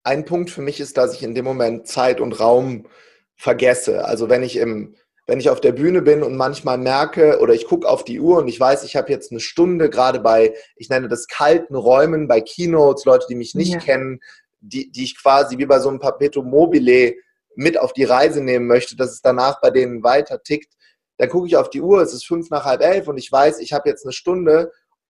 ein 0.06 0.24
Punkt 0.24 0.52
für 0.52 0.62
mich 0.62 0.80
ist, 0.80 0.98
dass 0.98 1.14
ich 1.16 1.24
in 1.24 1.36
dem 1.36 1.46
Moment 1.46 1.88
Zeit 1.88 2.22
und 2.22 2.40
Raum 2.40 2.88
vergesse. 3.36 4.06
Also 4.06 4.30
wenn 4.30 4.44
ich 4.44 4.56
im, 4.58 4.96
wenn 5.26 5.40
ich 5.40 5.50
auf 5.50 5.60
der 5.60 5.72
Bühne 5.72 6.04
bin 6.04 6.22
und 6.22 6.38
manchmal 6.38 6.78
merke 6.78 7.40
oder 7.40 7.54
ich 7.54 7.66
gucke 7.66 7.90
auf 7.90 8.04
die 8.04 8.20
Uhr 8.20 8.38
und 8.38 8.48
ich 8.48 8.60
weiß, 8.60 8.84
ich 8.84 8.96
habe 8.96 9.12
jetzt 9.12 9.32
eine 9.32 9.40
Stunde 9.40 9.90
gerade 9.90 10.20
bei, 10.20 10.54
ich 10.76 10.90
nenne 10.90 11.08
das 11.08 11.28
kalten 11.28 11.76
Räumen, 11.76 12.28
bei 12.28 12.40
Keynotes, 12.40 13.06
Leute, 13.06 13.26
die 13.28 13.36
mich 13.36 13.56
nicht 13.56 13.74
ja. 13.74 13.80
kennen, 13.80 14.20
die, 14.60 14.92
die 14.92 15.04
ich 15.04 15.20
quasi 15.20 15.58
wie 15.58 15.66
bei 15.66 15.80
so 15.80 15.90
einem 15.90 16.00
Perpetuum 16.00 16.52
mobile 16.52 17.16
mit 17.56 17.78
auf 17.78 17.94
die 17.94 18.04
Reise 18.04 18.42
nehmen 18.42 18.68
möchte, 18.68 18.96
dass 18.96 19.12
es 19.12 19.22
danach 19.22 19.62
bei 19.62 19.70
denen 19.70 20.04
weiter 20.04 20.42
tickt, 20.42 20.74
dann 21.18 21.30
gucke 21.30 21.48
ich 21.48 21.58
auf 21.58 21.70
die 21.70 21.82
Uhr, 21.82 22.02
es 22.02 22.14
ist 22.14 22.26
fünf 22.26 22.50
nach 22.50 22.66
halb 22.66 22.82
elf 22.82 23.08
und 23.08 23.18
ich 23.18 23.32
weiß, 23.32 23.60
ich 23.60 23.74
habe 23.74 23.90
jetzt 23.90 24.06
eine 24.06 24.14
Stunde 24.14 24.72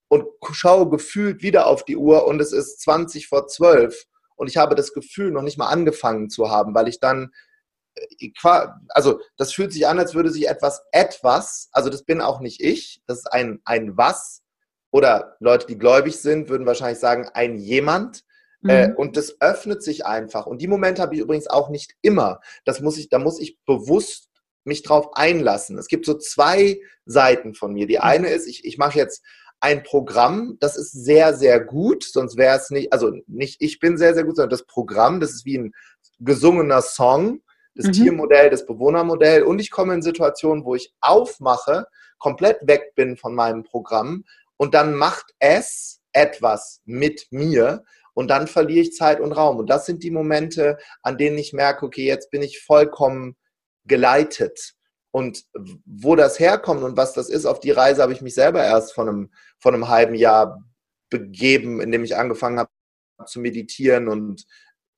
und 0.09 0.25
schaue 0.53 0.89
gefühlt 0.89 1.43
wieder 1.43 1.67
auf 1.67 1.85
die 1.85 1.97
Uhr 1.97 2.27
und 2.27 2.41
es 2.41 2.53
ist 2.53 2.81
20 2.81 3.29
vor 3.29 3.47
zwölf 3.47 4.05
und 4.37 4.49
ich 4.49 4.57
habe 4.57 4.75
das 4.75 4.93
Gefühl, 4.93 5.33
noch 5.33 5.43
nicht 5.43 5.59
mal 5.59 5.69
angefangen 5.69 6.31
zu 6.31 6.51
haben, 6.51 6.75
weil 6.75 6.89
ich 6.89 7.01
dann, 7.01 7.33
äh, 7.95 8.31
also 8.91 9.21
das 9.37 9.53
fühlt 9.53 9.73
sich 9.73 9.87
an, 9.87 9.99
als 9.99 10.15
würde 10.15 10.31
sich 10.31 10.49
etwas, 10.49 10.83
etwas, 10.93 11.69
also 11.73 11.91
das 11.91 12.05
bin 12.05 12.21
auch 12.21 12.41
nicht 12.41 12.61
ich, 12.61 13.03
das 13.07 13.19
ist 13.19 13.33
ein, 13.33 13.61
ein 13.65 13.97
was, 13.97 14.43
oder 14.91 15.37
Leute, 15.41 15.67
die 15.67 15.79
gläubig 15.79 16.19
sind, 16.19 16.49
würden 16.49 16.67
wahrscheinlich 16.67 16.99
sagen, 16.99 17.29
ein 17.35 17.59
jemand. 17.59 18.25
Äh, 18.67 18.89
mhm. 18.89 18.97
und 18.97 19.17
das 19.17 19.41
öffnet 19.41 19.83
sich 19.83 20.05
einfach. 20.05 20.47
Und 20.47 20.61
die 20.61 20.67
Momente 20.67 21.01
habe 21.01 21.15
ich 21.15 21.21
übrigens 21.21 21.47
auch 21.47 21.69
nicht 21.69 21.95
immer. 22.03 22.41
Das 22.65 22.81
muss 22.81 22.99
ich, 22.99 23.09
da 23.09 23.19
muss 23.19 23.39
ich 23.39 23.59
bewusst 23.65 24.29
mich 24.65 24.83
drauf 24.83 25.11
einlassen. 25.15 25.79
Es 25.79 25.87
gibt 25.87 26.07
so 26.07 26.15
zwei 26.15 26.81
Seiten 27.07 27.55
von 27.55 27.73
mir. 27.73 27.87
Die 27.87 28.01
eine 28.01 28.29
ist, 28.29 28.47
ich, 28.47 28.65
ich 28.65 28.77
mache 28.77 28.99
jetzt 28.99 29.25
ein 29.61 29.83
Programm, 29.83 30.57
das 30.61 30.77
ist 30.77 30.93
sehr, 30.93 31.35
sehr 31.35 31.61
gut, 31.61 32.05
sonst 32.05 32.37
wäre 32.37 32.57
es 32.57 32.71
nicht, 32.71 32.93
also 32.93 33.13
nicht 33.27 33.61
ich 33.61 33.81
bin 33.81 33.99
sehr, 33.99 34.15
sehr 34.15 34.25
gut, 34.25 34.37
sondern 34.37 34.51
das 34.51 34.67
Programm, 34.67 35.21
das 35.21 35.31
ist 35.31 35.45
wie 35.45 35.59
ein 35.59 35.73
gesungener 36.21 36.81
Song, 36.83 37.41
das 37.75 37.87
mhm. 37.87 37.93
Tiermodell, 37.93 38.51
das 38.51 38.67
Bewohnermodell 38.67 39.43
und 39.43 39.59
ich 39.59 39.71
komme 39.71 39.95
in 39.95 40.03
Situationen, 40.03 40.65
wo 40.65 40.75
ich 40.75 40.95
aufmache, 41.01 41.87
komplett 42.19 42.59
weg 42.69 42.93
bin 42.95 43.17
von 43.17 43.35
meinem 43.35 43.65
Programm 43.65 44.25
und 44.57 44.75
dann 44.75 44.95
macht 44.95 45.35
es 45.41 46.01
etwas 46.13 46.81
mit 46.85 47.27
mir 47.31 47.85
und 48.19 48.27
dann 48.27 48.49
verliere 48.49 48.81
ich 48.81 48.95
Zeit 48.95 49.21
und 49.21 49.31
Raum. 49.31 49.59
Und 49.59 49.71
das 49.71 49.87
sind 49.87 50.03
die 50.03 50.11
Momente, 50.11 50.77
an 51.03 51.19
denen 51.19 51.39
ich 51.39 51.53
merke, 51.53 51.87
okay, 51.87 52.05
jetzt 52.05 52.33
bin 52.33 52.43
ich 52.43 52.59
vollkommen 52.59 53.37
geleitet. 53.85 54.75
Und 55.13 55.45
wo 55.85 56.17
das 56.17 56.41
herkommt 56.41 56.83
und 56.83 56.97
was 56.97 57.13
das 57.13 57.29
ist, 57.29 57.47
auf 57.47 57.61
die 57.61 57.71
Reise 57.71 58.03
habe 58.03 58.13
ich 58.13 58.21
mich 58.21 58.35
selber 58.35 58.65
erst 58.65 58.93
von 58.93 59.09
einem, 59.09 59.31
von 59.61 59.73
einem 59.73 59.87
halben 59.87 60.17
Jahr 60.17 60.65
begeben, 61.11 61.81
indem 61.81 62.03
ich 62.03 62.17
angefangen 62.17 62.59
habe 62.59 62.71
zu 63.25 63.39
meditieren 63.39 64.09
und 64.09 64.47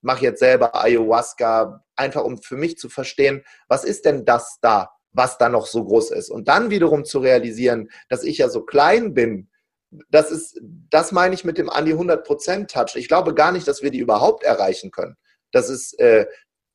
mache 0.01 0.23
jetzt 0.23 0.39
selber 0.39 0.73
Ayahuasca, 0.83 1.85
einfach 1.95 2.23
um 2.23 2.41
für 2.41 2.55
mich 2.55 2.79
zu 2.79 2.89
verstehen, 2.89 3.43
was 3.67 3.83
ist 3.83 4.05
denn 4.05 4.25
das 4.25 4.57
da, 4.63 4.89
was 5.11 5.37
da 5.37 5.47
noch 5.47 5.67
so 5.67 5.85
groß 5.85 6.09
ist. 6.09 6.31
Und 6.31 6.47
dann 6.47 6.71
wiederum 6.71 7.05
zu 7.05 7.19
realisieren, 7.19 7.91
dass 8.09 8.23
ich 8.23 8.39
ja 8.39 8.49
so 8.49 8.63
klein 8.63 9.13
bin, 9.13 9.50
das 10.09 10.31
ist, 10.31 10.59
das 10.89 11.11
meine 11.11 11.35
ich 11.35 11.43
mit 11.43 11.57
dem 11.57 11.69
an 11.69 11.85
die 11.85 11.93
100% 11.93 12.67
Touch. 12.67 12.95
Ich 12.95 13.07
glaube 13.07 13.33
gar 13.33 13.51
nicht, 13.51 13.67
dass 13.67 13.81
wir 13.81 13.91
die 13.91 13.99
überhaupt 13.99 14.43
erreichen 14.43 14.91
können. 14.91 15.17
Das 15.51 15.69
ist, 15.69 15.99
äh, 15.99 16.25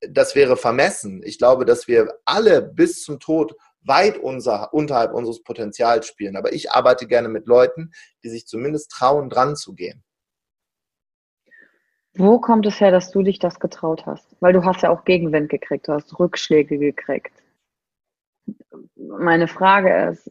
das 0.01 0.35
wäre 0.35 0.57
vermessen. 0.57 1.23
Ich 1.25 1.39
glaube, 1.39 1.65
dass 1.65 1.89
wir 1.89 2.19
alle 2.27 2.63
bis 2.63 3.03
zum 3.03 3.19
Tod 3.19 3.55
weit 3.81 4.19
unser, 4.19 4.75
unterhalb 4.75 5.15
unseres 5.15 5.43
Potenzials 5.43 6.07
spielen. 6.07 6.37
Aber 6.37 6.53
ich 6.53 6.73
arbeite 6.73 7.07
gerne 7.07 7.29
mit 7.29 7.47
Leuten, 7.47 7.93
die 8.23 8.29
sich 8.29 8.47
zumindest 8.47 8.91
trauen, 8.91 9.31
dran 9.31 9.57
zu 9.57 9.75
gehen. 9.75 10.03
Wo 12.15 12.41
kommt 12.41 12.67
es 12.67 12.81
her, 12.81 12.91
dass 12.91 13.11
du 13.11 13.23
dich 13.23 13.39
das 13.39 13.61
getraut 13.61 14.07
hast? 14.07 14.37
Weil 14.41 14.55
du 14.55 14.65
hast 14.65 14.83
ja 14.83 14.91
auch 14.91 15.05
Gegenwind 15.05 15.51
gekriegt, 15.51 15.87
du 15.89 15.93
hast 15.93 16.19
Rückschläge 16.19 16.79
gekriegt. 16.79 17.33
Meine 18.97 19.49
Frage 19.49 20.11
ist, 20.11 20.31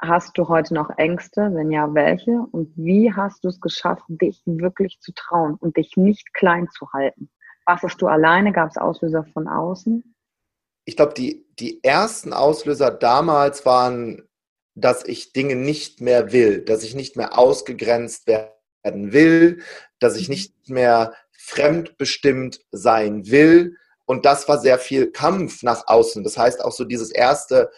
hast 0.00 0.36
du 0.38 0.48
heute 0.48 0.74
noch 0.74 0.90
Ängste? 0.96 1.50
Wenn 1.52 1.70
ja, 1.70 1.92
welche? 1.94 2.46
Und 2.52 2.72
wie 2.76 3.12
hast 3.12 3.44
du 3.44 3.48
es 3.48 3.60
geschafft, 3.60 4.04
dich 4.08 4.42
wirklich 4.44 5.00
zu 5.00 5.12
trauen 5.12 5.54
und 5.54 5.76
dich 5.76 5.96
nicht 5.96 6.34
klein 6.34 6.68
zu 6.70 6.92
halten? 6.92 7.30
Warst 7.64 8.00
du 8.00 8.06
alleine? 8.06 8.52
Gab 8.52 8.70
es 8.70 8.76
Auslöser 8.76 9.24
von 9.32 9.48
außen? 9.48 10.14
Ich 10.84 10.96
glaube, 10.96 11.14
die, 11.14 11.46
die 11.58 11.82
ersten 11.82 12.32
Auslöser 12.32 12.90
damals 12.90 13.66
waren, 13.66 14.28
dass 14.74 15.04
ich 15.04 15.32
Dinge 15.32 15.56
nicht 15.56 16.00
mehr 16.00 16.32
will, 16.32 16.62
dass 16.62 16.84
ich 16.84 16.94
nicht 16.94 17.16
mehr 17.16 17.36
ausgegrenzt 17.38 18.26
werden 18.26 19.12
will, 19.12 19.62
dass 19.98 20.16
ich 20.16 20.28
nicht 20.28 20.68
mehr 20.68 21.14
fremdbestimmt 21.32 22.60
sein 22.70 23.26
will. 23.30 23.76
Und 24.04 24.24
das 24.24 24.46
war 24.48 24.58
sehr 24.58 24.78
viel 24.78 25.10
Kampf 25.10 25.62
nach 25.62 25.88
außen. 25.88 26.22
Das 26.22 26.38
heißt 26.38 26.62
auch 26.64 26.72
so 26.72 26.84
dieses 26.84 27.10
erste, 27.10 27.70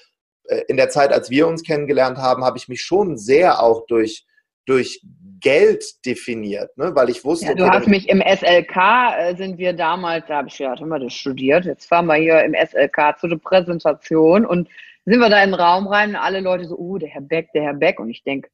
in 0.68 0.76
der 0.76 0.88
Zeit, 0.88 1.12
als 1.12 1.30
wir 1.30 1.46
uns 1.46 1.62
kennengelernt 1.62 2.18
haben, 2.18 2.44
habe 2.44 2.58
ich 2.58 2.68
mich 2.68 2.82
schon 2.82 3.16
sehr 3.16 3.62
auch 3.62 3.86
durch, 3.86 4.26
durch 4.66 5.02
Geld 5.40 5.84
definiert, 6.04 6.76
ne? 6.76 6.94
weil 6.94 7.10
ich 7.10 7.24
wusste. 7.24 7.46
Ja, 7.46 7.54
du 7.54 7.68
hast 7.68 7.86
mich 7.86 8.08
im 8.08 8.20
SLK, 8.20 8.76
äh, 9.18 9.36
sind 9.36 9.58
wir 9.58 9.72
damals, 9.72 10.26
da 10.26 10.36
habe 10.36 10.48
ich 10.48 10.58
ja, 10.58 10.70
haben 10.70 10.88
wir 10.88 10.98
das 10.98 11.12
studiert, 11.12 11.64
jetzt 11.64 11.86
fahren 11.86 12.06
wir 12.06 12.16
hier 12.16 12.42
im 12.42 12.54
SLK 12.54 13.18
zu 13.18 13.28
der 13.28 13.36
Präsentation 13.36 14.44
und 14.44 14.68
sind 15.04 15.20
wir 15.20 15.28
da 15.28 15.42
in 15.42 15.50
den 15.50 15.60
Raum 15.60 15.86
rein 15.86 16.10
und 16.10 16.16
alle 16.16 16.40
Leute 16.40 16.66
so, 16.66 16.76
oh, 16.76 16.98
der 16.98 17.08
Herr 17.08 17.22
Beck, 17.22 17.52
der 17.54 17.62
Herr 17.62 17.74
Beck 17.74 18.00
und 18.00 18.10
ich 18.10 18.22
denke, 18.24 18.50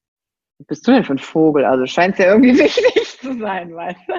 was 0.59 0.67
bist 0.67 0.87
du 0.87 0.93
denn 0.93 1.05
für 1.05 1.15
ein 1.15 1.19
Vogel? 1.19 1.65
Also 1.65 1.87
scheint 1.87 2.15
es 2.15 2.25
ja 2.25 2.33
irgendwie 2.33 2.59
wichtig 2.59 3.19
zu 3.21 3.39
sein, 3.39 3.75
weißt 3.75 4.01
du? 4.07 4.15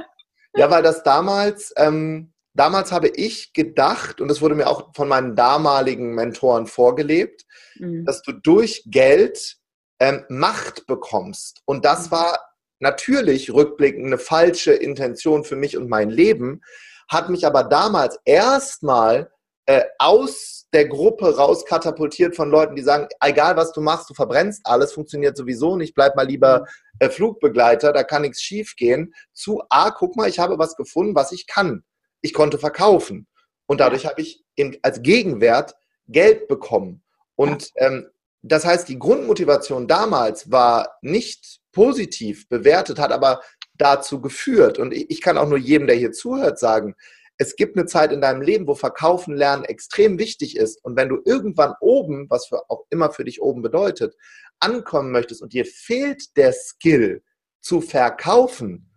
Ja, 0.58 0.70
weil 0.72 0.84
das 0.84 1.04
damals, 1.04 1.74
ähm, 1.78 2.34
damals 2.56 2.92
habe 2.92 3.10
ich 3.10 3.54
gedacht, 3.54 4.20
und 4.22 4.28
das 4.28 4.42
wurde 4.42 4.56
mir 4.56 4.68
auch 4.68 4.94
von 4.96 5.08
meinen 5.08 5.36
damaligen 5.36 6.16
Mentoren 6.16 6.66
vorgelebt, 6.66 7.46
mhm. 7.78 8.06
dass 8.06 8.22
du 8.22 8.32
durch 8.32 8.84
Geld 8.88 9.58
ähm, 10.00 10.26
Macht 10.30 10.88
bekommst. 10.88 11.62
Und 11.66 11.86
das 11.86 12.08
mhm. 12.08 12.12
war 12.12 12.40
natürlich 12.80 13.54
rückblickend 13.54 14.08
eine 14.08 14.18
falsche 14.18 14.74
Intention 14.74 15.44
für 15.44 15.56
mich 15.56 15.78
und 15.78 15.90
mein 15.90 16.10
Leben, 16.10 16.62
hat 17.10 17.30
mich 17.30 17.46
aber 17.46 17.64
damals 17.64 18.18
erstmal 18.26 19.30
äh, 19.68 19.84
aus 20.00 20.68
der 20.74 20.88
Gruppe 20.88 21.36
rauskatapultiert 21.36 22.36
von 22.36 22.50
Leuten, 22.50 22.76
die 22.76 22.82
sagen, 22.82 23.08
egal 23.22 23.56
was 23.56 23.72
du 23.72 23.82
machst, 23.82 24.10
du 24.10 24.14
verbrennst 24.14 24.62
alles, 24.66 24.94
funktioniert 24.94 25.38
sowieso 25.38 25.76
nicht, 25.76 25.96
bleib 25.96 26.16
mal 26.16 26.28
lieber 26.28 26.62
mhm. 26.62 26.66
äh, 27.00 27.10
Flugbegleiter, 27.10 27.94
da 27.94 28.04
kann 28.04 28.24
nichts 28.24 28.42
schief 28.42 28.76
gehen, 28.76 29.14
zu, 29.34 29.62
ah, 29.70 29.92
guck 29.92 30.16
mal, 30.16 30.30
ich 30.30 30.40
habe 30.40 30.58
was 30.58 30.76
gefunden, 30.76 31.16
was 31.16 31.32
ich 31.32 31.48
kann. 31.48 31.84
Ich 32.26 32.34
konnte 32.34 32.58
verkaufen. 32.58 33.28
Und 33.68 33.82
dadurch 33.82 34.08
habe 34.08 34.20
ich 34.20 34.44
in, 34.56 34.80
als 34.82 35.04
Gegenwert 35.04 35.76
Geld 36.08 36.48
bekommen. 36.48 37.04
Und 37.36 37.72
ähm, 37.76 38.08
das 38.42 38.66
heißt, 38.66 38.90
die 38.90 38.98
Grundmotivation 38.98 39.88
damals 39.88 40.50
war 40.50 40.98
nicht 41.04 41.60
positiv 41.72 42.50
bewertet, 42.50 42.98
hat 42.98 43.12
aber 43.12 43.42
dazu 43.76 44.22
geführt. 44.22 44.80
Und 44.80 44.92
ich 44.92 45.22
kann 45.22 45.38
auch 45.38 45.48
nur 45.48 45.60
jedem, 45.60 45.86
der 45.86 45.98
hier 45.98 46.14
zuhört, 46.14 46.58
sagen, 46.58 46.96
es 47.38 47.56
gibt 47.56 47.78
eine 47.78 47.86
Zeit 47.86 48.12
in 48.12 48.22
deinem 48.22 48.42
Leben, 48.42 48.66
wo 48.66 48.74
Verkaufen 48.74 49.36
lernen 49.36 49.64
extrem 49.64 50.18
wichtig 50.18 50.56
ist. 50.56 50.84
Und 50.84 50.96
wenn 50.96 51.10
du 51.10 51.22
irgendwann 51.26 51.76
oben, 51.80 52.28
was 52.32 52.48
für 52.48 52.68
auch 52.72 52.86
immer 52.90 53.12
für 53.12 53.26
dich 53.26 53.40
oben 53.40 53.62
bedeutet, 53.62 54.16
ankommen 54.60 55.12
möchtest 55.12 55.44
und 55.44 55.54
dir 55.54 55.66
fehlt 55.66 56.36
der 56.38 56.54
Skill 56.54 57.22
zu 57.62 57.82
verkaufen, 57.82 58.90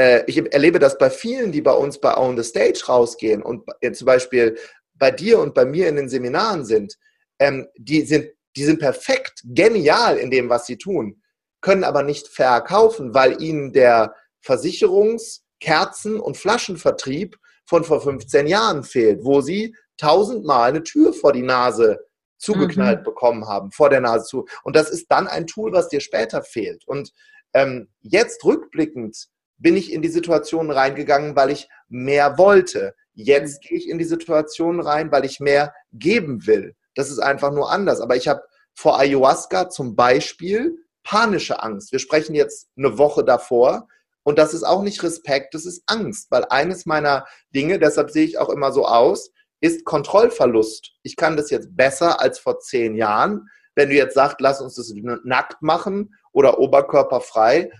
äh, 0.00 0.24
ich 0.26 0.38
erlebe 0.52 0.78
das 0.78 0.96
bei 0.96 1.10
vielen, 1.10 1.52
die 1.52 1.60
bei 1.60 1.72
uns 1.72 2.00
bei 2.00 2.16
On 2.16 2.34
the 2.36 2.42
Stage 2.42 2.82
rausgehen 2.88 3.42
und 3.42 3.68
zum 3.92 4.06
Beispiel 4.06 4.56
bei 4.94 5.10
dir 5.10 5.38
und 5.38 5.54
bei 5.54 5.66
mir 5.66 5.88
in 5.88 5.96
den 5.96 6.08
Seminaren 6.08 6.64
sind, 6.64 6.96
ähm, 7.38 7.68
die 7.76 8.02
sind, 8.02 8.30
die 8.56 8.64
sind 8.64 8.80
perfekt, 8.80 9.42
genial 9.44 10.16
in 10.16 10.30
dem, 10.30 10.48
was 10.48 10.66
sie 10.66 10.78
tun, 10.78 11.20
können 11.60 11.84
aber 11.84 12.02
nicht 12.02 12.28
verkaufen, 12.28 13.12
weil 13.12 13.42
ihnen 13.42 13.72
der 13.72 14.14
Versicherungs-, 14.42 15.40
Kerzen- 15.60 16.18
und 16.18 16.38
Flaschenvertrieb 16.38 17.36
von 17.66 17.84
vor 17.84 18.00
15 18.00 18.46
Jahren 18.46 18.82
fehlt, 18.82 19.22
wo 19.22 19.42
sie 19.42 19.76
tausendmal 19.98 20.70
eine 20.70 20.82
Tür 20.82 21.12
vor 21.12 21.34
die 21.34 21.42
Nase 21.42 21.98
zugeknallt 22.38 23.00
mhm. 23.00 23.04
bekommen 23.04 23.46
haben, 23.46 23.70
vor 23.70 23.90
der 23.90 24.00
Nase 24.00 24.24
zu. 24.24 24.46
Und 24.62 24.74
das 24.74 24.88
ist 24.88 25.08
dann 25.10 25.28
ein 25.28 25.46
Tool, 25.46 25.72
was 25.72 25.88
dir 25.88 26.00
später 26.00 26.42
fehlt. 26.42 26.88
Und 26.88 27.12
ähm, 27.52 27.88
jetzt 28.00 28.42
rückblickend 28.42 29.28
bin 29.60 29.76
ich 29.76 29.92
in 29.92 30.02
die 30.02 30.08
Situation 30.08 30.70
reingegangen, 30.70 31.36
weil 31.36 31.50
ich 31.50 31.68
mehr 31.88 32.38
wollte. 32.38 32.94
Jetzt 33.14 33.62
gehe 33.62 33.78
ich 33.78 33.88
in 33.88 33.98
die 33.98 34.04
Situation 34.04 34.80
rein, 34.80 35.12
weil 35.12 35.24
ich 35.24 35.38
mehr 35.38 35.72
geben 35.92 36.46
will. 36.46 36.74
Das 36.94 37.10
ist 37.10 37.18
einfach 37.18 37.52
nur 37.52 37.70
anders. 37.70 38.00
Aber 38.00 38.16
ich 38.16 38.26
habe 38.26 38.42
vor 38.74 38.98
Ayahuasca 38.98 39.68
zum 39.68 39.94
Beispiel 39.94 40.76
panische 41.04 41.62
Angst. 41.62 41.92
Wir 41.92 41.98
sprechen 41.98 42.34
jetzt 42.34 42.68
eine 42.76 42.98
Woche 42.98 43.24
davor. 43.24 43.86
Und 44.22 44.38
das 44.38 44.54
ist 44.54 44.64
auch 44.64 44.82
nicht 44.82 45.02
Respekt, 45.02 45.54
das 45.54 45.64
ist 45.64 45.82
Angst, 45.86 46.30
weil 46.30 46.44
eines 46.50 46.84
meiner 46.84 47.26
Dinge, 47.54 47.78
deshalb 47.78 48.10
sehe 48.10 48.24
ich 48.24 48.38
auch 48.38 48.50
immer 48.50 48.70
so 48.70 48.86
aus, 48.86 49.32
ist 49.60 49.84
Kontrollverlust. 49.84 50.92
Ich 51.02 51.16
kann 51.16 51.36
das 51.36 51.50
jetzt 51.50 51.74
besser 51.74 52.20
als 52.20 52.38
vor 52.38 52.60
zehn 52.60 52.94
Jahren. 52.94 53.48
Wenn 53.74 53.88
du 53.88 53.94
jetzt 53.94 54.14
sagst, 54.14 54.40
lass 54.40 54.60
uns 54.60 54.74
das 54.74 54.92
nackt 55.24 55.62
machen 55.62 56.14
oder 56.32 56.58
oberkörperfrei, 56.58 57.70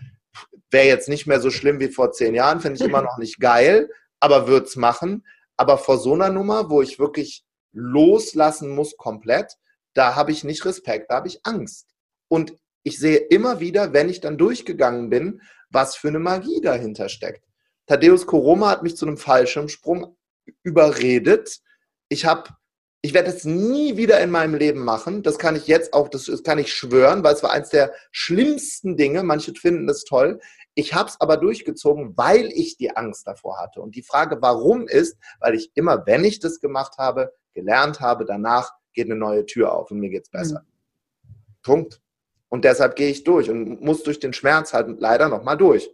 wäre 0.71 0.87
jetzt 0.87 1.09
nicht 1.09 1.27
mehr 1.27 1.41
so 1.41 1.51
schlimm 1.51 1.81
wie 1.81 1.89
vor 1.89 2.13
zehn 2.13 2.35
Jahren, 2.35 2.61
finde 2.61 2.79
ich 2.79 2.89
immer 2.89 3.03
noch 3.03 3.19
nicht 3.19 3.41
geil, 3.41 3.91
aber 4.21 4.49
würde 4.49 4.67
es 4.67 4.77
machen. 4.77 5.25
Aber 5.57 5.79
vor 5.79 5.99
so 5.99 6.15
einer 6.15 6.31
Nummer, 6.31 6.71
wo 6.71 6.83
ich 6.83 6.99
wirklich 6.99 7.45
loslassen 7.73 8.71
muss 8.71 8.97
komplett, 8.97 9.57
da 9.95 10.15
habe 10.15 10.33
ich 10.33 10.45
nicht 10.45 10.65
Respekt, 10.65 11.11
da 11.11 11.17
habe 11.17 11.29
ich 11.29 11.41
Angst. 11.45 11.89
Und 12.29 12.55
ich 12.83 12.99
sehe 12.99 13.17
immer 13.17 13.61
wieder, 13.61 13.93
wenn 13.93 14.09
ich 14.09 14.21
dann 14.21 14.39
durchgegangen 14.39 15.11
bin, 15.11 15.43
was 15.71 15.97
für 15.97 16.09
eine 16.09 16.19
Magie 16.19 16.61
dahinter 16.61 17.09
steckt. 17.09 17.45
Thaddeus 17.87 18.27
Koroma 18.27 18.71
hat 18.71 18.83
mich 18.83 18.97
zu 18.97 19.07
einem 19.07 19.17
Fallschirmsprung 19.17 20.17
überredet. 20.63 21.59
Ich 22.09 22.25
habe, 22.25 22.51
ich 23.03 23.15
werde 23.15 23.31
es 23.31 23.45
nie 23.45 23.97
wieder 23.97 24.21
in 24.21 24.31
meinem 24.31 24.55
Leben 24.55 24.85
machen. 24.85 25.23
Das 25.23 25.39
kann 25.39 25.57
ich 25.57 25.67
jetzt 25.67 25.93
auch, 25.93 26.09
das, 26.09 26.25
das 26.27 26.43
kann 26.43 26.59
ich 26.59 26.73
schwören, 26.73 27.25
weil 27.25 27.35
es 27.35 27.43
war 27.43 27.51
eines 27.51 27.71
der 27.71 27.93
schlimmsten 28.13 28.97
Dinge. 28.97 29.23
Manche 29.23 29.55
finden 29.55 29.89
es 29.89 30.05
toll. 30.05 30.41
Ich 30.75 30.95
habe 30.95 31.09
es 31.09 31.21
aber 31.21 31.37
durchgezogen, 31.37 32.17
weil 32.17 32.47
ich 32.47 32.77
die 32.77 32.97
Angst 32.97 33.27
davor 33.27 33.59
hatte. 33.59 33.81
Und 33.81 33.97
die 33.97 34.03
Frage, 34.03 34.41
warum 34.41 34.87
ist, 34.87 35.19
weil 35.41 35.55
ich 35.55 35.71
immer, 35.75 36.07
wenn 36.07 36.25
ich 36.25 36.39
das 36.39 36.61
gemacht 36.61 36.99
habe, 36.99 37.33
gelernt 37.55 38.01
habe, 38.01 38.25
danach 38.25 38.73
geht 38.93 39.07
eine 39.07 39.17
neue 39.17 39.47
Tür 39.47 39.75
auf 39.75 39.91
und 39.91 39.99
mir 39.99 40.11
geht 40.11 40.25
es 40.25 40.31
besser. 40.31 40.61
Mhm. 40.61 41.35
Punkt. 41.63 42.01
Und 42.49 42.65
deshalb 42.65 42.97
gehe 42.97 43.11
ich 43.11 43.25
durch 43.25 43.49
und 43.51 43.81
muss 43.81 44.03
durch 44.03 44.19
den 44.19 44.33
Schmerz 44.33 44.73
halt 44.73 45.01
leider 45.01 45.29
nochmal 45.29 45.57
durch. 45.57 45.91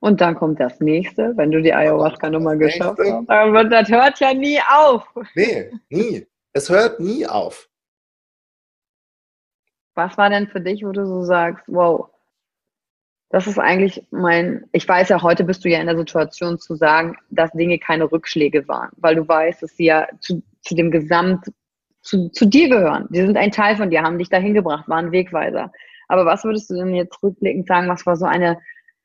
Und 0.00 0.22
dann 0.22 0.34
kommt 0.34 0.58
das 0.60 0.80
nächste, 0.80 1.36
wenn 1.36 1.50
du 1.50 1.60
die 1.60 1.74
Ayahuasca-Nummer 1.74 2.56
geschafft 2.56 2.98
hast. 2.98 3.28
Aber 3.28 3.64
das 3.64 3.88
hört 3.88 4.18
ja 4.18 4.32
nie 4.32 4.58
auf. 4.60 5.06
Nee, 5.34 5.70
nie. 5.90 6.26
Es 6.52 6.70
hört 6.70 7.00
nie 7.00 7.26
auf. 7.26 7.68
Was 9.94 10.16
war 10.16 10.30
denn 10.30 10.48
für 10.48 10.60
dich, 10.60 10.82
wo 10.84 10.92
du 10.92 11.06
so 11.06 11.22
sagst, 11.22 11.64
wow, 11.66 12.08
das 13.30 13.46
ist 13.46 13.58
eigentlich 13.58 14.04
mein, 14.10 14.64
ich 14.72 14.86
weiß 14.86 15.08
ja, 15.08 15.22
heute 15.22 15.44
bist 15.44 15.64
du 15.64 15.68
ja 15.68 15.80
in 15.80 15.86
der 15.86 15.96
Situation 15.96 16.58
zu 16.58 16.74
sagen, 16.74 17.16
dass 17.30 17.52
Dinge 17.52 17.78
keine 17.78 18.10
Rückschläge 18.10 18.66
waren, 18.66 18.90
weil 18.96 19.14
du 19.14 19.26
weißt, 19.26 19.62
dass 19.62 19.76
sie 19.76 19.86
ja 19.86 20.08
zu, 20.20 20.42
zu 20.62 20.74
dem 20.74 20.90
Gesamt 20.90 21.46
zu, 22.02 22.28
zu 22.30 22.46
dir 22.46 22.68
gehören. 22.68 23.06
Die 23.10 23.20
sind 23.20 23.36
ein 23.36 23.52
Teil 23.52 23.76
von 23.76 23.88
dir, 23.88 24.02
haben 24.02 24.18
dich 24.18 24.30
dahin 24.30 24.54
gebracht, 24.54 24.88
waren 24.88 25.12
Wegweiser. 25.12 25.70
Aber 26.08 26.26
was 26.26 26.42
würdest 26.44 26.70
du 26.70 26.74
denn 26.74 26.92
jetzt 26.92 27.22
rückblickend 27.22 27.68
sagen, 27.68 27.88
was 27.88 28.04
war 28.04 28.16
so 28.16 28.26
eine 28.26 28.58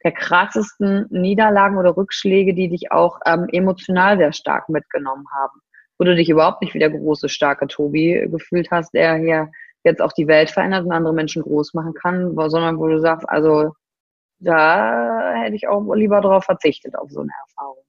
der 0.03 0.11
krassesten 0.11 1.05
Niederlagen 1.11 1.77
oder 1.77 1.95
Rückschläge, 1.95 2.55
die 2.55 2.69
dich 2.69 2.91
auch 2.91 3.19
ähm, 3.27 3.47
emotional 3.51 4.17
sehr 4.17 4.33
stark 4.33 4.69
mitgenommen 4.69 5.25
haben? 5.35 5.59
Wo 5.99 6.05
du 6.05 6.15
dich 6.15 6.29
überhaupt 6.29 6.63
nicht 6.63 6.73
wie 6.73 6.79
der 6.79 6.89
große, 6.89 7.29
starke 7.29 7.67
Tobi 7.67 8.27
gefühlt 8.31 8.71
hast, 8.71 8.93
der 8.95 9.15
hier 9.17 9.51
jetzt 9.83 10.01
auch 10.01 10.13
die 10.13 10.27
Welt 10.27 10.49
verändert 10.49 10.83
und 10.83 10.91
andere 10.91 11.13
Menschen 11.13 11.43
groß 11.43 11.75
machen 11.75 11.93
kann, 11.93 12.35
sondern 12.49 12.79
wo 12.79 12.87
du 12.87 12.99
sagst, 12.99 13.29
also 13.29 13.73
da 14.45 15.33
hätte 15.35 15.55
ich 15.55 15.67
auch 15.67 15.81
lieber 15.93 16.21
darauf 16.21 16.45
verzichtet, 16.45 16.95
auf 16.95 17.09
so 17.09 17.21
eine 17.21 17.31
Erfahrung. 17.47 17.83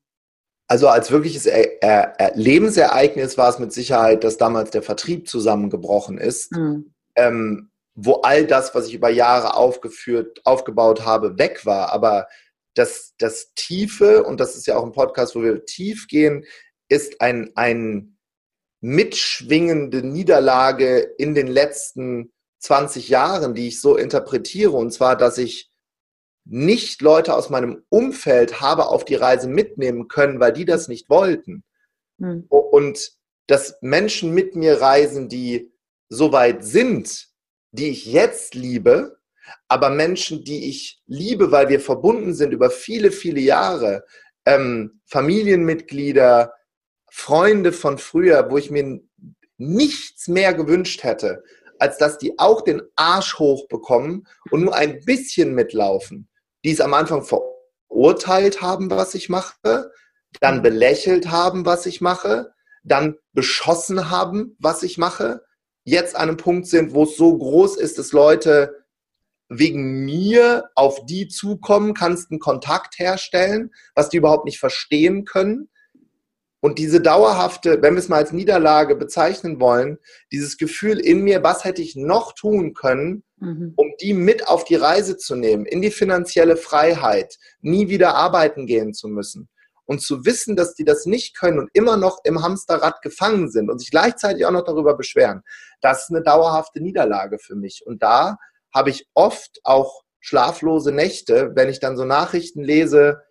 Also 0.69 0.89
als 0.89 1.11
wirkliches 1.13 1.47
er 1.47 1.83
er 1.83 2.33
Lebensereignis 2.35 3.39
war 3.39 3.51
es 3.51 3.59
mit 3.59 3.73
Sicherheit, 3.73 4.25
dass 4.25 4.37
damals 4.37 4.71
der 4.71 4.83
Vertrieb 4.83 5.29
zusammengebrochen 5.29 6.19
ist, 6.19 6.53
mhm. 6.53 6.93
ähm, 7.15 7.71
wo 7.95 8.15
all 8.23 8.47
das, 8.47 8.75
was 8.75 8.89
ich 8.89 8.95
über 8.95 9.09
Jahre 9.09 9.57
aufgeführt, 9.57 10.41
aufgebaut 10.45 11.05
habe, 11.05 11.39
weg 11.39 11.65
war. 11.65 11.93
Aber 11.93 12.27
das, 12.75 13.15
das 13.19 13.53
Tiefe, 13.55 14.25
und 14.25 14.41
das 14.41 14.57
ist 14.57 14.67
ja 14.67 14.77
auch 14.77 14.85
ein 14.85 14.93
Podcast, 14.93 15.37
wo 15.37 15.43
wir 15.43 15.65
tief 15.65 16.09
gehen, 16.09 16.45
ist 16.89 17.21
ein, 17.21 17.53
ein 17.55 18.19
mitschwingende 18.81 20.07
Niederlage 20.07 20.99
in 20.99 21.35
den 21.35 21.47
letzten 21.47 22.33
20 22.61 23.09
Jahren, 23.09 23.55
die 23.55 23.69
ich 23.69 23.81
so 23.81 23.97
interpretiere. 23.97 24.73
Und 24.73 24.93
zwar, 24.93 25.17
dass 25.17 25.39
ich 25.39 25.71
nicht 26.49 27.03
Leute 27.03 27.35
aus 27.35 27.51
meinem 27.51 27.83
Umfeld 27.89 28.61
habe 28.61 28.87
auf 28.87 29.05
die 29.05 29.17
Reise 29.17 29.49
mitnehmen 29.49 30.09
können, 30.09 30.41
weil 30.41 30.53
die 30.53 30.65
das 30.65 30.89
nicht 30.89 31.11
wollten. 31.11 31.65
Mhm. 32.19 32.45
Und 32.49 33.13
dass 33.49 33.79
Menschen 33.81 34.33
mit 34.33 34.55
mir 34.55 34.81
reisen, 34.81 35.29
die 35.29 35.73
so 36.09 36.33
weit 36.33 36.65
sind, 36.65 37.29
die 37.73 37.91
ich 37.91 38.07
jetzt 38.07 38.55
liebe, 38.55 39.19
aber 39.69 39.91
Menschen, 39.91 40.45
die 40.45 40.69
ich 40.69 41.03
liebe, 41.07 41.51
weil 41.51 41.69
wir 41.69 41.81
verbunden 41.81 42.33
sind 42.33 42.53
über 42.53 42.71
viele, 42.71 43.11
viele 43.11 43.41
Jahre, 43.41 44.05
ähm, 44.45 45.01
Familienmitglieder, 45.07 46.53
Freunde 47.11 47.73
von 47.73 47.99
früher, 47.99 48.51
wo 48.51 48.57
ich 48.57 48.71
mir 48.71 49.01
nichts 49.59 50.29
mehr 50.29 50.55
gewünscht 50.55 51.03
hätte, 51.03 51.43
als 51.79 51.99
dass 51.99 52.19
die 52.19 52.39
auch 52.39 52.63
den 52.63 52.83
Arsch 52.95 53.39
hochbekommen 53.39 54.27
und 54.51 54.63
nur 54.63 54.75
ein 54.75 55.01
bisschen 55.05 55.55
mitlaufen 55.55 56.29
die 56.65 56.73
es 56.73 56.81
am 56.81 56.95
Anfang 56.95 57.25
verurteilt 57.25 58.63
haben, 58.63 58.91
was 58.91 59.15
ich 59.15 59.29
mache, 59.29 59.91
dann 60.41 60.63
belächelt 60.63 61.31
haben, 61.31 61.65
was 61.65 61.87
ich 61.87 62.01
mache, 62.01 62.53
dann 62.85 63.17
beschossen 63.33 64.11
haben, 64.11 64.57
was 64.59 64.83
ich 64.83 64.99
mache, 64.99 65.43
jetzt 65.85 66.17
an 66.17 66.29
einem 66.29 66.37
Punkt 66.37 66.67
sind, 66.67 66.95
wo 66.95 67.05
es 67.05 67.17
so 67.17 67.37
groß 67.37 67.77
ist, 67.77 67.99
dass 67.99 68.13
Leute 68.13 68.87
wegen 69.49 70.05
mir 70.05 70.71
auf 70.75 71.07
die 71.07 71.29
zukommen, 71.29 71.95
kannst 71.95 72.31
einen 72.31 72.41
Kontakt 72.41 72.99
herstellen, 72.99 73.71
was 73.95 74.09
die 74.09 74.17
überhaupt 74.17 74.45
nicht 74.45 74.59
verstehen 74.59 75.25
können. 75.25 75.69
Und 76.61 76.79
diese 76.79 77.01
dauerhafte, 77.01 77.81
wenn 77.83 77.95
wir 77.95 78.01
es 78.01 78.09
mal 78.09 78.17
als 78.17 78.33
Niederlage 78.33 78.97
bezeichnen 78.97 79.61
wollen, 79.61 79.99
dieses 80.33 80.57
Gefühl 80.57 80.99
in 80.99 81.23
mir, 81.23 81.45
was 81.45 81.65
hätte 81.65 81.83
ich 81.83 81.95
noch 81.95 82.33
tun 82.33 82.75
können, 82.75 83.23
mhm. 83.39 83.75
um 83.77 83.93
die 84.01 84.15
mit 84.15 84.49
auf 84.49 84.65
die 84.65 84.75
Reise 84.75 85.17
zu 85.17 85.35
nehmen, 85.35 85.67
in 85.67 85.83
die 85.83 85.91
finanzielle 85.91 86.57
Freiheit, 86.57 87.37
nie 87.61 87.89
wieder 87.89 88.15
arbeiten 88.15 88.67
gehen 88.67 88.95
zu 88.95 89.09
müssen. 89.09 89.49
und 89.89 90.03
zu 90.03 90.25
wissen, 90.25 90.57
dass 90.57 90.75
die 90.75 90.85
das 90.85 91.07
nicht 91.07 91.39
können 91.39 91.61
und 91.61 91.71
immer 91.73 91.97
noch 91.97 92.19
im 92.25 92.43
Hamsterrad 92.43 93.03
gefangen 93.03 93.49
sind 93.49 93.71
und 93.71 93.79
sich 93.79 93.93
gleichzeitig 93.93 94.45
auch 94.45 94.51
noch 94.51 94.65
darüber 94.65 94.97
beschweren, 94.97 95.43
das 95.81 96.03
ist 96.03 96.11
eine 96.11 96.25
dauerhafte 96.25 96.81
Niederlage 96.81 97.39
für 97.39 97.55
mich. 97.55 97.85
Und 97.87 98.03
da 98.03 98.37
habe 98.75 98.91
ich 98.91 99.07
oft 99.15 99.61
auch 99.63 100.03
schlaflose 100.19 100.91
Nächte, 100.91 101.53
wenn 101.55 101.69
ich 101.69 101.79
dann 101.79 101.97
so 101.97 102.05
Nachrichten 102.05 102.65
lese, 102.65 103.23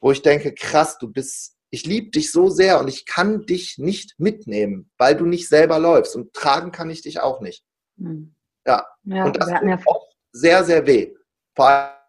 wo 0.00 0.10
ich 0.10 0.22
denke, 0.22 0.52
krass, 0.52 0.98
du 0.98 1.06
bist, 1.06 1.54
ich 1.70 1.86
liebe 1.86 2.10
dich 2.10 2.32
so 2.32 2.48
sehr 2.48 2.80
und 2.80 2.88
ich 2.88 3.06
kann 3.06 3.46
dich 3.46 3.78
nicht 3.78 4.14
mitnehmen, 4.18 4.90
weil 4.98 5.14
du 5.14 5.24
nicht 5.24 5.48
selber 5.48 5.78
läufst 5.78 6.16
und 6.16 6.32
tragen 6.34 6.72
kann 6.72 6.90
ich 6.90 7.02
dich 7.02 7.20
auch 7.20 7.40
nicht. 7.40 7.64
Mhm. 7.96 8.34
Ja. 8.66 8.86
ja, 9.04 9.24
und 9.24 9.36
das 9.36 9.48
tut 9.48 9.68
ja 9.68 9.78
oft 9.86 10.16
sehr, 10.32 10.64
sehr 10.64 10.86
weh. 10.86 11.14
Vor 11.54 11.68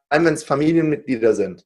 allem, 0.09 0.25
wenn 0.25 0.33
es 0.33 0.43
Familienmitglieder 0.43 1.33
sind. 1.33 1.65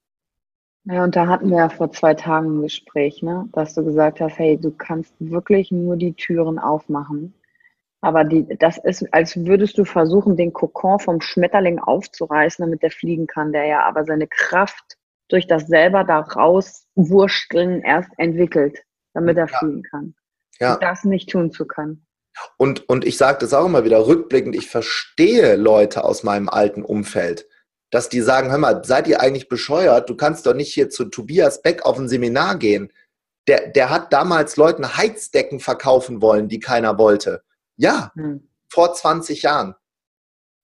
Ja, 0.86 1.04
und 1.04 1.16
da 1.18 1.28
hatten 1.28 1.50
wir 1.50 1.58
ja 1.58 1.70
vor 1.70 1.92
zwei 1.92 2.14
Tagen 2.14 2.60
ein 2.60 2.62
Gespräch, 2.62 3.22
ne? 3.22 3.50
dass 3.52 3.74
du 3.74 3.84
gesagt 3.84 4.22
hast, 4.22 4.40
hey, 4.40 4.58
du 4.58 4.72
kannst 4.72 5.14
wirklich 5.20 5.70
nur 5.70 5.98
die 5.98 6.14
Türen 6.14 6.60
aufmachen. 6.60 7.34
Aber 8.00 8.24
die, 8.24 8.48
das 8.58 8.78
ist, 8.78 9.06
als 9.14 9.36
würdest 9.36 9.78
du 9.78 9.84
versuchen, 9.84 10.38
den 10.38 10.54
Kokon 10.54 11.00
vom 11.00 11.20
Schmetterling 11.20 11.80
aufzureißen, 11.80 12.64
damit 12.64 12.84
der 12.84 12.92
fliegen 12.92 13.28
kann, 13.28 13.52
der 13.52 13.66
ja 13.66 13.84
aber 13.84 14.06
seine 14.06 14.28
Kraft 14.28 14.98
durch 15.28 15.46
das 15.46 15.68
selber 15.68 16.06
da 16.06 16.20
rauswursteln 16.20 17.82
erst 17.82 18.12
entwickelt, 18.18 18.80
damit 19.14 19.38
er 19.38 19.48
ja. 19.48 19.58
fliegen 19.58 19.84
kann. 19.84 20.16
Ja. 20.60 20.76
Und 20.76 20.84
das 20.84 21.04
nicht 21.04 21.30
tun 21.30 21.52
zu 21.52 21.68
können. 21.68 22.07
Und, 22.58 22.88
und 22.90 23.06
ich 23.06 23.18
sage 23.18 23.40
das 23.40 23.54
auch 23.54 23.66
immer 23.66 23.84
wieder 23.84 24.06
rückblickend, 24.06 24.56
ich 24.56 24.70
verstehe 24.70 25.56
Leute 25.56 26.04
aus 26.04 26.24
meinem 26.24 26.50
alten 26.50 26.84
Umfeld 26.84 27.48
dass 27.90 28.10
die 28.10 28.22
sagen, 28.22 28.52
hör 28.52 28.58
mal, 28.58 28.84
seid 28.84 29.08
ihr 29.08 29.22
eigentlich 29.22 29.50
bescheuert? 29.50 30.10
Du 30.10 30.16
kannst 30.16 30.46
doch 30.46 30.54
nicht 30.54 30.74
hier 30.74 30.90
zu 30.90 31.06
Tobias 31.06 31.62
Beck 31.62 31.86
auf 31.86 31.98
ein 31.98 32.10
Seminar 32.10 32.58
gehen. 32.58 32.92
Der, 33.48 33.70
der 33.70 33.90
hat 33.90 34.12
damals 34.12 34.58
Leuten 34.58 34.98
Heizdecken 34.98 35.60
verkaufen 35.60 36.22
wollen, 36.22 36.50
die 36.50 36.60
keiner 36.60 36.98
wollte. 36.98 37.44
Ja, 37.78 38.12
hm. 38.16 38.50
vor 38.70 38.94
20 38.94 39.44
Jahren. 39.44 39.76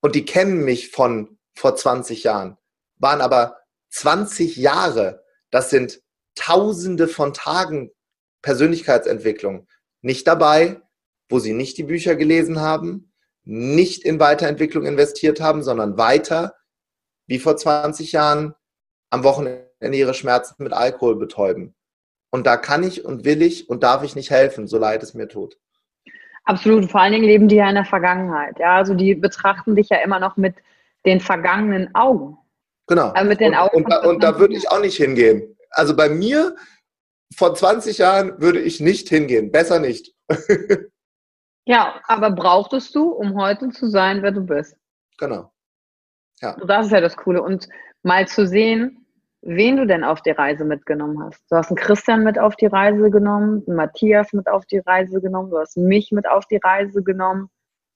Und 0.02 0.16
die 0.16 0.26
kennen 0.26 0.66
mich 0.66 0.92
von 0.92 1.38
vor 1.56 1.76
20 1.76 2.24
Jahren. 2.24 2.58
Waren 2.98 3.22
aber 3.22 3.62
20 3.92 4.58
Jahre. 4.58 5.24
Das 5.50 5.70
sind 5.70 6.02
Tausende 6.36 7.08
von 7.08 7.34
Tagen 7.34 7.92
Persönlichkeitsentwicklung. 8.42 9.68
Nicht 10.02 10.28
dabei, 10.28 10.82
wo 11.30 11.40
sie 11.40 11.54
nicht 11.54 11.78
die 11.78 11.84
Bücher 11.84 12.16
gelesen 12.16 12.60
haben, 12.60 13.12
nicht 13.44 14.06
in 14.06 14.20
Weiterentwicklung 14.20 14.86
investiert 14.86 15.42
haben, 15.42 15.64
sondern 15.64 15.98
weiter 15.98 16.56
wie 17.28 17.40
vor 17.40 17.58
20 17.58 18.12
Jahren 18.12 18.54
am 19.10 19.24
Wochenende 19.24 19.68
ihre 19.92 20.14
Schmerzen 20.14 20.64
mit 20.64 20.74
Alkohol 20.74 21.18
betäuben. 21.18 21.76
Und 22.32 22.48
da 22.48 22.58
kann 22.58 22.84
ich 22.84 23.06
und 23.06 23.26
will 23.26 23.42
ich 23.42 23.70
und 23.70 23.84
darf 23.84 24.04
ich 24.04 24.16
nicht 24.16 24.32
helfen, 24.32 24.68
so 24.68 24.78
leid 24.78 25.04
es 25.04 25.14
mir 25.14 25.28
tut. 25.28 25.58
Absolut. 26.46 26.90
Vor 26.90 27.02
allen 27.02 27.14
Dingen 27.14 27.26
leben 27.26 27.48
die 27.48 27.56
ja 27.56 27.70
in 27.70 27.76
der 27.76 27.86
Vergangenheit. 27.86 28.60
Ja, 28.60 28.76
also 28.76 28.94
die 28.94 29.16
betrachten 29.16 29.76
dich 29.76 29.90
ja 29.90 29.98
immer 29.98 30.20
noch 30.20 30.36
mit 30.36 30.56
den 31.06 31.20
vergangenen 31.20 31.94
Augen. 31.96 32.38
Genau. 32.88 33.10
Also 33.10 33.30
mit 33.30 33.40
den 33.40 33.56
Augen. 33.56 33.78
Und, 33.78 33.84
und, 33.86 33.92
da, 33.92 34.00
und 34.02 34.24
da 34.24 34.40
würde 34.40 34.56
ich 34.56 34.70
auch 34.70 34.82
nicht 34.82 34.98
hingehen. 34.98 35.56
Also 35.70 35.96
bei 35.96 36.10
mir 36.10 36.56
vor 37.36 37.56
20 37.56 37.98
Jahren 37.98 38.42
würde 38.42 38.60
ich 38.60 38.80
nicht 38.80 39.10
hingehen. 39.10 39.52
Besser 39.52 39.80
nicht. 39.80 40.14
ja, 41.66 42.02
aber 42.08 42.32
brauchtest 42.32 42.96
du, 42.96 43.10
um 43.10 43.36
heute 43.36 43.70
zu 43.70 43.88
sein, 43.88 44.22
wer 44.22 44.32
du 44.32 44.42
bist? 44.42 44.76
Genau. 45.18 45.52
Ja. 46.42 46.58
Das 46.66 46.88
ist 46.88 46.92
ja 46.92 47.02
das 47.02 47.16
Coole. 47.16 47.42
Und 47.42 47.70
mal 48.02 48.28
zu 48.28 48.46
sehen, 48.46 49.06
wen 49.42 49.78
du 49.78 49.86
denn 49.86 50.04
auf 50.04 50.22
die 50.22 50.32
Reise 50.32 50.66
mitgenommen 50.66 51.22
hast. 51.24 51.44
Du 51.50 51.56
hast 51.56 51.70
einen 51.70 51.78
Christian 51.78 52.24
mit 52.24 52.40
auf 52.40 52.56
die 52.56 52.66
Reise 52.66 53.10
genommen, 53.10 53.64
einen 53.68 53.76
Matthias 53.76 54.34
mit 54.34 54.48
auf 54.48 54.66
die 54.66 54.80
Reise 54.80 55.22
genommen, 55.22 55.50
du 55.50 55.60
hast 55.60 55.78
mich 55.78 56.12
mit 56.12 56.28
auf 56.28 56.46
die 56.48 56.60
Reise 56.64 57.04
genommen. 57.04 57.50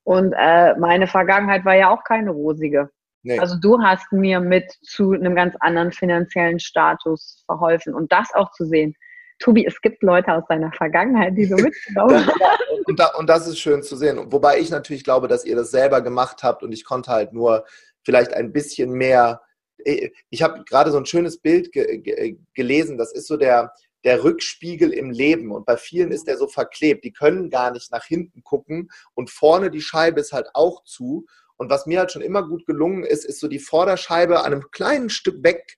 Und 0.03 0.33
äh, 0.37 0.75
meine 0.77 1.07
Vergangenheit 1.07 1.65
war 1.65 1.75
ja 1.75 1.89
auch 1.89 2.03
keine 2.03 2.31
rosige. 2.31 2.89
Nee. 3.23 3.39
Also 3.39 3.57
du 3.59 3.81
hast 3.81 4.11
mir 4.13 4.39
mit 4.39 4.71
zu 4.83 5.11
einem 5.11 5.35
ganz 5.35 5.55
anderen 5.59 5.91
finanziellen 5.91 6.59
Status 6.59 7.43
verholfen. 7.45 7.93
Und 7.93 8.11
das 8.11 8.33
auch 8.33 8.51
zu 8.51 8.65
sehen. 8.65 8.95
Tobi, 9.39 9.65
es 9.65 9.81
gibt 9.81 10.01
Leute 10.03 10.33
aus 10.33 10.43
deiner 10.47 10.71
Vergangenheit, 10.71 11.35
die 11.35 11.45
so 11.45 11.55
mitgenommen 11.57 12.25
haben. 12.25 12.76
Und, 12.87 12.99
da, 12.99 13.07
und 13.15 13.27
das 13.27 13.47
ist 13.47 13.59
schön 13.59 13.83
zu 13.83 13.95
sehen. 13.95 14.31
Wobei 14.31 14.59
ich 14.59 14.69
natürlich 14.69 15.03
glaube, 15.03 15.27
dass 15.27 15.45
ihr 15.45 15.55
das 15.55 15.71
selber 15.71 16.01
gemacht 16.01 16.43
habt 16.43 16.63
und 16.63 16.71
ich 16.71 16.85
konnte 16.85 17.11
halt 17.11 17.33
nur 17.33 17.65
vielleicht 18.03 18.33
ein 18.33 18.53
bisschen 18.53 18.91
mehr. 18.91 19.41
Äh, 19.83 20.11
ich 20.29 20.41
habe 20.41 20.63
gerade 20.63 20.91
so 20.91 20.97
ein 20.97 21.05
schönes 21.05 21.39
Bild 21.39 21.71
ge 21.71 21.97
ge 21.99 22.37
gelesen, 22.53 22.97
das 22.97 23.11
ist 23.11 23.27
so 23.27 23.37
der, 23.37 23.73
der 24.03 24.23
Rückspiegel 24.23 24.91
im 24.93 25.11
Leben. 25.11 25.51
Und 25.51 25.65
bei 25.65 25.77
vielen 25.77 26.11
ist 26.11 26.27
der 26.27 26.37
so 26.37 26.47
verklebt, 26.47 27.03
die 27.03 27.11
können 27.11 27.49
gar 27.49 27.71
nicht 27.71 27.91
nach 27.91 28.05
hinten 28.05 28.43
gucken 28.43 28.89
und 29.13 29.29
vorne 29.29 29.69
die 29.69 29.81
Scheibe 29.81 30.21
ist 30.21 30.31
halt 30.31 30.47
auch 30.53 30.83
zu. 30.83 31.25
Und 31.57 31.69
was 31.69 31.87
mir 31.87 31.99
halt 31.99 32.11
schon 32.11 32.21
immer 32.21 32.47
gut 32.47 32.65
gelungen 32.65 33.03
ist, 33.03 33.25
ist 33.25 33.39
so 33.39 33.47
die 33.47 33.59
Vorderscheibe 33.59 34.39
an 34.39 34.53
einem 34.53 34.71
kleinen 34.71 35.09
Stück 35.09 35.43
weg 35.43 35.75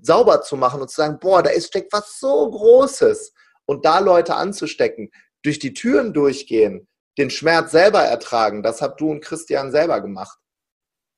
sauber 0.00 0.40
zu 0.40 0.56
machen 0.56 0.80
und 0.80 0.88
zu 0.88 0.96
sagen, 0.96 1.18
boah, 1.20 1.42
da 1.42 1.50
ist, 1.50 1.66
steckt 1.66 1.92
was 1.92 2.18
so 2.18 2.50
Großes. 2.50 3.34
Und 3.66 3.84
da 3.84 3.98
Leute 3.98 4.34
anzustecken, 4.34 5.10
durch 5.42 5.58
die 5.58 5.74
Türen 5.74 6.12
durchgehen, 6.12 6.88
den 7.18 7.30
Schmerz 7.30 7.72
selber 7.72 8.00
ertragen, 8.00 8.62
das 8.62 8.82
habt 8.82 9.00
du 9.00 9.10
und 9.10 9.20
Christian 9.20 9.70
selber 9.70 10.00
gemacht 10.00 10.38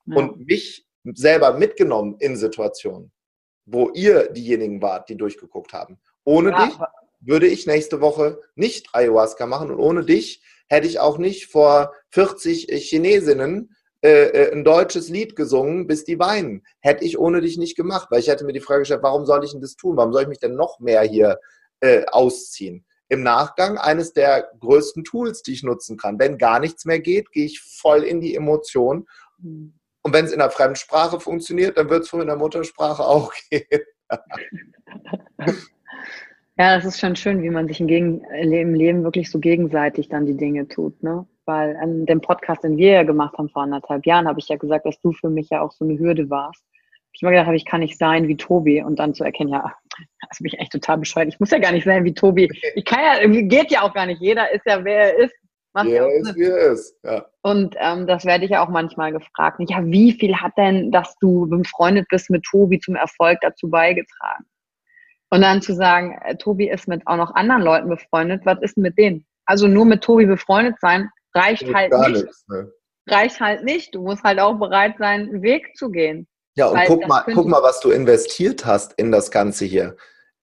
ja. 0.07 0.17
und 0.17 0.47
mich 0.47 0.87
selber 1.05 1.55
mitgenommen 1.55 2.17
in 2.19 2.37
Situationen, 2.37 3.13
wo 3.67 3.91
ihr 3.91 4.29
diejenigen 4.33 4.81
wart, 4.83 5.09
die 5.09 5.17
durchgeguckt 5.17 5.73
haben. 5.73 6.01
Ohne 6.25 6.51
ja. 6.51 6.67
dich 6.67 6.75
würde 7.21 7.47
ich 7.47 7.67
nächste 7.67 8.01
Woche 8.01 8.41
nicht 8.55 8.89
Ayahuasca 8.93 9.47
machen 9.47 9.71
und 9.71 9.79
ohne 9.79 10.05
dich 10.05 10.43
hätte 10.69 10.87
ich 10.87 11.01
auch 11.01 11.19
nicht 11.19 11.47
vor 11.47 11.93
40 12.11 12.67
Chinesinnen 12.89 13.77
äh, 14.05 14.25
äh, 14.31 14.53
ein 14.53 14.65
deutsches 14.65 15.11
Lied 15.11 15.37
gesungen, 15.37 15.87
bis 15.87 16.05
die 16.05 16.19
weinen. 16.19 16.65
Hätte 16.81 17.05
ich 17.05 17.19
ohne 17.19 17.41
dich 17.41 17.57
nicht 17.57 17.77
gemacht, 17.77 18.09
weil 18.11 18.19
ich 18.19 18.29
hätte 18.29 18.45
mir 18.45 18.53
die 18.53 18.61
Frage 18.61 18.81
gestellt, 18.81 19.03
warum 19.05 19.27
soll 19.27 19.45
ich 19.45 19.53
denn 19.53 19.61
das 19.61 19.77
tun? 19.77 19.97
Warum 19.97 20.13
soll 20.13 20.23
ich 20.23 20.29
mich 20.29 20.41
denn 20.41 20.57
noch 20.57 20.81
mehr 20.81 21.03
hier 21.03 21.39
äh, 21.81 22.05
ausziehen? 22.07 22.85
Im 23.13 23.23
Nachgang 23.23 23.77
eines 23.77 24.15
der 24.15 24.49
größten 24.59 25.05
Tools, 25.05 25.43
die 25.43 25.53
ich 25.53 25.63
nutzen 25.63 25.99
kann. 25.99 26.19
Wenn 26.19 26.39
gar 26.39 26.61
nichts 26.61 26.87
mehr 26.87 26.99
geht, 26.99 27.31
gehe 27.31 27.45
ich 27.45 27.61
voll 27.61 28.05
in 28.05 28.23
die 28.23 28.35
Emotion. 28.35 29.07
Und 29.39 30.15
wenn 30.15 30.25
es 30.25 30.33
in 30.33 30.39
der 30.39 30.49
Fremdsprache 30.49 31.21
funktioniert, 31.21 31.77
dann 31.77 31.91
wird 31.91 32.05
es 32.05 32.13
wohl 32.15 32.23
in 32.23 32.29
der 32.29 32.39
Muttersprache 32.39 33.05
auch 33.05 33.35
gehen. 33.51 33.83
ja, 36.57 36.77
das 36.77 36.87
ist 36.87 37.01
schon 37.01 37.15
schön, 37.15 37.43
wie 37.43 37.51
man 37.51 37.69
sich 37.69 37.81
im, 37.81 37.87
Gegen 37.87 38.25
im 38.25 38.73
Leben 38.73 39.05
wirklich 39.05 39.31
so 39.31 39.39
gegenseitig 39.41 40.09
dann 40.09 40.25
die 40.25 40.39
Dinge 40.39 40.67
tut. 40.69 41.03
Ne? 41.03 41.27
Weil 41.45 41.77
an 41.77 42.07
dem 42.07 42.23
Podcast, 42.23 42.65
den 42.65 42.79
wir 42.79 42.93
ja 42.93 43.03
gemacht 43.03 43.37
haben 43.37 43.51
vor 43.51 43.65
anderthalb 43.65 44.07
Jahren, 44.07 44.27
habe 44.27 44.41
ich 44.41 44.49
ja 44.49 44.57
gesagt, 44.57 44.87
dass 44.87 44.99
du 45.01 45.13
für 45.13 45.29
mich 45.29 45.51
ja 45.51 45.61
auch 45.61 45.73
so 45.73 45.85
eine 45.85 45.99
Hürde 45.99 46.31
warst. 46.31 46.65
Ich 47.13 47.23
habe 47.23 47.35
mir 47.35 47.41
gedacht, 47.41 47.55
ich 47.57 47.67
kann 47.67 47.81
nicht 47.81 47.99
sein 47.99 48.27
wie 48.27 48.39
Tobi 48.39 48.83
und 48.83 48.99
dann 48.99 49.13
zu 49.13 49.23
erkennen, 49.23 49.51
ja, 49.51 49.75
das 50.29 50.39
bin 50.39 50.47
ich 50.47 50.59
echt 50.59 50.73
total 50.73 50.99
bescheuert. 50.99 51.29
Ich 51.29 51.41
muss 51.41 51.51
ja 51.51 51.59
gar 51.59 51.73
nicht 51.73 51.85
sein 51.85 52.05
wie 52.05 52.15
Tobi. 52.15 52.49
Ich 52.75 52.85
kann 52.85 53.01
ja, 53.01 53.43
geht 53.43 53.71
ja 53.71 53.83
auch 53.83 53.95
gar 53.95 54.07
nicht. 54.07 54.21
Jeder 54.21 54.51
ist 54.53 54.65
ja, 54.67 54.85
wer 54.85 55.15
er 55.15 55.19
ist. 55.25 55.35
Macht 55.75 55.89
ja, 55.89 56.07
ist, 56.07 56.37
wie 56.37 56.43
er 56.43 56.73
ist. 56.73 56.95
Ja. 57.03 57.27
Und 57.41 57.75
ähm, 57.79 58.07
das 58.07 58.27
werde 58.27 58.45
ich 58.45 58.51
ja 58.51 58.65
auch 58.65 58.69
manchmal 58.69 59.11
gefragt. 59.11 59.59
Ja, 59.69 59.83
wie 59.85 60.13
viel 60.13 60.37
hat 60.37 60.53
denn, 60.59 60.91
dass 60.91 61.17
du 61.21 61.49
befreundet 61.49 62.07
bist 62.11 62.29
mit 62.29 62.45
Tobi 62.45 62.79
zum 62.79 62.95
Erfolg 62.95 63.39
dazu 63.41 63.71
beigetragen? 63.71 64.45
Und 65.31 65.41
dann 65.41 65.63
zu 65.63 65.75
sagen, 65.75 66.19
äh, 66.25 66.37
Tobi 66.37 66.69
ist 66.69 66.89
mit 66.89 67.07
auch 67.07 67.17
noch 67.17 67.35
anderen 67.35 67.63
Leuten 67.63 67.89
befreundet, 67.89 68.43
was 68.45 68.61
ist 68.61 68.77
denn 68.77 68.83
mit 68.83 68.99
denen? 68.99 69.27
Also 69.47 69.67
nur 69.67 69.87
mit 69.87 70.05
Tobi 70.05 70.27
befreundet 70.27 70.77
sein 70.81 71.09
reicht 71.35 71.73
halt 71.73 71.93
nicht. 71.93 72.25
Nichts, 72.25 72.47
ne? 72.49 72.73
Reicht 73.09 73.41
halt 73.41 73.65
nicht. 73.65 73.95
Du 73.95 74.03
musst 74.03 74.23
halt 74.23 74.39
auch 74.39 74.59
bereit 74.59 74.97
sein, 74.99 75.23
einen 75.23 75.43
Weg 75.43 75.77
zu 75.77 75.91
gehen. 75.91 76.29
Ja, 76.55 76.67
und 76.67 76.81
guck 76.87 77.07
mal, 77.09 77.25
guck 77.33 77.47
mal, 77.47 77.63
was 77.63 77.81
du 77.81 77.91
investiert 77.91 78.67
hast 78.67 78.93
in 78.95 79.11
das 79.11 79.31
Ganze 79.31 79.65
hier. 79.65 79.97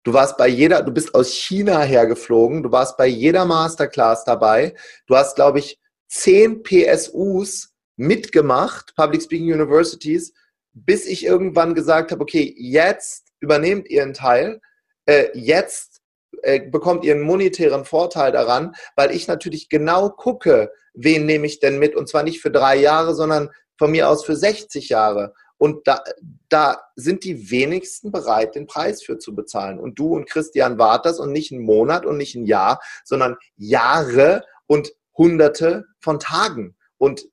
Du 0.03 0.13
warst 0.13 0.37
bei 0.37 0.47
jeder, 0.47 0.81
du 0.81 0.91
bist 0.91 1.13
aus 1.13 1.33
China 1.33 1.81
hergeflogen, 1.81 2.63
du 2.63 2.71
warst 2.71 2.97
bei 2.97 3.05
jeder 3.05 3.45
Masterclass 3.45 4.23
dabei. 4.23 4.73
Du 5.07 5.15
hast, 5.15 5.35
glaube 5.35 5.59
ich, 5.59 5.79
zehn 6.07 6.63
PSUs 6.63 7.73
mitgemacht, 7.95 8.95
Public 8.95 9.21
Speaking 9.21 9.53
Universities, 9.53 10.33
bis 10.73 11.05
ich 11.05 11.25
irgendwann 11.25 11.75
gesagt 11.75 12.11
habe, 12.11 12.21
okay, 12.21 12.55
jetzt 12.57 13.27
übernehmt 13.39 13.89
ihr 13.89 14.03
einen 14.03 14.13
Teil, 14.13 14.61
äh, 15.05 15.27
jetzt 15.33 16.01
äh, 16.43 16.61
bekommt 16.61 17.03
ihr 17.03 17.13
einen 17.13 17.23
monetären 17.23 17.85
Vorteil 17.85 18.31
daran, 18.31 18.73
weil 18.95 19.11
ich 19.11 19.27
natürlich 19.27 19.69
genau 19.69 20.09
gucke, 20.09 20.71
wen 20.93 21.25
nehme 21.25 21.45
ich 21.45 21.59
denn 21.59 21.77
mit 21.77 21.95
und 21.95 22.07
zwar 22.07 22.23
nicht 22.23 22.41
für 22.41 22.51
drei 22.51 22.77
Jahre, 22.77 23.13
sondern 23.13 23.49
von 23.77 23.91
mir 23.91 24.09
aus 24.09 24.25
für 24.25 24.35
60 24.35 24.89
Jahre. 24.89 25.33
Und 25.59 25.87
da, 25.87 26.01
da 26.47 26.81
sind 26.95 27.25
die 27.25 27.51
wenigsten 27.51 28.11
bereit, 28.11 28.55
den 28.55 28.65
Preis 28.65 29.03
für 29.03 29.17
zu 29.19 29.35
bezahlen. 29.35 29.77
Und 29.77 29.99
du 29.99 30.15
und 30.15 30.27
Christian 30.27 30.79
wart 30.79 31.05
das 31.05 31.19
und 31.19 31.33
nicht 31.33 31.51
einen 31.51 31.63
Monat 31.63 32.05
und 32.05 32.15
nicht 32.17 32.33
ein 32.33 32.45
Jahr, 32.45 32.79
sondern 33.03 33.35
Jahre 33.57 34.45
und 34.67 34.93
Hunderte 35.17 35.85
von 35.99 36.17
Tagen. 36.17 36.77
Und 36.97 37.25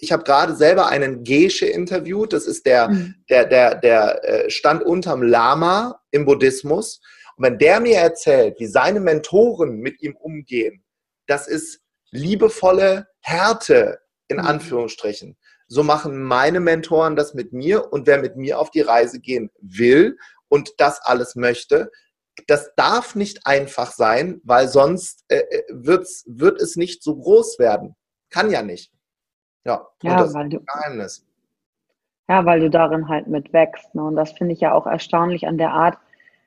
ich 0.00 0.12
habe 0.12 0.22
gerade 0.22 0.54
selber 0.54 0.86
einen 0.86 1.24
Gesche 1.24 1.66
interviewt. 1.66 2.32
Das 2.32 2.46
ist 2.46 2.66
der, 2.66 2.88
mhm. 2.88 3.16
der, 3.28 3.46
der, 3.46 3.74
der 3.74 4.24
äh, 4.24 4.50
stand 4.50 4.84
unterm 4.84 5.22
Lama 5.22 6.00
im 6.12 6.24
Buddhismus. 6.24 7.00
Und 7.36 7.44
wenn 7.44 7.58
der 7.58 7.80
mir 7.80 7.96
erzählt, 7.96 8.60
wie 8.60 8.66
seine 8.66 9.00
Mentoren 9.00 9.78
mit 9.78 10.00
ihm 10.02 10.14
umgehen, 10.14 10.84
das 11.26 11.48
ist 11.48 11.80
liebevolle 12.12 13.08
Härte 13.20 13.98
in 14.28 14.36
mhm. 14.36 14.46
Anführungsstrichen. 14.46 15.36
So 15.68 15.82
machen 15.82 16.22
meine 16.22 16.60
Mentoren 16.60 17.14
das 17.14 17.34
mit 17.34 17.52
mir 17.52 17.92
und 17.92 18.06
wer 18.06 18.18
mit 18.18 18.36
mir 18.36 18.58
auf 18.58 18.70
die 18.70 18.80
Reise 18.80 19.20
gehen 19.20 19.50
will 19.60 20.16
und 20.48 20.72
das 20.78 21.00
alles 21.02 21.36
möchte, 21.36 21.90
das 22.46 22.74
darf 22.76 23.14
nicht 23.14 23.46
einfach 23.46 23.92
sein, 23.92 24.40
weil 24.44 24.68
sonst 24.68 25.24
äh, 25.28 25.36
äh 25.38 25.62
wird's, 25.70 26.24
wird 26.26 26.60
es 26.60 26.76
nicht 26.76 27.02
so 27.02 27.16
groß 27.16 27.58
werden. 27.58 27.96
Kann 28.30 28.50
ja 28.50 28.62
nicht. 28.62 28.92
Ja, 29.64 29.86
ja 30.02 30.16
das 30.16 30.34
weil 30.34 30.46
ist 30.46 30.54
du, 30.54 30.64
Geheimnis. 30.64 31.26
Ja, 32.28 32.44
weil 32.44 32.60
du 32.60 32.70
darin 32.70 33.08
halt 33.08 33.26
mit 33.26 33.52
wächst. 33.52 33.94
Ne? 33.94 34.04
Und 34.04 34.16
das 34.16 34.32
finde 34.32 34.54
ich 34.54 34.60
ja 34.60 34.72
auch 34.72 34.86
erstaunlich 34.86 35.46
an 35.46 35.58
der 35.58 35.72
Art, 35.72 35.98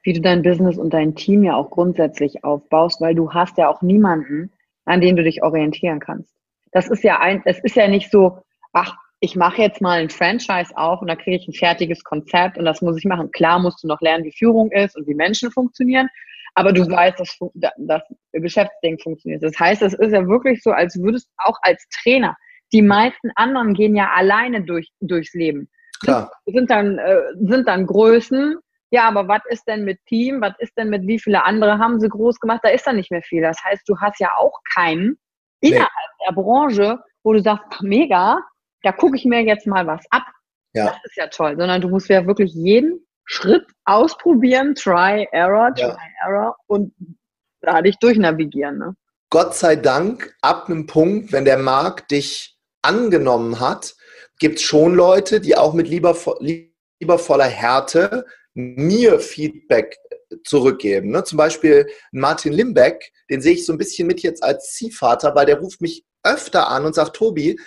wie 0.03 0.13
du 0.13 0.21
dein 0.21 0.41
Business 0.41 0.77
und 0.77 0.91
dein 0.91 1.15
Team 1.15 1.43
ja 1.43 1.55
auch 1.55 1.69
grundsätzlich 1.69 2.43
aufbaust, 2.43 3.01
weil 3.01 3.15
du 3.15 3.33
hast 3.33 3.57
ja 3.57 3.67
auch 3.67 3.81
niemanden, 3.81 4.51
an 4.85 5.01
den 5.01 5.15
du 5.15 5.23
dich 5.23 5.43
orientieren 5.43 5.99
kannst. 5.99 6.33
Das 6.71 6.89
ist 6.89 7.03
ja 7.03 7.19
ein, 7.19 7.41
es 7.45 7.59
ist 7.59 7.75
ja 7.75 7.87
nicht 7.87 8.09
so, 8.09 8.41
ach, 8.73 8.95
ich 9.23 9.35
mache 9.35 9.61
jetzt 9.61 9.81
mal 9.81 9.99
ein 9.99 10.09
Franchise 10.09 10.75
auf 10.75 10.99
und 11.01 11.07
da 11.07 11.15
kriege 11.15 11.37
ich 11.37 11.47
ein 11.47 11.53
fertiges 11.53 12.03
Konzept 12.03 12.57
und 12.57 12.65
das 12.65 12.81
muss 12.81 12.97
ich 12.97 13.05
machen. 13.05 13.31
Klar 13.31 13.59
musst 13.59 13.83
du 13.83 13.87
noch 13.87 14.01
lernen, 14.01 14.25
wie 14.25 14.31
Führung 14.31 14.71
ist 14.71 14.97
und 14.97 15.07
wie 15.07 15.13
Menschen 15.13 15.51
funktionieren, 15.51 16.09
aber 16.55 16.73
du 16.73 16.89
weißt, 16.89 17.19
dass 17.19 17.37
das 17.77 18.01
Geschäftsding 18.33 18.97
funktioniert. 18.99 19.43
Das 19.43 19.57
heißt, 19.57 19.83
es 19.83 19.93
ist 19.93 20.11
ja 20.11 20.27
wirklich 20.27 20.63
so, 20.63 20.71
als 20.71 20.99
würdest 20.99 21.27
du 21.27 21.49
auch 21.49 21.57
als 21.61 21.87
Trainer, 22.01 22.35
die 22.73 22.81
meisten 22.81 23.29
anderen 23.35 23.75
gehen 23.75 23.95
ja 23.95 24.09
alleine 24.11 24.63
durch, 24.63 24.89
durchs 25.01 25.33
Leben. 25.33 25.69
Klar. 26.01 26.31
Sind 26.45 26.71
dann, 26.71 26.97
äh, 26.97 27.21
sind 27.41 27.67
dann 27.67 27.85
Größen, 27.85 28.55
ja, 28.89 29.07
aber 29.07 29.27
was 29.27 29.41
ist 29.49 29.65
denn 29.67 29.85
mit 29.85 29.99
Team? 30.07 30.41
Was 30.41 30.53
ist 30.57 30.75
denn 30.77 30.89
mit 30.89 31.05
wie 31.05 31.19
viele 31.19 31.45
andere 31.45 31.77
haben 31.77 31.99
sie 31.99 32.09
groß 32.09 32.39
gemacht? 32.39 32.61
Da 32.63 32.69
ist 32.69 32.87
dann 32.87 32.95
nicht 32.95 33.11
mehr 33.11 33.21
viel. 33.21 33.41
Das 33.41 33.63
heißt, 33.63 33.87
du 33.87 33.97
hast 33.99 34.19
ja 34.19 34.31
auch 34.37 34.59
keinen 34.73 35.17
innerhalb 35.61 35.89
nee. 35.89 36.25
der 36.27 36.33
Branche, 36.33 36.99
wo 37.23 37.33
du 37.33 37.41
sagst, 37.41 37.83
mega, 37.83 38.39
da 38.83 38.91
gucke 38.91 39.15
ich 39.15 39.25
mir 39.25 39.41
jetzt 39.41 39.67
mal 39.67 39.85
was 39.87 40.05
ab. 40.09 40.23
Ja. 40.73 40.85
Das 40.85 40.97
ist 41.03 41.17
ja 41.17 41.27
toll, 41.27 41.55
sondern 41.57 41.81
du 41.81 41.89
musst 41.89 42.09
ja 42.09 42.25
wirklich 42.25 42.53
jeden 42.53 43.05
Schritt 43.25 43.65
ausprobieren, 43.85 44.75
try, 44.75 45.27
error, 45.31 45.73
try, 45.75 45.81
ja. 45.81 45.97
error 46.25 46.55
und 46.67 46.93
da 47.61 47.81
dich 47.81 47.97
durchnavigieren. 47.99 48.77
Ne? 48.77 48.95
Gott 49.29 49.55
sei 49.55 49.75
Dank, 49.75 50.35
ab 50.41 50.67
einem 50.67 50.87
Punkt, 50.87 51.31
wenn 51.31 51.45
der 51.45 51.57
Markt 51.57 52.11
dich 52.11 52.57
angenommen 52.81 53.59
hat, 53.59 53.95
gibt 54.39 54.57
es 54.57 54.63
schon 54.63 54.95
Leute, 54.95 55.39
die 55.39 55.55
auch 55.55 55.73
mit 55.73 55.87
liebervo 55.87 56.37
liebervoller 56.39 57.45
Härte 57.45 58.25
mir 58.53 59.19
Feedback 59.19 59.97
zurückgeben. 60.43 61.11
Ne? 61.11 61.23
Zum 61.23 61.37
Beispiel 61.37 61.87
Martin 62.11 62.53
Limbeck, 62.53 63.11
den 63.29 63.41
sehe 63.41 63.53
ich 63.53 63.65
so 63.65 63.73
ein 63.73 63.77
bisschen 63.77 64.07
mit 64.07 64.21
jetzt 64.21 64.43
als 64.43 64.73
Ziehvater, 64.73 65.35
weil 65.35 65.45
der 65.45 65.59
ruft 65.59 65.81
mich 65.81 66.03
öfter 66.23 66.69
an 66.69 66.85
und 66.85 66.95
sagt, 66.95 67.15
Tobi, 67.15 67.59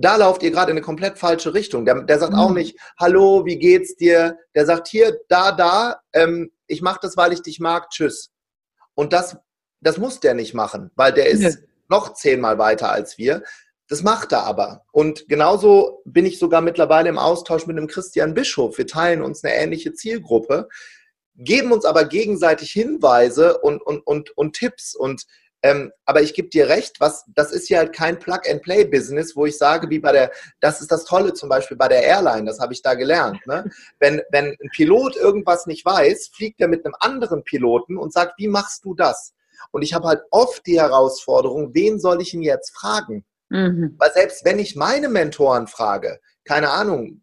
da 0.00 0.16
lauft 0.16 0.42
ihr 0.42 0.50
gerade 0.50 0.70
in 0.70 0.76
eine 0.76 0.84
komplett 0.84 1.18
falsche 1.18 1.54
Richtung. 1.54 1.84
Der, 1.84 2.02
der 2.02 2.18
sagt 2.18 2.32
mhm. 2.32 2.38
auch 2.38 2.52
nicht, 2.52 2.78
hallo, 2.98 3.44
wie 3.44 3.58
geht's 3.58 3.96
dir? 3.96 4.38
Der 4.54 4.66
sagt 4.66 4.88
hier, 4.88 5.18
da, 5.28 5.52
da, 5.52 6.00
ähm, 6.12 6.50
ich 6.66 6.82
mache 6.82 7.00
das, 7.02 7.16
weil 7.16 7.32
ich 7.32 7.42
dich 7.42 7.60
mag, 7.60 7.90
tschüss. 7.90 8.30
Und 8.94 9.12
das, 9.12 9.36
das 9.80 9.98
muss 9.98 10.20
der 10.20 10.34
nicht 10.34 10.54
machen, 10.54 10.90
weil 10.94 11.12
der 11.12 11.28
ist 11.28 11.42
ja. 11.42 11.50
noch 11.88 12.14
zehnmal 12.14 12.58
weiter 12.58 12.90
als 12.90 13.18
wir. 13.18 13.42
Das 13.88 14.02
macht 14.02 14.32
er 14.32 14.44
aber. 14.44 14.84
Und 14.92 15.28
genauso 15.28 16.02
bin 16.04 16.24
ich 16.24 16.38
sogar 16.38 16.60
mittlerweile 16.60 17.08
im 17.08 17.18
Austausch 17.18 17.66
mit 17.66 17.76
dem 17.76 17.88
Christian 17.88 18.34
Bischof. 18.34 18.78
Wir 18.78 18.86
teilen 18.86 19.20
uns 19.20 19.42
eine 19.42 19.54
ähnliche 19.54 19.92
Zielgruppe, 19.92 20.68
geben 21.34 21.72
uns 21.72 21.84
aber 21.84 22.04
gegenseitig 22.04 22.70
Hinweise 22.70 23.58
und, 23.58 23.82
und, 23.82 24.06
und, 24.06 24.30
und 24.36 24.54
Tipps. 24.54 24.94
Und 24.94 25.24
ähm, 25.62 25.92
aber 26.06 26.22
ich 26.22 26.34
gebe 26.34 26.48
dir 26.48 26.68
recht, 26.68 27.00
was, 27.00 27.24
das 27.34 27.52
ist 27.52 27.68
ja 27.68 27.78
halt 27.78 27.92
kein 27.92 28.18
Plug-and-Play-Business, 28.18 29.36
wo 29.36 29.46
ich 29.46 29.58
sage, 29.58 29.90
wie 29.90 29.98
bei 29.98 30.12
der, 30.12 30.32
das 30.60 30.80
ist 30.80 30.90
das 30.90 31.04
Tolle 31.04 31.34
zum 31.34 31.48
Beispiel 31.48 31.76
bei 31.76 31.88
der 31.88 32.02
Airline, 32.02 32.46
das 32.46 32.60
habe 32.60 32.72
ich 32.72 32.82
da 32.82 32.94
gelernt. 32.94 33.46
Ne? 33.46 33.70
Wenn, 33.98 34.22
wenn 34.30 34.46
ein 34.46 34.70
Pilot 34.74 35.16
irgendwas 35.16 35.66
nicht 35.66 35.84
weiß, 35.84 36.30
fliegt 36.34 36.60
er 36.60 36.68
mit 36.68 36.84
einem 36.84 36.94
anderen 37.00 37.44
Piloten 37.44 37.98
und 37.98 38.12
sagt, 38.12 38.38
wie 38.38 38.48
machst 38.48 38.84
du 38.84 38.94
das? 38.94 39.34
Und 39.70 39.82
ich 39.82 39.92
habe 39.92 40.08
halt 40.08 40.22
oft 40.30 40.66
die 40.66 40.80
Herausforderung, 40.80 41.74
wen 41.74 42.00
soll 42.00 42.22
ich 42.22 42.32
ihn 42.32 42.42
jetzt 42.42 42.74
fragen? 42.74 43.24
Mhm. 43.50 43.96
Weil 43.98 44.12
selbst 44.12 44.44
wenn 44.44 44.58
ich 44.58 44.76
meine 44.76 45.08
Mentoren 45.08 45.66
frage, 45.66 46.20
keine 46.44 46.70
Ahnung, 46.70 47.22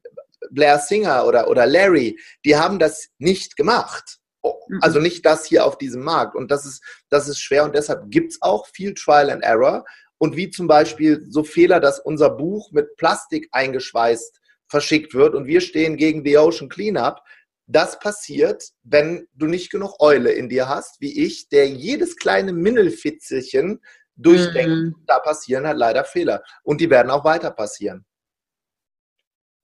Blair 0.52 0.78
Singer 0.80 1.26
oder, 1.26 1.50
oder 1.50 1.66
Larry, 1.66 2.20
die 2.46 2.56
haben 2.56 2.78
das 2.78 3.08
nicht 3.18 3.58
gemacht. 3.58 4.20
Mhm. 4.68 4.80
Also 4.82 5.00
nicht 5.00 5.26
das 5.26 5.46
hier 5.46 5.66
auf 5.66 5.78
diesem 5.78 6.04
Markt. 6.04 6.36
Und 6.36 6.52
das 6.52 6.66
ist, 6.66 6.84
das 7.10 7.28
ist 7.28 7.40
schwer 7.40 7.64
und 7.64 7.76
deshalb 7.76 8.10
gibt 8.10 8.32
es 8.34 8.42
auch 8.42 8.68
viel 8.68 8.94
Trial 8.94 9.30
and 9.30 9.44
Error. 9.44 9.86
Und 10.18 10.36
wie 10.36 10.50
zum 10.50 10.68
Beispiel 10.68 11.26
so 11.30 11.44
Fehler, 11.44 11.80
dass 11.80 12.00
unser 12.00 12.30
Buch 12.32 12.72
mit 12.72 12.96
Plastik 12.98 13.50
eingeschweißt 13.52 14.40
verschickt 14.68 15.14
wird 15.14 15.36
und 15.36 15.48
wir 15.48 15.62
stehen 15.62 15.96
gegen 15.96 16.26
the 16.26 16.38
Ocean 16.38 16.70
Cleanup. 16.70 17.22
Das 17.68 18.00
passiert, 18.00 18.64
wenn 18.84 19.28
du 19.34 19.46
nicht 19.46 19.72
genug 19.72 20.00
Eule 20.00 20.32
in 20.32 20.50
dir 20.50 20.70
hast, 20.70 21.02
wie 21.02 21.26
ich, 21.26 21.50
der 21.50 21.68
jedes 21.68 22.16
kleine 22.16 22.54
Mindelfitzelchen 22.54 23.82
durchdenkt. 24.16 24.70
Mhm. 24.70 24.96
Da 25.06 25.20
passieren 25.20 25.68
halt 25.68 25.78
leider 25.78 26.04
Fehler. 26.04 26.42
Und 26.64 26.82
die 26.82 26.90
werden 26.90 27.12
auch 27.12 27.24
weiter 27.24 27.52
passieren. 27.52 28.06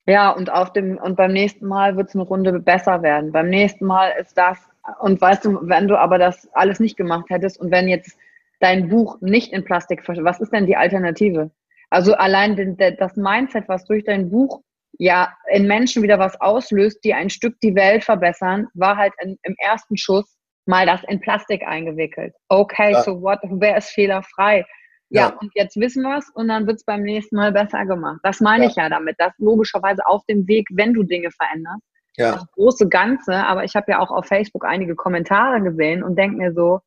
Ja, 0.06 0.32
und 0.32 0.52
auf 0.52 0.74
dem, 0.74 0.98
und 0.98 1.16
beim 1.16 1.32
nächsten 1.32 1.66
Mal 1.66 1.96
wird 1.96 2.10
es 2.10 2.16
eine 2.16 2.26
Runde 2.26 2.60
besser 2.60 3.02
werden. 3.04 3.32
Beim 3.32 3.50
nächsten 3.50 3.86
Mal 3.86 4.10
ist 4.20 4.38
das, 4.38 4.58
und 5.00 5.20
weißt 5.22 5.46
du, 5.46 5.60
wenn 5.64 5.88
du 5.88 5.98
aber 5.98 6.18
das 6.18 6.48
alles 6.54 6.80
nicht 6.80 6.98
gemacht 6.98 7.30
hättest 7.30 7.60
und 7.60 7.72
wenn 7.72 7.88
jetzt 7.88 8.18
dein 8.60 8.90
Buch 8.90 9.20
nicht 9.22 9.52
in 9.54 9.64
Plastik, 9.64 10.04
was 10.08 10.40
ist 10.40 10.54
denn 10.54 10.66
die 10.66 10.78
Alternative? 10.78 11.52
Also 11.90 12.14
allein 12.16 12.56
den, 12.56 12.78
das 12.78 13.16
Mindset, 13.16 13.68
was 13.68 13.86
durch 13.86 14.04
dein 14.04 14.30
Buch 14.30 14.62
ja 14.98 15.34
in 15.50 15.68
Menschen 15.68 16.04
wieder 16.04 16.20
was 16.20 16.40
auslöst, 16.42 17.04
die 17.04 17.14
ein 17.14 17.30
Stück 17.30 17.60
die 17.62 17.76
Welt 17.76 18.04
verbessern, 18.04 18.68
war 18.74 18.98
halt 18.98 19.14
in, 19.22 19.38
im 19.44 19.56
ersten 19.60 19.98
Schuss 19.98 20.38
mal 20.66 20.86
das 20.86 21.02
in 21.08 21.20
Plastik 21.20 21.64
eingewickelt. 21.66 22.34
Okay, 22.50 22.94
ja. 22.94 23.04
so 23.04 23.22
what? 23.22 23.40
Wer 23.44 23.78
ist 23.78 23.90
fehlerfrei? 23.90 24.66
Ja, 25.10 25.30
ja, 25.30 25.38
und 25.40 25.52
jetzt 25.54 25.76
wissen 25.76 26.02
wir 26.04 26.18
es 26.18 26.30
und 26.34 26.48
dann 26.48 26.66
wird 26.66 26.78
es 26.78 26.86
beim 26.86 27.04
nächsten 27.04 27.36
Mal 27.36 27.52
besser 27.52 27.86
gemacht. 27.86 28.20
Das 28.24 28.40
meine 28.40 28.64
ja. 28.64 28.70
ich 28.70 28.76
ja 28.76 28.90
damit, 28.90 29.16
dass 29.20 29.34
logischerweise 29.38 30.06
auf 30.08 30.26
dem 30.26 30.48
Weg, 30.48 30.68
wenn 30.72 30.94
du 30.94 31.04
Dinge 31.04 31.30
veränderst, 31.30 31.84
ja. 32.18 32.34
das 32.34 32.46
große 32.52 32.88
Ganze, 32.88 33.34
aber 33.34 33.64
ich 33.64 33.76
habe 33.76 33.92
ja 33.92 34.00
auch 34.00 34.12
auf 34.12 34.26
Facebook 34.26 34.66
einige 34.66 34.96
Kommentare 34.96 35.62
gesehen 35.62 36.04
und 36.04 36.18
denke 36.18 36.38
mir 36.38 36.54
so, 36.54 36.82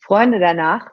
Freunde 0.00 0.38
der 0.38 0.54
Nacht. 0.54 0.92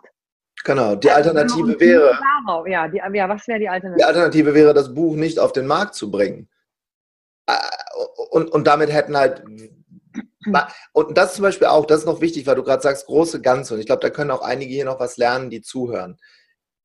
Genau, 0.63 0.95
die 0.95 1.09
Alternative 1.09 1.79
wäre. 1.79 2.19
Ja, 2.67 2.87
die, 2.87 3.01
ja, 3.13 3.29
was 3.29 3.47
wäre 3.47 3.59
die 3.59 3.69
Alternative? 3.69 3.97
Die 3.97 4.03
Alternative 4.03 4.53
wäre, 4.53 4.73
das 4.73 4.93
Buch 4.93 5.15
nicht 5.15 5.39
auf 5.39 5.53
den 5.53 5.65
Markt 5.65 5.95
zu 5.95 6.11
bringen. 6.11 6.49
Und, 8.29 8.51
und 8.51 8.67
damit 8.67 8.91
hätten 8.91 9.17
halt 9.17 9.43
und 10.93 11.17
das 11.17 11.35
zum 11.35 11.43
Beispiel 11.43 11.67
auch, 11.67 11.85
das 11.85 12.01
ist 12.01 12.05
noch 12.05 12.21
wichtig, 12.21 12.45
weil 12.47 12.55
du 12.55 12.63
gerade 12.63 12.81
sagst, 12.81 13.07
große 13.07 13.41
Ganze. 13.41 13.73
Und 13.73 13.79
ich 13.79 13.85
glaube, 13.85 14.01
da 14.01 14.09
können 14.09 14.31
auch 14.31 14.41
einige 14.41 14.73
hier 14.73 14.85
noch 14.85 14.99
was 14.99 15.17
lernen, 15.17 15.49
die 15.49 15.61
zuhören 15.61 16.17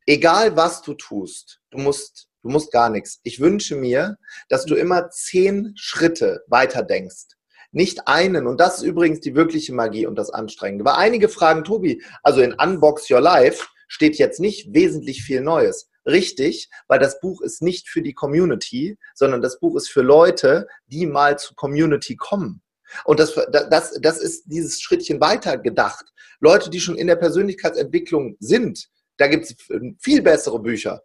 egal 0.07 0.57
was 0.57 0.83
du 0.83 0.95
tust, 0.95 1.61
du 1.71 1.79
musst, 1.79 2.29
du 2.47 2.53
musst 2.53 2.71
gar 2.71 2.91
nichts. 2.91 3.21
Ich 3.25 3.41
wünsche 3.41 3.77
mir, 3.77 4.19
dass 4.49 4.65
du 4.65 4.75
immer 4.75 5.11
zehn 5.11 5.73
Schritte 5.77 6.45
weiter 6.47 6.83
denkst. 6.83 7.35
Nicht 7.73 8.07
einen. 8.07 8.47
Und 8.47 8.61
das 8.61 8.79
ist 8.79 8.85
übrigens 8.85 9.21
die 9.21 9.35
wirkliche 9.35 9.75
Magie 9.75 10.07
und 10.07 10.17
das 10.17 10.31
Anstrengende. 10.31 10.85
Weil 10.85 10.95
einige 10.95 11.29
fragen, 11.29 11.65
Tobi, 11.65 12.03
also 12.23 12.41
in 12.41 12.55
Unbox 12.55 13.11
Your 13.11 13.21
Life 13.21 13.67
steht 13.89 14.17
jetzt 14.17 14.41
nicht 14.41 14.73
wesentlich 14.73 15.23
viel 15.23 15.41
Neues. 15.41 15.89
Richtig, 16.07 16.71
weil 16.87 17.01
das 17.01 17.21
Buch 17.21 17.41
ist 17.41 17.63
nicht 17.63 17.89
für 17.89 18.01
die 18.01 18.15
Community, 18.15 18.97
sondern 19.15 19.43
das 19.43 19.59
Buch 19.59 19.77
ist 19.77 19.89
für 19.89 20.03
Leute, 20.03 20.69
die 20.87 21.05
mal 21.05 21.37
zur 21.37 21.57
Community 21.57 22.15
kommen. 22.15 22.63
Und 23.05 23.19
das, 23.19 23.35
das, 23.71 23.99
das 24.01 24.19
ist 24.21 24.45
dieses 24.47 24.81
Schrittchen 24.81 25.21
weiter 25.21 25.59
gedacht. 25.59 26.07
Leute, 26.39 26.71
die 26.71 26.79
schon 26.79 26.97
in 26.97 27.09
der 27.09 27.17
Persönlichkeitsentwicklung 27.17 28.37
sind, 28.39 28.89
da 29.17 29.27
gibt 29.27 29.47
es 29.47 29.57
viel 29.99 30.23
bessere 30.23 30.61
Bücher. 30.61 31.03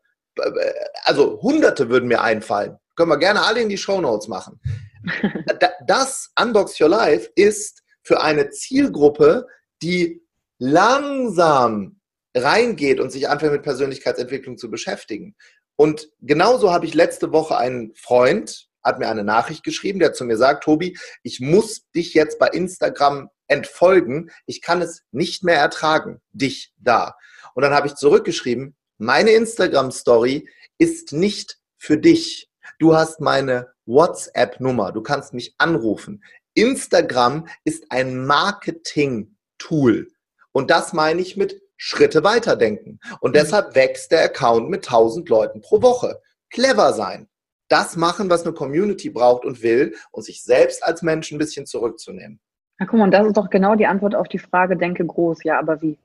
Also 1.03 1.41
hunderte 1.41 1.89
würden 1.89 2.07
mir 2.07 2.21
einfallen. 2.21 2.77
Können 2.95 3.09
wir 3.09 3.17
gerne 3.17 3.41
alle 3.41 3.61
in 3.61 3.69
die 3.69 3.77
Show 3.77 4.01
Notes 4.01 4.27
machen. 4.27 4.59
Das 5.87 6.31
Unbox 6.39 6.79
Your 6.79 6.89
Life 6.89 7.31
ist 7.35 7.81
für 8.03 8.21
eine 8.21 8.51
Zielgruppe, 8.51 9.47
die 9.81 10.21
langsam 10.59 11.99
reingeht 12.35 12.99
und 12.99 13.11
sich 13.11 13.27
anfängt 13.27 13.53
mit 13.53 13.63
Persönlichkeitsentwicklung 13.63 14.57
zu 14.57 14.69
beschäftigen. 14.69 15.35
Und 15.75 16.09
genauso 16.21 16.71
habe 16.71 16.85
ich 16.85 16.93
letzte 16.93 17.31
Woche 17.31 17.57
einen 17.57 17.93
Freund, 17.95 18.69
hat 18.83 18.99
mir 18.99 19.09
eine 19.09 19.23
Nachricht 19.23 19.63
geschrieben, 19.63 19.99
der 19.99 20.13
zu 20.13 20.23
mir 20.23 20.37
sagt, 20.37 20.63
Tobi, 20.63 20.97
ich 21.23 21.39
muss 21.39 21.89
dich 21.95 22.13
jetzt 22.13 22.39
bei 22.39 22.47
Instagram 22.47 23.29
entfolgen. 23.47 24.31
Ich 24.45 24.61
kann 24.61 24.81
es 24.81 25.03
nicht 25.11 25.43
mehr 25.43 25.57
ertragen, 25.57 26.21
dich 26.31 26.73
da. 26.77 27.15
Und 27.53 27.63
dann 27.63 27.73
habe 27.73 27.87
ich 27.87 27.95
zurückgeschrieben, 27.95 28.75
meine 29.01 29.31
Instagram-Story 29.31 30.47
ist 30.77 31.11
nicht 31.11 31.57
für 31.77 31.97
dich. 31.97 32.49
Du 32.77 32.95
hast 32.95 33.19
meine 33.19 33.73
WhatsApp-Nummer, 33.85 34.91
du 34.91 35.01
kannst 35.01 35.33
mich 35.33 35.55
anrufen. 35.57 36.23
Instagram 36.53 37.47
ist 37.63 37.85
ein 37.89 38.25
Marketing-Tool. 38.25 40.07
Und 40.51 40.69
das 40.69 40.93
meine 40.93 41.19
ich 41.19 41.35
mit 41.35 41.61
Schritte 41.77 42.23
weiterdenken. 42.23 42.99
Und 43.21 43.35
deshalb 43.35 43.73
wächst 43.73 44.11
der 44.11 44.23
Account 44.23 44.69
mit 44.69 44.85
1000 44.85 45.27
Leuten 45.29 45.61
pro 45.61 45.81
Woche. 45.81 46.21
Clever 46.51 46.93
sein. 46.93 47.27
Das 47.69 47.95
machen, 47.95 48.29
was 48.29 48.43
eine 48.43 48.53
Community 48.53 49.09
braucht 49.09 49.45
und 49.45 49.63
will 49.63 49.95
und 50.11 50.23
sich 50.23 50.43
selbst 50.43 50.83
als 50.83 51.01
Mensch 51.01 51.31
ein 51.31 51.39
bisschen 51.39 51.65
zurückzunehmen. 51.65 52.39
Na 52.77 52.85
guck 52.85 52.99
mal, 52.99 53.05
und 53.05 53.11
das 53.11 53.25
ist 53.25 53.37
doch 53.37 53.49
genau 53.49 53.75
die 53.75 53.87
Antwort 53.87 54.13
auf 54.13 54.27
die 54.27 54.39
Frage, 54.39 54.77
denke 54.77 55.03
groß. 55.03 55.43
Ja, 55.43 55.57
aber 55.57 55.81
wie? 55.81 55.97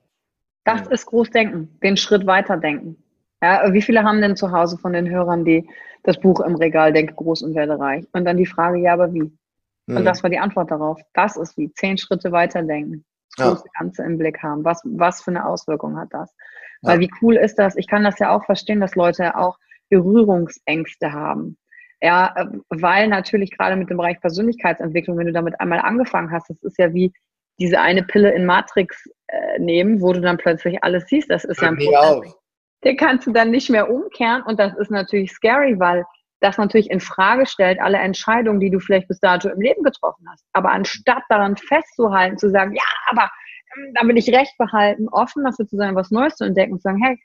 Das 0.66 0.86
ist 0.88 1.06
Großdenken, 1.06 1.78
den 1.82 1.96
Schritt 1.96 2.26
weiterdenken. 2.26 3.02
Ja, 3.40 3.72
wie 3.72 3.82
viele 3.82 4.02
haben 4.02 4.20
denn 4.20 4.36
zu 4.36 4.50
Hause 4.50 4.76
von 4.78 4.92
den 4.92 5.08
Hörern, 5.08 5.44
die 5.44 5.68
das 6.02 6.18
Buch 6.18 6.40
im 6.40 6.56
Regal 6.56 6.92
Denke 6.92 7.14
groß 7.14 7.42
und 7.42 7.54
werde 7.54 7.78
reich? 7.78 8.04
Und 8.12 8.24
dann 8.24 8.36
die 8.36 8.46
Frage, 8.46 8.78
ja, 8.78 8.92
aber 8.92 9.14
wie? 9.14 9.20
Und 9.88 10.00
mhm. 10.00 10.04
das 10.04 10.24
war 10.24 10.30
die 10.30 10.40
Antwort 10.40 10.72
darauf. 10.72 11.00
Das 11.14 11.36
ist 11.36 11.56
wie. 11.56 11.72
Zehn 11.72 11.96
Schritte 11.96 12.32
weiterdenken. 12.32 13.04
Das 13.36 13.46
große 13.46 13.64
ja. 13.64 13.80
Ganze 13.80 14.02
im 14.02 14.18
Blick 14.18 14.42
haben. 14.42 14.64
Was, 14.64 14.82
was 14.84 15.22
für 15.22 15.30
eine 15.30 15.46
Auswirkung 15.46 15.96
hat 15.96 16.08
das? 16.10 16.34
Ja. 16.82 16.90
Weil 16.90 17.00
wie 17.00 17.10
cool 17.22 17.36
ist 17.36 17.60
das? 17.60 17.76
Ich 17.76 17.86
kann 17.86 18.02
das 18.02 18.18
ja 18.18 18.34
auch 18.34 18.44
verstehen, 18.44 18.80
dass 18.80 18.96
Leute 18.96 19.36
auch 19.36 19.58
Berührungsängste 19.88 21.12
haben. 21.12 21.58
Ja, 22.00 22.34
weil 22.70 23.08
natürlich 23.08 23.56
gerade 23.56 23.76
mit 23.76 23.88
dem 23.88 23.98
Bereich 23.98 24.20
Persönlichkeitsentwicklung, 24.20 25.16
wenn 25.16 25.26
du 25.26 25.32
damit 25.32 25.60
einmal 25.60 25.78
angefangen 25.78 26.32
hast, 26.32 26.50
das 26.50 26.62
ist 26.62 26.78
ja 26.78 26.92
wie 26.92 27.12
diese 27.58 27.80
eine 27.80 28.02
Pille 28.02 28.32
in 28.32 28.44
Matrix 28.44 29.08
äh, 29.28 29.58
nehmen, 29.58 30.00
wo 30.00 30.12
du 30.12 30.20
dann 30.20 30.36
plötzlich 30.36 30.82
alles 30.82 31.06
siehst. 31.08 31.30
Das 31.30 31.44
ist 31.44 31.60
ja 31.60 31.68
ein 31.68 31.76
Prozess. 31.76 32.34
Den 32.84 32.96
kannst 32.96 33.26
du 33.26 33.32
dann 33.32 33.50
nicht 33.50 33.70
mehr 33.70 33.90
umkehren 33.90 34.42
und 34.42 34.60
das 34.60 34.76
ist 34.76 34.90
natürlich 34.90 35.32
scary, 35.32 35.78
weil 35.80 36.04
das 36.40 36.58
natürlich 36.58 36.90
in 36.90 37.00
Frage 37.00 37.46
stellt 37.46 37.80
alle 37.80 37.98
Entscheidungen, 37.98 38.60
die 38.60 38.70
du 38.70 38.78
vielleicht 38.78 39.08
bis 39.08 39.18
dato 39.20 39.48
im 39.48 39.60
Leben 39.60 39.82
getroffen 39.82 40.26
hast. 40.30 40.44
Aber 40.52 40.70
anstatt 40.70 41.22
daran 41.28 41.56
festzuhalten, 41.56 42.36
zu 42.36 42.50
sagen, 42.50 42.74
ja, 42.74 42.82
aber 43.10 43.30
ähm, 43.76 43.94
da 43.94 44.06
will 44.06 44.18
ich 44.18 44.28
recht 44.28 44.56
behalten, 44.58 45.08
offen 45.08 45.44
dafür 45.44 45.66
zu 45.66 45.76
sein, 45.76 45.94
was 45.94 46.10
Neues 46.10 46.36
zu 46.36 46.44
entdecken 46.44 46.72
und 46.72 46.78
zu 46.78 46.88
sagen, 46.88 47.02
hey, 47.02 47.18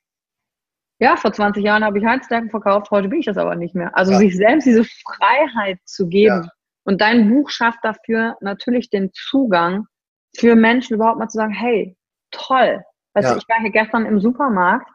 ja, 1.00 1.18
vor 1.18 1.34
20 1.34 1.64
Jahren 1.64 1.84
habe 1.84 1.98
ich 1.98 2.06
Heizdecken 2.06 2.50
verkauft, 2.50 2.92
heute 2.92 3.10
bin 3.10 3.20
ich 3.20 3.26
das 3.26 3.38
aber 3.38 3.56
nicht 3.56 3.76
mehr. 3.76 3.96
Also 3.98 4.14
ja. 4.14 4.20
sich 4.20 4.38
selbst 4.38 4.66
diese 4.66 4.86
Freiheit 4.86 5.80
zu 5.84 6.08
geben. 6.08 6.44
Ja. 6.44 6.50
Und 6.84 7.02
dein 7.02 7.30
Buch 7.30 7.50
schafft 7.50 7.80
dafür 7.84 8.38
natürlich 8.40 8.90
den 8.90 9.12
Zugang 9.14 9.88
für 10.36 10.56
Menschen 10.56 10.96
überhaupt 10.96 11.20
mal 11.20 11.28
zu 11.28 11.38
sagen, 11.38 11.54
hey, 11.54 11.96
toll. 12.32 12.84
Weißt 13.14 13.28
ja. 13.28 13.34
du, 13.34 13.40
ich 13.40 13.50
war 13.50 13.60
hier 13.60 13.72
gestern 13.72 14.06
im 14.06 14.20
Supermarkt 14.20 14.90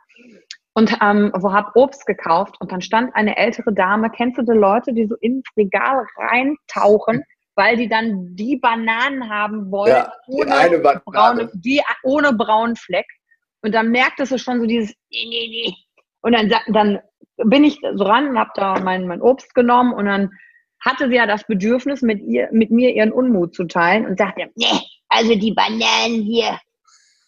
und 0.74 0.97
ähm, 1.03 1.32
wo 1.34 1.53
hab 1.53 1.74
Obst 1.76 2.07
gekauft 2.07 2.57
und 2.61 2.72
dann 2.72 2.80
stand 2.80 3.14
eine 3.14 3.37
ältere 3.37 3.72
Dame, 3.72 4.11
kennst 4.11 4.39
du 4.39 4.43
die 4.43 4.53
Leute, 4.53 4.93
die 4.93 5.07
so 5.07 5.16
ins 5.16 5.45
Regal 5.57 6.07
reintauchen, 6.16 7.22
weil 7.55 7.76
die 7.76 7.89
dann 7.89 8.37
die 8.37 8.57
Bananen 8.57 9.30
haben 9.30 9.70
wollen, 9.70 9.93
ja, 9.93 10.12
ohne, 10.26 11.01
braune, 11.05 11.51
die 11.55 11.82
ohne 12.03 12.32
braunen 12.32 12.76
Fleck. 12.76 13.07
Und 13.62 13.74
dann 13.74 13.91
merktest 13.91 14.32
du 14.32 14.39
schon 14.39 14.61
so 14.61 14.66
dieses 14.66 14.95
und 16.20 16.32
dann, 16.32 16.53
dann 16.68 16.99
bin 17.37 17.64
ich 17.64 17.80
so 17.95 18.05
ran 18.05 18.28
und 18.28 18.39
habe 18.39 18.51
da 18.55 18.80
mein, 18.80 19.07
mein 19.07 19.22
Obst 19.22 19.55
genommen 19.55 19.93
und 19.93 20.07
dann 20.07 20.30
hatte 20.80 21.09
sie 21.09 21.14
ja 21.14 21.26
das 21.26 21.47
Bedürfnis, 21.47 22.03
mit 22.03 22.20
ihr, 22.20 22.49
mit 22.53 22.70
mir 22.70 22.95
ihren 22.95 23.12
Unmut 23.12 23.55
zu 23.55 23.64
teilen 23.64 24.07
und 24.07 24.18
sagte, 24.18 24.51
nee, 24.57 24.80
also 25.17 25.35
die 25.35 25.53
Bananen 25.53 26.23
hier, 26.23 26.59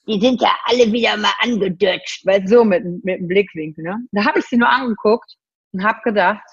die 0.06 0.20
sind 0.20 0.40
ja 0.40 0.50
alle 0.64 0.92
wieder 0.92 1.16
mal 1.16 1.32
angedutscht, 1.40 2.24
weil 2.26 2.46
so 2.46 2.64
mit, 2.64 2.84
mit 3.04 3.20
dem 3.20 3.28
Blickwinkel. 3.28 3.84
Ne? 3.84 3.96
Da 4.12 4.24
habe 4.24 4.38
ich 4.38 4.46
sie 4.46 4.56
nur 4.56 4.68
angeguckt 4.68 5.36
und 5.72 5.84
habe 5.84 5.98
gedacht, 6.04 6.44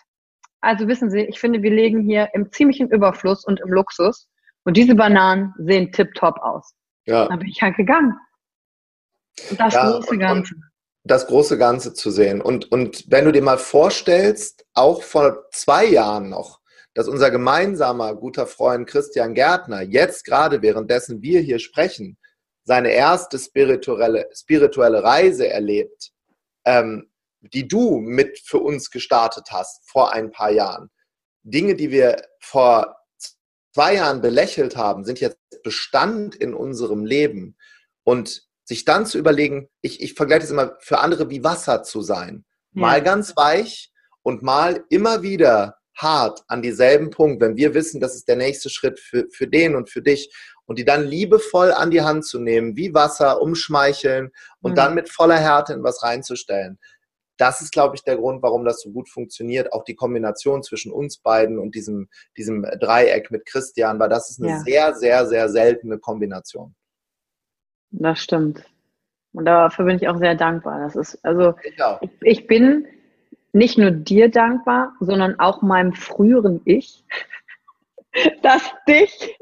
also 0.62 0.88
wissen 0.88 1.12
Sie, 1.12 1.22
ich 1.22 1.40
finde, 1.40 1.62
wir 1.62 1.72
legen 1.72 2.02
hier 2.02 2.30
im 2.34 2.52
ziemlichen 2.52 2.90
Überfluss 2.90 3.46
und 3.46 3.60
im 3.62 3.70
Luxus 3.70 4.28
und 4.64 4.76
diese 4.76 4.96
Bananen 4.96 5.54
sehen 5.60 5.92
tipptopp 5.92 6.38
aus. 6.40 6.74
Ja. 7.06 7.28
Dann 7.28 7.40
bin 7.40 7.50
ich 7.50 7.62
halt 7.62 7.78
gegangen. 7.78 8.18
Und 9.50 9.60
das 9.60 9.74
ja, 9.74 9.92
große 9.92 10.18
Ganze. 10.18 10.56
das 11.04 11.28
große 11.28 11.58
Ganze 11.58 11.94
zu 11.94 12.10
sehen. 12.10 12.42
Und, 12.42 12.72
und 12.72 13.06
wenn 13.10 13.26
du 13.26 13.32
dir 13.32 13.44
mal 13.44 13.60
vorstellst, 13.60 14.66
auch 14.74 15.04
vor 15.04 15.46
zwei 15.52 15.86
Jahren 15.86 16.30
noch, 16.30 16.62
dass 16.96 17.08
unser 17.08 17.30
gemeinsamer 17.30 18.16
guter 18.16 18.48
Freund 18.48 18.88
Christian 18.88 19.36
Gärtner 19.36 19.82
jetzt 19.82 20.26
gerade 20.26 20.62
währenddessen 20.62 21.22
wir 21.22 21.41
hier 21.41 21.60
sprechen, 21.60 22.18
seine 22.64 22.91
erste 22.91 23.38
spirituelle, 23.38 24.28
spirituelle 24.34 25.04
Reise 25.04 25.48
erlebt, 25.48 26.12
ähm, 26.66 27.12
die 27.41 27.68
du 27.68 28.00
mit 28.00 28.39
für 28.39 28.58
uns 28.58 28.89
gestartet 28.89 29.50
hast 29.52 29.88
vor 29.88 30.14
ein 30.14 30.32
paar 30.32 30.52
Jahren. 30.52 30.89
Dinge, 31.43 31.76
die 31.76 31.91
wir 31.91 32.16
vor 32.39 32.98
zwei 33.74 33.96
Jahren 33.96 34.22
belächelt 34.22 34.76
haben, 34.76 35.06
sind 35.06 35.20
jetzt 35.20 35.38
Bestand 35.64 36.34
in 36.34 36.56
unserem 36.56 37.06
Leben. 37.06 37.56
Und 38.04 38.48
sich 38.64 38.84
dann 38.86 39.06
zu 39.06 39.18
überlegen, 39.20 39.70
ich, 39.82 40.02
ich 40.02 40.14
vergleiche 40.14 40.46
es 40.46 40.52
immer 40.52 40.76
für 40.80 41.00
andere 41.00 41.30
wie 41.30 41.43
Wasser 41.43 41.84
zu 41.84 42.02
sein. 42.02 42.46
Mal 42.72 42.98
ja. 42.98 43.04
ganz 43.04 43.36
weich 43.38 43.91
und 44.24 44.41
mal 44.41 44.84
immer 44.89 45.22
wieder 45.22 45.78
hart 45.96 46.43
an 46.48 46.62
dieselben 46.62 47.10
Punkt, 47.10 47.41
wenn 47.41 47.56
wir 47.56 47.74
wissen, 47.74 48.02
das 48.02 48.16
ist 48.16 48.28
der 48.28 48.36
nächste 48.36 48.70
Schritt 48.70 49.00
für, 49.00 49.28
für 49.32 49.48
den 49.48 49.76
und 49.76 49.89
für 49.89 50.02
dich 50.02 50.34
und 50.66 50.80
die 50.80 50.86
dann 50.86 51.06
liebevoll 51.06 51.72
an 51.72 51.91
die 51.91 52.02
Hand 52.02 52.26
zu 52.26 52.39
nehmen, 52.39 52.76
wie 52.76 52.93
Wasser, 52.93 53.41
umschmeicheln 53.41 54.32
und 54.62 54.72
mhm. 54.72 54.76
dann 54.76 54.96
mit 54.96 55.10
voller 55.10 55.38
Härte 55.38 55.74
in 55.74 55.84
was 55.84 56.04
reinzustellen. 56.04 56.80
Das 57.38 57.62
ist, 57.62 57.72
glaube 57.72 57.96
ich, 57.96 58.04
der 58.04 58.16
Grund, 58.16 58.41
warum 58.41 58.64
das 58.64 58.82
so 58.82 58.91
gut 58.91 59.10
funktioniert. 59.10 59.74
Auch 59.74 59.84
die 59.84 59.96
Kombination 59.96 60.64
zwischen 60.64 60.91
uns 60.91 61.18
beiden 61.18 61.60
und 61.60 61.76
diesem, 61.76 62.08
diesem 62.38 62.66
Dreieck 62.80 63.30
mit 63.30 63.46
Christian, 63.46 64.00
weil 64.00 64.10
das 64.10 64.30
ist 64.30 64.41
eine 64.41 64.52
ja. 64.52 64.60
sehr, 64.60 64.93
sehr, 64.96 65.28
sehr 65.28 65.50
seltene 65.50 66.00
Kombination. 66.00 66.76
Das 67.91 68.20
stimmt. 68.20 68.66
Und 69.34 69.46
dafür 69.46 69.84
bin 69.84 69.98
ich 69.98 70.08
auch 70.08 70.18
sehr 70.18 70.36
dankbar. 70.36 70.80
Das 70.80 70.96
ist, 70.96 71.20
also, 71.26 71.56
ich, 71.64 71.76
ich, 72.02 72.10
ich 72.22 72.48
bin 72.48 72.88
nicht 73.56 73.78
nur 73.78 73.91
dir 73.91 74.30
dankbar, 74.30 74.93
sondern 74.99 75.39
auch 75.39 75.62
meinem 75.62 75.93
früheren 75.93 76.62
Ich, 76.66 77.06
das 78.41 78.62
dich 78.88 79.39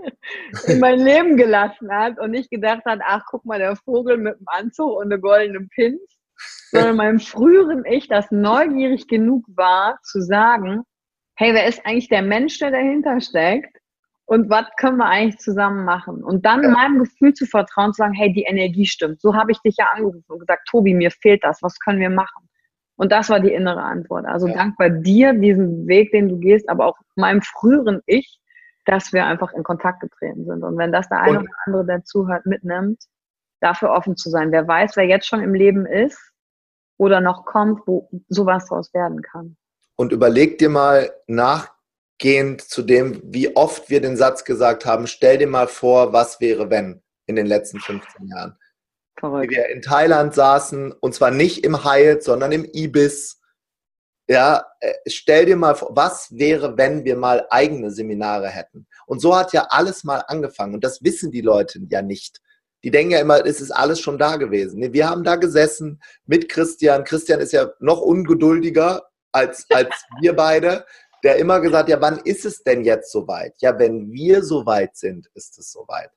in 0.67 0.79
mein 0.79 0.99
Leben 0.99 1.35
gelassen 1.35 1.91
hat 1.91 2.19
und 2.19 2.31
nicht 2.31 2.51
gedacht 2.51 2.85
hat, 2.85 2.99
ach, 3.03 3.23
guck 3.29 3.43
mal, 3.43 3.57
der 3.57 3.75
Vogel 3.75 4.17
mit 4.17 4.39
dem 4.39 4.47
Anzug 4.47 4.97
und 4.97 5.11
einem 5.11 5.19
goldenen 5.19 5.67
Pins, 5.69 5.99
sondern 6.71 6.95
meinem 6.95 7.19
früheren 7.19 7.85
Ich, 7.85 8.07
das 8.07 8.29
neugierig 8.29 9.07
genug 9.07 9.45
war, 9.47 9.97
zu 10.03 10.21
sagen, 10.21 10.83
hey, 11.35 11.53
wer 11.53 11.65
ist 11.65 11.83
eigentlich 11.83 12.09
der 12.09 12.21
Mensch, 12.21 12.59
der 12.59 12.69
dahinter 12.69 13.19
steckt? 13.19 13.77
Und 14.25 14.49
was 14.49 14.65
können 14.77 14.97
wir 14.97 15.07
eigentlich 15.07 15.39
zusammen 15.39 15.85
machen? 15.85 16.23
Und 16.23 16.45
dann 16.45 16.61
ja. 16.61 16.69
meinem 16.69 16.99
Gefühl 16.99 17.33
zu 17.33 17.45
vertrauen, 17.45 17.93
zu 17.93 17.97
sagen, 17.97 18.13
hey, 18.13 18.31
die 18.31 18.43
Energie 18.43 18.85
stimmt. 18.85 19.19
So 19.21 19.35
habe 19.35 19.51
ich 19.51 19.59
dich 19.59 19.75
ja 19.77 19.87
angerufen 19.93 20.23
und 20.27 20.39
gesagt, 20.39 20.67
Tobi, 20.69 20.93
mir 20.93 21.11
fehlt 21.11 21.43
das. 21.43 21.61
Was 21.61 21.77
können 21.79 21.99
wir 21.99 22.09
machen? 22.09 22.47
Und 22.95 23.11
das 23.11 23.29
war 23.29 23.39
die 23.39 23.53
innere 23.53 23.81
Antwort. 23.81 24.25
Also 24.25 24.47
ja. 24.47 24.53
dankbar 24.53 24.89
dir, 24.89 25.33
diesen 25.33 25.87
Weg, 25.87 26.11
den 26.11 26.29
du 26.29 26.37
gehst, 26.37 26.69
aber 26.69 26.87
auch 26.87 26.97
meinem 27.15 27.41
früheren 27.41 28.01
Ich, 28.05 28.39
dass 28.85 29.13
wir 29.13 29.25
einfach 29.25 29.53
in 29.53 29.63
Kontakt 29.63 30.01
getreten 30.01 30.45
sind. 30.45 30.63
Und 30.63 30.77
wenn 30.77 30.91
das 30.91 31.09
der 31.09 31.21
eine 31.21 31.39
oder 31.39 31.49
andere, 31.65 31.85
der 31.85 32.03
zuhört, 32.03 32.45
mitnimmt, 32.45 33.03
dafür 33.61 33.91
offen 33.91 34.15
zu 34.15 34.29
sein. 34.29 34.51
Wer 34.51 34.67
weiß, 34.67 34.95
wer 34.95 35.05
jetzt 35.05 35.25
schon 35.25 35.41
im 35.41 35.53
Leben 35.53 35.85
ist 35.85 36.19
oder 36.97 37.21
noch 37.21 37.45
kommt, 37.45 37.81
wo 37.87 38.09
sowas 38.27 38.67
draus 38.67 38.93
werden 38.93 39.21
kann. 39.21 39.55
Und 39.95 40.11
überleg 40.11 40.57
dir 40.57 40.69
mal 40.69 41.11
nachgehend 41.27 42.61
zu 42.61 42.81
dem, 42.81 43.21
wie 43.23 43.55
oft 43.55 43.89
wir 43.89 44.01
den 44.01 44.17
Satz 44.17 44.43
gesagt 44.43 44.85
haben, 44.85 45.07
stell 45.07 45.37
dir 45.37 45.47
mal 45.47 45.67
vor, 45.67 46.13
was 46.13 46.41
wäre, 46.41 46.69
wenn 46.69 47.01
in 47.25 47.35
den 47.35 47.45
letzten 47.45 47.79
15 47.79 48.27
Jahren. 48.27 48.57
Verrückt. 49.19 49.51
Wie 49.51 49.55
wir 49.55 49.69
in 49.69 49.81
Thailand 49.81 50.33
saßen 50.33 50.91
und 50.91 51.13
zwar 51.13 51.31
nicht 51.31 51.63
im 51.63 51.83
Hyatt, 51.83 52.23
sondern 52.23 52.51
im 52.51 52.65
Ibis 52.65 53.39
ja, 54.29 54.65
äh, 54.79 54.93
stell 55.07 55.45
dir 55.45 55.57
mal 55.57 55.75
vor, 55.75 55.89
was 55.95 56.29
wäre, 56.31 56.77
wenn 56.77 57.03
wir 57.03 57.17
mal 57.17 57.45
eigene 57.49 57.91
Seminare 57.91 58.47
hätten? 58.47 58.87
Und 59.05 59.19
so 59.19 59.35
hat 59.35 59.51
ja 59.53 59.67
alles 59.69 60.03
mal 60.03 60.23
angefangen. 60.27 60.73
Und 60.75 60.83
das 60.83 61.03
wissen 61.03 61.31
die 61.31 61.41
Leute 61.41 61.79
ja 61.89 62.01
nicht. 62.01 62.39
Die 62.83 62.91
denken 62.91 63.11
ja 63.11 63.19
immer, 63.19 63.45
es 63.45 63.61
ist 63.61 63.71
alles 63.71 63.99
schon 63.99 64.17
da 64.17 64.37
gewesen. 64.37 64.79
Nee, 64.79 64.93
wir 64.93 65.09
haben 65.09 65.23
da 65.23 65.35
gesessen 65.35 66.01
mit 66.25 66.49
Christian. 66.49 67.03
Christian 67.03 67.39
ist 67.39 67.53
ja 67.53 67.71
noch 67.79 68.01
ungeduldiger 68.01 69.03
als, 69.31 69.65
als 69.69 69.89
wir 70.21 70.35
beide, 70.35 70.85
der 71.23 71.37
immer 71.37 71.59
gesagt, 71.61 71.89
ja, 71.89 71.99
wann 72.01 72.19
ist 72.19 72.45
es 72.45 72.63
denn 72.63 72.83
jetzt 72.83 73.11
soweit? 73.11 73.55
Ja, 73.59 73.77
wenn 73.77 74.11
wir 74.11 74.43
soweit 74.43 74.95
sind, 74.95 75.27
ist 75.33 75.57
es 75.57 75.71
soweit. 75.71 76.11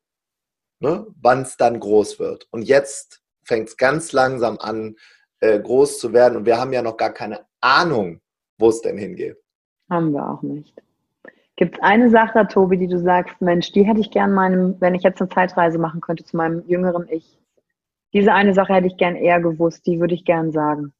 Ne? 0.78 1.06
Wann 1.20 1.42
es 1.42 1.56
dann 1.56 1.80
groß 1.80 2.18
wird. 2.18 2.48
Und 2.50 2.62
jetzt 2.62 3.22
fängt 3.44 3.68
es 3.68 3.76
ganz 3.76 4.12
langsam 4.12 4.58
an, 4.58 4.96
äh, 5.40 5.58
groß 5.58 5.98
zu 5.98 6.12
werden. 6.12 6.36
Und 6.36 6.46
wir 6.46 6.58
haben 6.58 6.72
ja 6.72 6.82
noch 6.82 6.96
gar 6.96 7.12
keine 7.12 7.46
Ahnung, 7.60 8.20
wo 8.58 8.68
es 8.68 8.80
denn 8.80 8.98
hingeht. 8.98 9.36
Haben 9.88 10.12
wir 10.12 10.28
auch 10.28 10.42
nicht. 10.42 10.74
Gibt 11.56 11.76
es 11.76 11.82
eine 11.82 12.10
Sache, 12.10 12.46
Tobi, 12.48 12.76
die 12.76 12.88
du 12.88 12.98
sagst, 12.98 13.40
Mensch, 13.40 13.72
die 13.72 13.84
hätte 13.84 14.00
ich 14.00 14.10
gern 14.10 14.32
meinem, 14.32 14.78
wenn 14.80 14.94
ich 14.94 15.02
jetzt 15.02 15.20
eine 15.20 15.30
Zeitreise 15.30 15.78
machen 15.78 16.00
könnte 16.00 16.24
zu 16.24 16.36
meinem 16.36 16.62
jüngeren 16.68 17.08
Ich. 17.08 17.38
Diese 18.12 18.32
eine 18.32 18.52
Sache 18.52 18.74
hätte 18.74 18.86
ich 18.86 18.96
gern 18.98 19.16
eher 19.16 19.40
gewusst, 19.40 19.86
die 19.86 20.00
würde 20.00 20.14
ich 20.14 20.24
gern 20.24 20.52
sagen. 20.52 20.92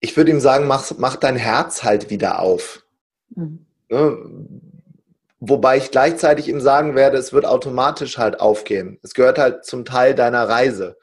ich 0.00 0.16
würde 0.16 0.30
ihm 0.30 0.40
sagen, 0.40 0.66
mach, 0.66 0.92
mach 0.98 1.16
dein 1.16 1.36
Herz 1.36 1.82
halt 1.82 2.10
wieder 2.10 2.40
auf. 2.40 2.84
Mhm. 3.30 3.66
Ne? 3.88 4.16
Wobei 5.38 5.76
ich 5.76 5.90
gleichzeitig 5.90 6.48
ihm 6.48 6.60
sagen 6.60 6.94
werde, 6.94 7.18
es 7.18 7.32
wird 7.32 7.44
automatisch 7.44 8.16
halt 8.16 8.40
aufgehen. 8.40 8.98
Es 9.02 9.12
gehört 9.12 9.38
halt 9.38 9.64
zum 9.64 9.84
Teil 9.84 10.14
deiner 10.14 10.48
Reise. 10.48 10.96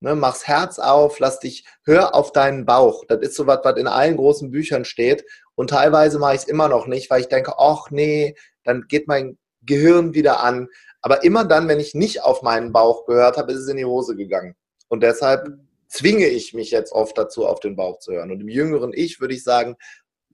Ne, 0.00 0.14
mach's 0.14 0.46
Herz 0.46 0.78
auf, 0.78 1.18
lass 1.18 1.40
dich, 1.40 1.64
hör 1.84 2.14
auf 2.14 2.30
deinen 2.30 2.66
Bauch. 2.66 3.04
Das 3.08 3.20
ist 3.20 3.34
so 3.34 3.46
was, 3.46 3.60
was 3.64 3.76
in 3.76 3.86
allen 3.86 4.16
großen 4.16 4.50
Büchern 4.50 4.84
steht. 4.84 5.24
Und 5.56 5.70
teilweise 5.70 6.18
mache 6.18 6.34
ich 6.34 6.42
es 6.42 6.48
immer 6.48 6.68
noch 6.68 6.86
nicht, 6.86 7.10
weil 7.10 7.20
ich 7.20 7.28
denke, 7.28 7.54
ach 7.58 7.90
nee, 7.90 8.36
dann 8.64 8.84
geht 8.88 9.08
mein 9.08 9.38
Gehirn 9.62 10.14
wieder 10.14 10.40
an. 10.40 10.68
Aber 11.00 11.24
immer 11.24 11.44
dann, 11.44 11.68
wenn 11.68 11.80
ich 11.80 11.94
nicht 11.94 12.22
auf 12.22 12.42
meinen 12.42 12.72
Bauch 12.72 13.06
gehört 13.06 13.36
habe, 13.36 13.52
ist 13.52 13.60
es 13.60 13.68
in 13.68 13.76
die 13.76 13.84
Hose 13.84 14.14
gegangen. 14.14 14.54
Und 14.88 15.02
deshalb 15.02 15.48
zwinge 15.88 16.26
ich 16.26 16.54
mich 16.54 16.70
jetzt 16.70 16.92
oft 16.92 17.16
dazu, 17.18 17.46
auf 17.46 17.60
den 17.60 17.74
Bauch 17.74 17.98
zu 17.98 18.12
hören. 18.12 18.30
Und 18.30 18.40
im 18.40 18.48
jüngeren 18.48 18.92
Ich 18.92 19.20
würde 19.20 19.34
ich 19.34 19.42
sagen, 19.42 19.76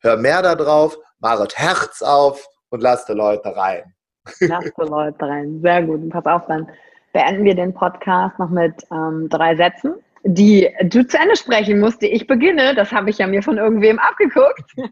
hör 0.01 0.16
mehr 0.16 0.43
da 0.43 0.55
drauf, 0.55 0.99
mach 1.18 1.38
das 1.38 1.57
Herz 1.57 2.03
auf 2.03 2.47
und 2.71 2.83
lass 2.83 3.05
die 3.05 3.12
Leute 3.12 3.55
rein. 3.55 3.95
Lass 4.41 4.64
die 4.64 4.73
Leute 4.83 5.27
rein. 5.27 5.61
Sehr 5.61 5.83
gut. 5.83 6.03
Und 6.03 6.11
pass 6.11 6.27
auf, 6.27 6.47
dann 6.47 6.68
beenden 7.12 7.45
wir 7.45 7.55
den 7.55 7.75
Podcast 7.75 8.39
noch 8.39 8.51
mit 8.51 8.75
ähm, 8.91 9.29
drei 9.29 9.57
Sätzen, 9.57 9.95
die 10.25 10.68
du 10.85 11.07
zu 11.07 11.18
Ende 11.18 11.37
sprechen 11.37 11.81
musst, 11.81 12.03
die 12.03 12.09
ich 12.09 12.27
beginne. 12.27 12.75
Das 12.75 12.93
habe 12.93 13.11
ich 13.11 13.18
ja 13.18 13.27
mir 13.27 13.43
von 13.43 13.59
irgendwem 13.59 13.99
abgeguckt. 13.99 14.73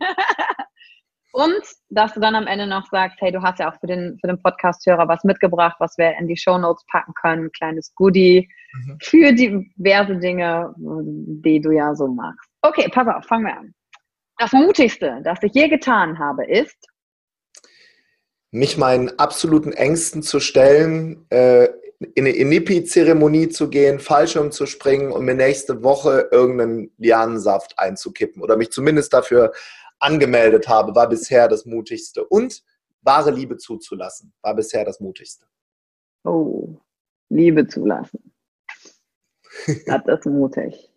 Und 1.32 1.62
dass 1.90 2.14
du 2.14 2.20
dann 2.20 2.34
am 2.34 2.46
Ende 2.46 2.66
noch 2.66 2.86
sagst, 2.86 3.20
hey, 3.20 3.30
du 3.30 3.42
hast 3.42 3.60
ja 3.60 3.70
auch 3.70 3.78
für 3.78 3.86
den, 3.86 4.18
für 4.20 4.26
den 4.26 4.42
Podcast-Hörer 4.42 5.06
was 5.06 5.22
mitgebracht, 5.24 5.76
was 5.78 5.96
wir 5.98 6.16
in 6.18 6.26
die 6.26 6.36
Show 6.36 6.58
Notes 6.58 6.84
packen 6.90 7.12
können, 7.14 7.44
ein 7.44 7.52
kleines 7.52 7.94
Goodie 7.94 8.48
mhm. 8.72 8.98
für 9.00 9.32
diverse 9.32 10.16
Dinge, 10.16 10.74
die 10.76 11.60
du 11.60 11.70
ja 11.70 11.94
so 11.94 12.08
machst. 12.08 12.50
Okay, 12.62 12.88
pass 12.90 13.06
auf, 13.06 13.24
fangen 13.26 13.44
wir 13.44 13.56
an. 13.56 13.74
Das 14.38 14.52
Mutigste, 14.52 15.20
das 15.22 15.42
ich 15.42 15.52
je 15.52 15.68
getan 15.68 16.18
habe, 16.18 16.44
ist, 16.44 16.88
mich 18.50 18.76
meinen 18.78 19.18
absoluten 19.18 19.72
Ängsten 19.72 20.22
zu 20.22 20.40
stellen, 20.40 21.26
äh, 21.30 21.68
in 22.14 22.24
eine 22.24 22.30
Inipi-Zeremonie 22.30 23.48
zu 23.48 23.68
gehen, 23.68 23.98
Fallschirm 23.98 24.52
zu 24.52 24.66
springen 24.66 25.10
und 25.10 25.24
mir 25.24 25.34
nächste 25.34 25.82
Woche 25.82 26.28
irgendeinen 26.30 26.92
Lianensaft 26.96 27.78
einzukippen 27.78 28.40
oder 28.42 28.56
mich 28.56 28.70
zumindest 28.70 29.12
dafür 29.12 29.52
angemeldet 29.98 30.68
habe, 30.68 30.94
war 30.94 31.08
bisher 31.08 31.48
das 31.48 31.66
Mutigste. 31.66 32.24
Und 32.24 32.62
wahre 33.02 33.32
Liebe 33.32 33.56
zuzulassen, 33.56 34.32
war 34.42 34.54
bisher 34.54 34.84
das 34.84 35.00
Mutigste. 35.00 35.46
Oh, 36.24 36.76
Liebe 37.28 37.66
zulassen. 37.66 38.32
Das 39.86 40.02
ist 40.06 40.26
mutig. 40.26 40.88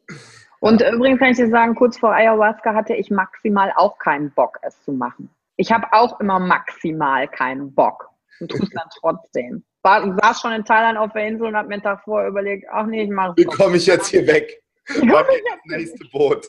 Und 0.59 0.81
ja. 0.81 0.93
übrigens 0.93 1.19
kann 1.19 1.31
ich 1.31 1.37
dir 1.37 1.49
sagen, 1.49 1.73
kurz 1.73 1.97
vor 1.97 2.13
Ayahuasca 2.13 2.75
hatte 2.75 2.93
ich 2.93 3.09
maximal 3.09 3.73
auch 3.75 3.97
keinen 3.97 4.29
Bock, 4.31 4.59
es 4.61 4.79
zu 4.83 4.91
machen. 4.91 5.31
Ich 5.61 5.71
habe 5.71 5.87
auch 5.91 6.19
immer 6.19 6.39
maximal 6.39 7.27
keinen 7.27 7.73
Bock 7.73 8.09
und 8.39 8.49
tue 8.49 8.61
es 8.61 8.69
dann 8.71 8.89
trotzdem 8.99 9.63
war, 9.83 10.17
saß 10.21 10.41
schon 10.41 10.53
in 10.53 10.65
Thailand 10.65 10.97
auf 10.97 11.11
der 11.13 11.27
Insel 11.27 11.47
und 11.47 11.55
habe 11.55 11.67
mir 11.67 11.75
einen 11.75 11.83
Tag 11.83 12.03
vorher 12.03 12.29
überlegt, 12.29 12.67
ach 12.71 12.85
nee, 12.85 13.03
ich 13.03 13.09
mache 13.09 13.31
es. 13.31 13.37
Wie 13.37 13.45
komme 13.45 13.77
ich 13.77 13.85
jetzt 13.85 14.07
hier 14.07 14.25
weg? 14.27 14.61
War 14.87 15.23
das 15.23 15.59
nächste 15.65 16.05
Boot. 16.11 16.47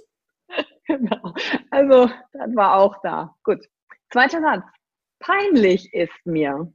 genau. 0.87 1.35
Also, 1.71 2.11
das 2.33 2.55
war 2.55 2.77
auch 2.77 2.97
da. 3.03 3.35
Gut. 3.45 3.67
Zweiter 4.11 4.41
Satz. 4.41 4.65
Peinlich 5.21 5.93
ist 5.95 6.13
mir. 6.25 6.73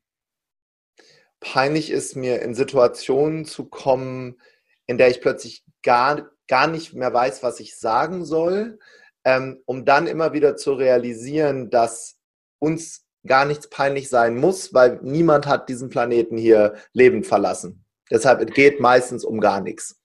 Peinlich 1.39 1.91
ist 1.91 2.15
mir, 2.15 2.41
in 2.41 2.55
Situationen 2.55 3.45
zu 3.45 3.69
kommen, 3.69 4.39
in 4.88 4.97
der 4.97 5.09
ich 5.09 5.21
plötzlich 5.21 5.63
gar, 5.83 6.31
gar 6.47 6.67
nicht 6.67 6.93
mehr 6.93 7.13
weiß, 7.13 7.43
was 7.43 7.59
ich 7.59 7.77
sagen 7.77 8.25
soll, 8.25 8.79
ähm, 9.23 9.61
um 9.65 9.85
dann 9.85 10.07
immer 10.07 10.33
wieder 10.33 10.55
zu 10.55 10.73
realisieren, 10.73 11.69
dass 11.69 12.16
uns 12.60 13.05
gar 13.26 13.45
nichts 13.45 13.70
peinlich 13.70 14.10
sein 14.10 14.38
muss, 14.38 14.74
weil 14.74 14.99
niemand 15.03 15.47
hat 15.47 15.70
diesen 15.70 15.89
Planeten 15.89 16.38
hier 16.38 16.76
lebend 16.93 17.28
verlassen. 17.28 17.86
Deshalb 18.10 18.41
es 18.41 18.53
geht 18.53 18.80
meistens 18.80 19.26
um 19.26 19.39
gar 19.39 19.62
nichts. 19.62 19.99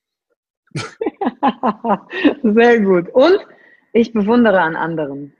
Sehr 2.43 2.81
gut. 2.81 3.09
Und 3.11 3.39
ich 3.93 4.13
bewundere 4.13 4.61
an 4.61 4.77
anderen. 4.77 5.35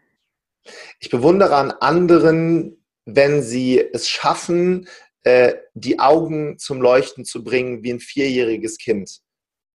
Ich 1.01 1.11
bewundere 1.11 1.57
an 1.57 1.73
anderen, 1.73 2.85
wenn 3.05 3.43
sie 3.43 3.81
es 3.81 4.09
schaffen, 4.09 4.89
äh, 5.25 5.55
die 5.75 5.99
Augen 5.99 6.59
zum 6.59 6.81
Leuchten 6.81 7.25
zu 7.25 7.43
bringen 7.43 7.83
wie 7.83 7.93
ein 7.93 8.01
vierjähriges 8.01 8.79
Kind. 8.79 9.21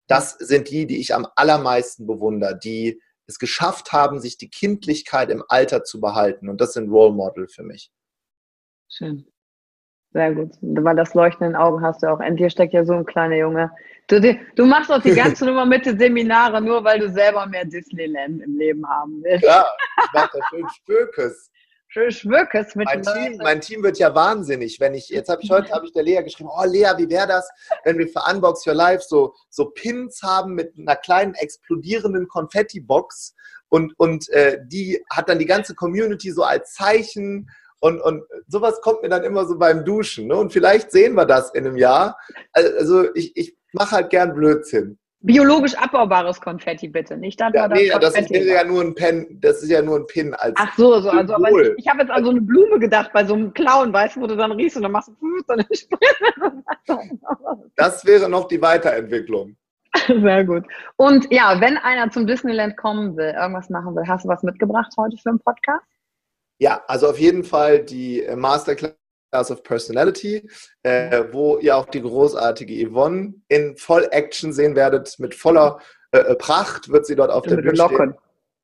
Das 0.08 0.34
sind 0.34 0.70
die, 0.70 0.86
die 0.86 1.00
ich 1.00 1.16
am 1.16 1.28
allermeisten 1.36 2.06
bewundere, 2.06 2.58
die 2.58 3.02
es 3.28 3.40
geschafft 3.40 3.92
haben, 3.92 4.20
sich 4.20 4.38
die 4.38 4.50
Kindlichkeit 4.50 5.30
im 5.30 5.44
Alter 5.48 5.84
zu 5.84 6.00
behalten. 6.00 6.50
Und 6.50 6.62
das 6.62 6.74
sind 6.74 6.90
Role 6.90 7.14
Model 7.14 7.48
für 7.48 7.64
mich. 7.64 7.92
Schön. 8.90 9.26
Sehr 10.14 10.34
gut. 10.34 10.52
Weil 10.62 10.96
das 10.96 11.14
Leuchten 11.14 11.46
in 11.46 11.54
den 11.54 11.62
Augen 11.62 11.82
hast 11.82 12.04
du 12.04 12.08
auch. 12.08 12.20
Dir 12.22 12.50
steckt 12.50 12.74
ja 12.74 12.86
so 12.86 12.94
ein 12.94 13.06
kleiner 13.06 13.36
Junge. 13.36 13.72
Du, 14.08 14.22
du 14.56 14.66
machst 14.66 14.92
auch 14.92 15.02
die 15.02 15.12
ganze 15.16 15.46
Nummer 15.46 15.66
mit 15.66 15.86
den 15.86 16.00
Seminare, 16.00 16.62
nur 16.62 16.84
weil 16.84 17.00
du 17.00 17.12
selber 17.12 17.46
mehr 17.48 17.66
Disneyland 17.66 18.42
im 18.42 18.58
Leben 18.58 18.88
haben 18.88 19.22
willst. 19.24 19.44
Ja, 19.44 19.66
ich 19.98 20.10
mach 20.14 20.32
da 20.32 20.40
schön 20.50 20.68
Spökes. 20.70 21.52
Schön 21.96 22.12
Spökes 22.12 22.76
mit 22.76 22.88
mein 22.88 23.04
Team, 23.04 23.38
mein 23.38 23.62
Team 23.62 23.82
wird 23.82 23.98
ja 24.00 24.14
wahnsinnig, 24.14 24.82
wenn 24.82 24.94
ich, 24.96 25.08
jetzt 25.08 25.30
habe 25.30 25.42
ich 25.42 25.50
heute, 25.50 25.72
habe 25.72 25.86
ich 25.86 25.94
der 25.94 26.04
Lea 26.04 26.22
geschrieben, 26.24 26.50
oh 26.54 26.66
Lea, 26.66 26.90
wie 26.98 27.10
wäre 27.10 27.26
das, 27.26 27.50
wenn 27.86 27.98
wir 27.98 28.10
für 28.10 28.20
Unbox 28.30 28.68
Your 28.68 28.74
Life 28.74 29.06
so, 29.08 29.34
so 29.50 29.70
Pins 29.70 30.22
haben 30.22 30.56
mit 30.56 30.78
einer 30.78 30.98
kleinen 30.98 31.36
explodierenden 31.36 32.28
Konfetti-Box 32.28 33.34
und, 33.70 33.94
und 33.98 34.28
äh, 34.32 34.60
die 34.66 35.06
hat 35.10 35.30
dann 35.30 35.40
die 35.40 35.46
ganze 35.46 35.74
Community 35.74 36.32
so 36.32 36.44
als 36.44 36.74
Zeichen 36.74 37.50
und, 37.80 38.02
und 38.02 38.26
sowas 38.50 38.82
kommt 38.82 39.02
mir 39.02 39.08
dann 39.08 39.24
immer 39.24 39.46
so 39.46 39.58
beim 39.58 39.86
Duschen. 39.86 40.28
Ne? 40.28 40.36
Und 40.36 40.52
vielleicht 40.52 40.92
sehen 40.92 41.14
wir 41.14 41.26
das 41.26 41.54
in 41.54 41.66
einem 41.66 41.78
Jahr. 41.78 42.18
Also 42.52 43.16
ich, 43.16 43.38
ich 43.38 43.56
mache 43.72 43.92
halt 43.96 44.10
gern 44.10 44.34
Blödsinn. 44.34 45.00
Biologisch 45.26 45.76
abbaubares 45.76 46.40
Konfetti 46.40 46.88
bitte, 46.88 47.18
nicht 47.18 47.42
dann 47.42 47.52
ja, 47.54 47.68
nee, 47.68 47.90
das 47.90 48.16
ist 48.16 48.30
ja 48.30 48.64
nur 48.64 48.82
ein 48.82 48.94
Pen, 48.94 49.40
das 49.42 49.64
ist 49.64 49.70
ja 49.70 49.82
nur 49.82 49.98
ein 49.98 50.08
Pin 50.08 50.36
als 50.36 50.54
Ach 50.58 50.72
so, 50.78 51.02
so 51.02 51.10
also 51.10 51.34
aber 51.34 51.50
ich, 51.50 51.74
ich 51.78 51.88
habe 51.88 52.02
jetzt 52.02 52.12
an 52.12 52.24
so 52.24 52.30
eine 52.30 52.42
Blume 52.42 52.78
gedacht 52.78 53.12
bei 53.12 53.26
so 53.26 53.34
einem 53.34 53.52
Clown, 53.54 53.92
weißt 53.92 54.18
du, 54.18 54.22
wo 54.22 54.28
du 54.28 54.36
dann 54.36 54.52
riechst 54.52 54.78
und 54.78 54.84
dann 54.84 54.92
machst 54.92 55.10
du 55.10 55.42
dann 55.48 55.66
Das 57.76 58.06
wäre 58.06 58.30
noch 58.30 58.48
die 58.48 58.62
Weiterentwicklung. 58.62 59.56
Sehr 60.08 60.44
gut. 60.44 60.66
Und 60.98 61.32
ja, 61.32 61.60
wenn 61.60 61.78
einer 61.78 62.12
zum 62.12 62.28
Disneyland 62.28 62.78
kommen 62.78 63.18
will, 63.18 63.34
irgendwas 63.36 63.70
machen 63.70 63.96
will, 63.96 64.08
hast 64.08 64.26
du 64.26 64.30
was 64.30 64.44
mitgebracht 64.44 64.94
heute 64.98 65.18
für 65.18 65.30
einen 65.30 65.40
Podcast? 65.40 65.86
Ja, 66.60 66.84
also 66.88 67.10
auf 67.10 67.20
jeden 67.20 67.44
Fall 67.44 67.80
die 67.80 68.22
äh, 68.22 68.36
Masterclass 69.36 69.52
of 69.52 69.64
Personality, 69.64 70.48
äh, 70.84 71.24
wo 71.32 71.58
ihr 71.58 71.76
auch 71.76 71.86
die 71.86 72.02
großartige 72.02 72.90
Yvonne 72.90 73.36
in 73.48 73.76
Voll-Action 73.78 74.54
sehen 74.54 74.76
werdet. 74.76 75.16
Mit 75.20 75.36
voller 75.36 75.80
äh, 76.12 76.20
äh 76.20 76.36
Pracht 76.36 76.90
wird 76.90 77.06
sie 77.06 77.16
dort 77.16 77.32
auf 77.32 77.44
der 77.44 77.58
Bühne 77.58 77.76
stehen. 77.76 78.16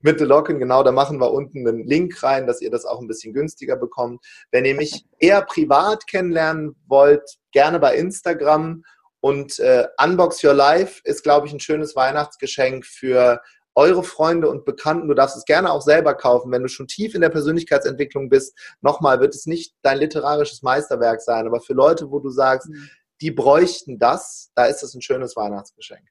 Mit 0.04 0.20
den 0.20 0.28
Locken, 0.28 0.58
genau. 0.58 0.82
Da 0.82 0.92
machen 0.92 1.20
wir 1.20 1.32
unten 1.32 1.68
einen 1.68 1.86
Link 1.86 2.24
rein, 2.24 2.48
dass 2.48 2.60
ihr 2.60 2.72
das 2.72 2.86
auch 2.86 3.00
ein 3.00 3.08
bisschen 3.08 3.34
günstiger 3.34 3.76
bekommt. 3.76 4.26
Wenn 4.50 4.66
ihr 4.66 4.74
mich 4.74 5.06
eher 5.20 5.44
privat 5.44 6.08
kennenlernen 6.08 6.76
wollt, 6.88 7.38
gerne 7.52 7.80
bei 7.80 7.96
Instagram. 7.96 8.84
Und 9.20 9.60
äh, 9.60 9.86
Unbox 10.04 10.44
Your 10.44 10.56
Life 10.56 11.02
ist, 11.04 11.22
glaube 11.22 11.46
ich, 11.46 11.54
ein 11.54 11.60
schönes 11.60 11.96
Weihnachtsgeschenk 11.96 12.84
für 12.84 13.42
eure 13.76 14.04
Freunde 14.04 14.50
und 14.50 14.66
Bekannten, 14.66 15.08
du 15.08 15.14
darfst 15.14 15.38
es 15.38 15.46
gerne 15.46 15.72
auch 15.72 15.82
selber 15.82 16.14
kaufen, 16.14 16.52
wenn 16.52 16.62
du 16.62 16.68
schon 16.68 16.88
tief 16.88 17.16
in 17.16 17.22
der 17.22 17.30
Persönlichkeitsentwicklung 17.30 18.30
bist. 18.30 18.58
Nochmal, 18.82 19.20
wird 19.20 19.34
es 19.34 19.46
nicht 19.46 19.74
dein 19.82 19.98
literarisches 19.98 20.62
Meisterwerk 20.62 21.22
sein, 21.22 21.48
aber 21.48 21.62
für 21.62 21.74
Leute, 21.74 22.12
wo 22.12 22.20
du 22.20 22.30
sagst, 22.30 22.70
mhm. 22.70 22.90
die 23.22 23.32
bräuchten 23.32 23.98
das, 23.98 24.52
da 24.56 24.66
ist 24.66 24.84
es 24.84 24.94
ein 24.94 25.02
schönes 25.02 25.36
Weihnachtsgeschenk. 25.36 26.02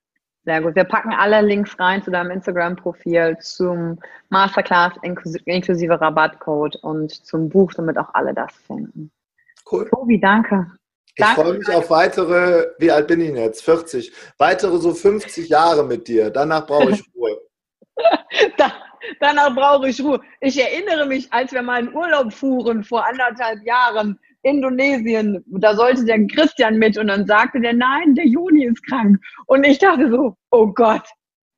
Sehr 0.44 0.62
gut. 0.62 0.74
Wir 0.74 0.84
packen 0.84 1.12
alle 1.12 1.42
Links 1.42 1.78
rein 1.78 2.02
zu 2.02 2.10
deinem 2.10 2.30
Instagram-Profil, 2.30 3.36
zum 3.40 3.98
Masterclass 4.30 4.94
inklusive 5.02 6.00
Rabattcode 6.00 6.76
und 6.76 7.12
zum 7.12 7.50
Buch, 7.50 7.74
damit 7.74 7.98
auch 7.98 8.14
alle 8.14 8.32
das 8.32 8.52
finden. 8.66 9.10
Cool. 9.70 9.88
Tobi, 9.90 10.18
danke. 10.18 10.66
Ich 11.14 11.24
freue 11.26 11.58
mich 11.58 11.68
auf 11.68 11.90
weitere, 11.90 12.68
wie 12.78 12.90
alt 12.90 13.06
bin 13.06 13.20
ich 13.20 13.34
jetzt? 13.34 13.62
40. 13.64 14.12
Weitere 14.38 14.78
so 14.78 14.94
50 14.94 15.48
Jahre 15.50 15.84
mit 15.84 16.08
dir. 16.08 16.30
Danach 16.30 16.66
brauche 16.66 16.92
ich 16.92 17.02
Ruhe. 17.14 17.38
da, 18.56 18.72
danach 19.20 19.54
brauche 19.54 19.88
ich 19.88 20.02
Ruhe. 20.02 20.20
Ich 20.40 20.60
erinnere 20.60 21.06
mich, 21.06 21.32
als 21.32 21.52
wir 21.52 21.62
mal 21.62 21.80
in 21.80 21.94
Urlaub 21.94 22.32
fuhren 22.32 22.84
vor 22.84 23.06
anderthalb 23.06 23.62
Jahren, 23.64 24.18
Indonesien, 24.42 25.44
da 25.46 25.74
sollte 25.74 26.04
der 26.04 26.26
Christian 26.26 26.78
mit 26.78 26.96
und 26.96 27.08
dann 27.08 27.26
sagte 27.26 27.60
der, 27.60 27.74
nein, 27.74 28.14
der 28.14 28.26
Juni 28.26 28.64
ist 28.64 28.86
krank. 28.86 29.18
Und 29.46 29.64
ich 29.64 29.78
dachte 29.78 30.10
so, 30.10 30.36
oh 30.50 30.68
Gott, 30.68 31.06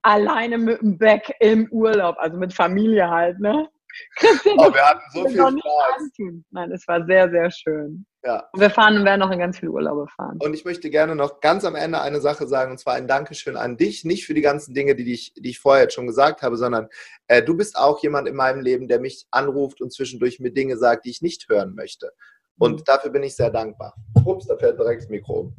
alleine 0.03 0.59
mit 0.59 0.81
dem 0.81 0.99
Beck 0.99 1.33
im 1.41 1.69
Urlaub, 1.71 2.17
also 2.19 2.37
mit 2.37 2.53
Familie 2.53 3.09
halt, 3.09 3.39
ne? 3.39 3.69
Christian, 4.17 4.57
oh, 4.59 4.73
wir 4.73 4.85
hatten 4.85 5.01
so 5.13 5.25
viel 5.29 5.37
Spaß. 5.37 6.43
Nein, 6.51 6.73
es 6.73 6.89
war 6.89 7.05
sehr, 7.07 7.31
sehr 7.31 7.51
schön. 7.51 8.05
Ja. 8.25 8.49
Und 8.53 8.61
wir 8.61 8.71
fahren 8.71 8.97
und 8.97 9.05
werden 9.05 9.21
noch 9.21 9.31
in 9.33 9.39
ganz 9.41 9.59
viele 9.59 9.73
Urlaube 9.73 10.07
fahren. 10.09 10.39
Und 10.41 10.55
ich 10.55 10.65
möchte 10.65 10.91
gerne 10.91 11.17
noch 11.17 11.41
ganz 11.41 11.65
am 11.65 11.75
Ende 11.75 12.01
eine 12.01 12.21
Sache 12.21 12.47
sagen, 12.47 12.73
und 12.73 12.79
zwar 12.79 12.95
ein 12.95 13.09
Dankeschön 13.09 13.57
an 13.57 13.77
dich. 13.77 14.05
Nicht 14.05 14.27
für 14.27 14.35
die 14.35 14.43
ganzen 14.43 14.75
Dinge, 14.75 14.95
die 14.95 15.13
ich, 15.13 15.35
die 15.35 15.51
ich 15.51 15.59
vorher 15.59 15.85
jetzt 15.85 15.95
schon 15.95 16.07
gesagt 16.07 16.43
habe, 16.43 16.57
sondern 16.57 16.89
äh, 17.27 17.43
du 17.43 17.57
bist 17.57 17.77
auch 17.77 18.01
jemand 18.03 18.29
in 18.29 18.37
meinem 18.37 18.61
Leben, 18.61 18.87
der 18.87 19.01
mich 19.01 19.27
anruft 19.33 19.81
und 19.81 19.93
zwischendurch 19.93 20.39
mir 20.39 20.53
Dinge 20.53 20.77
sagt, 20.77 21.05
die 21.05 21.11
ich 21.11 21.21
nicht 21.21 21.49
hören 21.49 21.75
möchte. 21.75 22.13
Und 22.59 22.81
mhm. 22.81 22.85
dafür 22.85 23.11
bin 23.11 23.25
ich 23.25 23.35
sehr 23.35 23.51
dankbar. 23.51 23.95
Ups, 24.25 24.47
da 24.47 24.57
fällt 24.57 24.79
direkt 24.79 25.03
das 25.03 25.09
Mikro 25.09 25.41
um. 25.41 25.57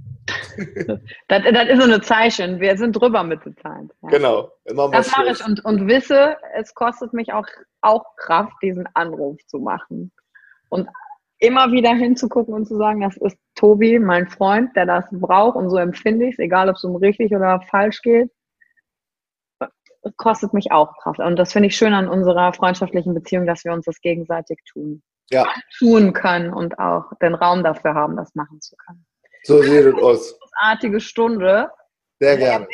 das, 1.28 1.43
das, 1.43 1.68
ist 1.68 1.82
so 1.82 1.91
ein 1.91 2.01
Zeichen. 2.01 2.61
Wir 2.61 2.78
sind 2.78 2.93
drüber 2.93 3.24
mit 3.24 3.43
der 3.43 3.57
Zeit. 3.57 3.89
Ja. 4.03 4.09
Genau. 4.09 4.51
Immer 4.64 4.89
das 4.89 5.11
mache 5.11 5.32
ich 5.32 5.45
und, 5.45 5.66
und 5.66 5.88
wisse, 5.88 6.38
es 6.55 6.74
kostet 6.74 7.11
mich 7.11 7.34
auch, 7.34 7.47
auch 7.82 8.16
Kraft, 8.16 8.53
diesen 8.61 8.88
Anruf 8.93 9.38
zu 9.47 9.59
machen. 9.59 10.14
Und 10.70 10.88
immer 11.44 11.74
wieder 11.74 11.94
hinzugucken 11.94 12.54
und 12.54 12.66
zu 12.66 12.78
sagen, 12.78 13.02
das 13.02 13.18
ist 13.18 13.38
Tobi, 13.56 14.00
mein 14.00 14.28
Freund, 14.28 14.74
der 14.78 14.86
das 14.86 15.06
braucht 15.12 15.58
und 15.58 15.70
so 15.70 15.78
empfinde 15.78 16.28
ich 16.28 16.36
es, 16.36 16.39
egal 16.39 16.70
ob 16.70 16.78
es 16.78 16.84
um 16.86 16.96
richtig 16.96 17.36
oder 17.36 17.62
falsch 17.70 18.02
geht. 18.02 18.32
Kostet 20.18 20.54
mich 20.54 20.72
auch 20.72 20.98
Kraft. 21.02 21.20
Und 21.20 21.36
das 21.38 21.52
finde 21.52 21.68
ich 21.68 21.76
schön 21.76 21.94
an 21.94 22.08
unserer 22.08 22.54
freundschaftlichen 22.54 23.14
Beziehung, 23.14 23.46
dass 23.46 23.66
wir 23.66 23.74
uns 23.74 23.86
das 23.86 24.00
gegenseitig 24.00 24.58
tun. 24.72 25.02
Ja. 25.32 25.48
Tun 25.78 26.14
können 26.14 26.54
und 26.54 26.80
auch 26.80 27.12
den 27.22 27.36
Raum 27.36 27.64
dafür 27.64 27.94
haben, 27.94 28.16
das 28.16 28.34
machen 28.36 28.62
zu 28.62 28.76
können. 28.78 29.06
So 29.44 29.62
sieht 29.62 29.86
es 29.86 29.94
aus. 29.96 30.39
Großartige 30.39 31.02
Stunde. 31.02 31.70
Sehr 32.20 32.38
gerne. 32.38 32.68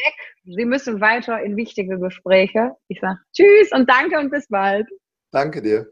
Sie 0.43 0.65
müssen 0.65 1.01
weiter 1.01 1.41
in 1.41 1.55
wichtige 1.55 1.99
Gespräche. 1.99 2.71
Ich 2.87 2.99
sage 2.99 3.19
Tschüss 3.33 3.71
und 3.71 3.89
danke 3.89 4.19
und 4.19 4.29
bis 4.29 4.47
bald. 4.47 4.87
Danke 5.31 5.61
dir. 5.61 5.91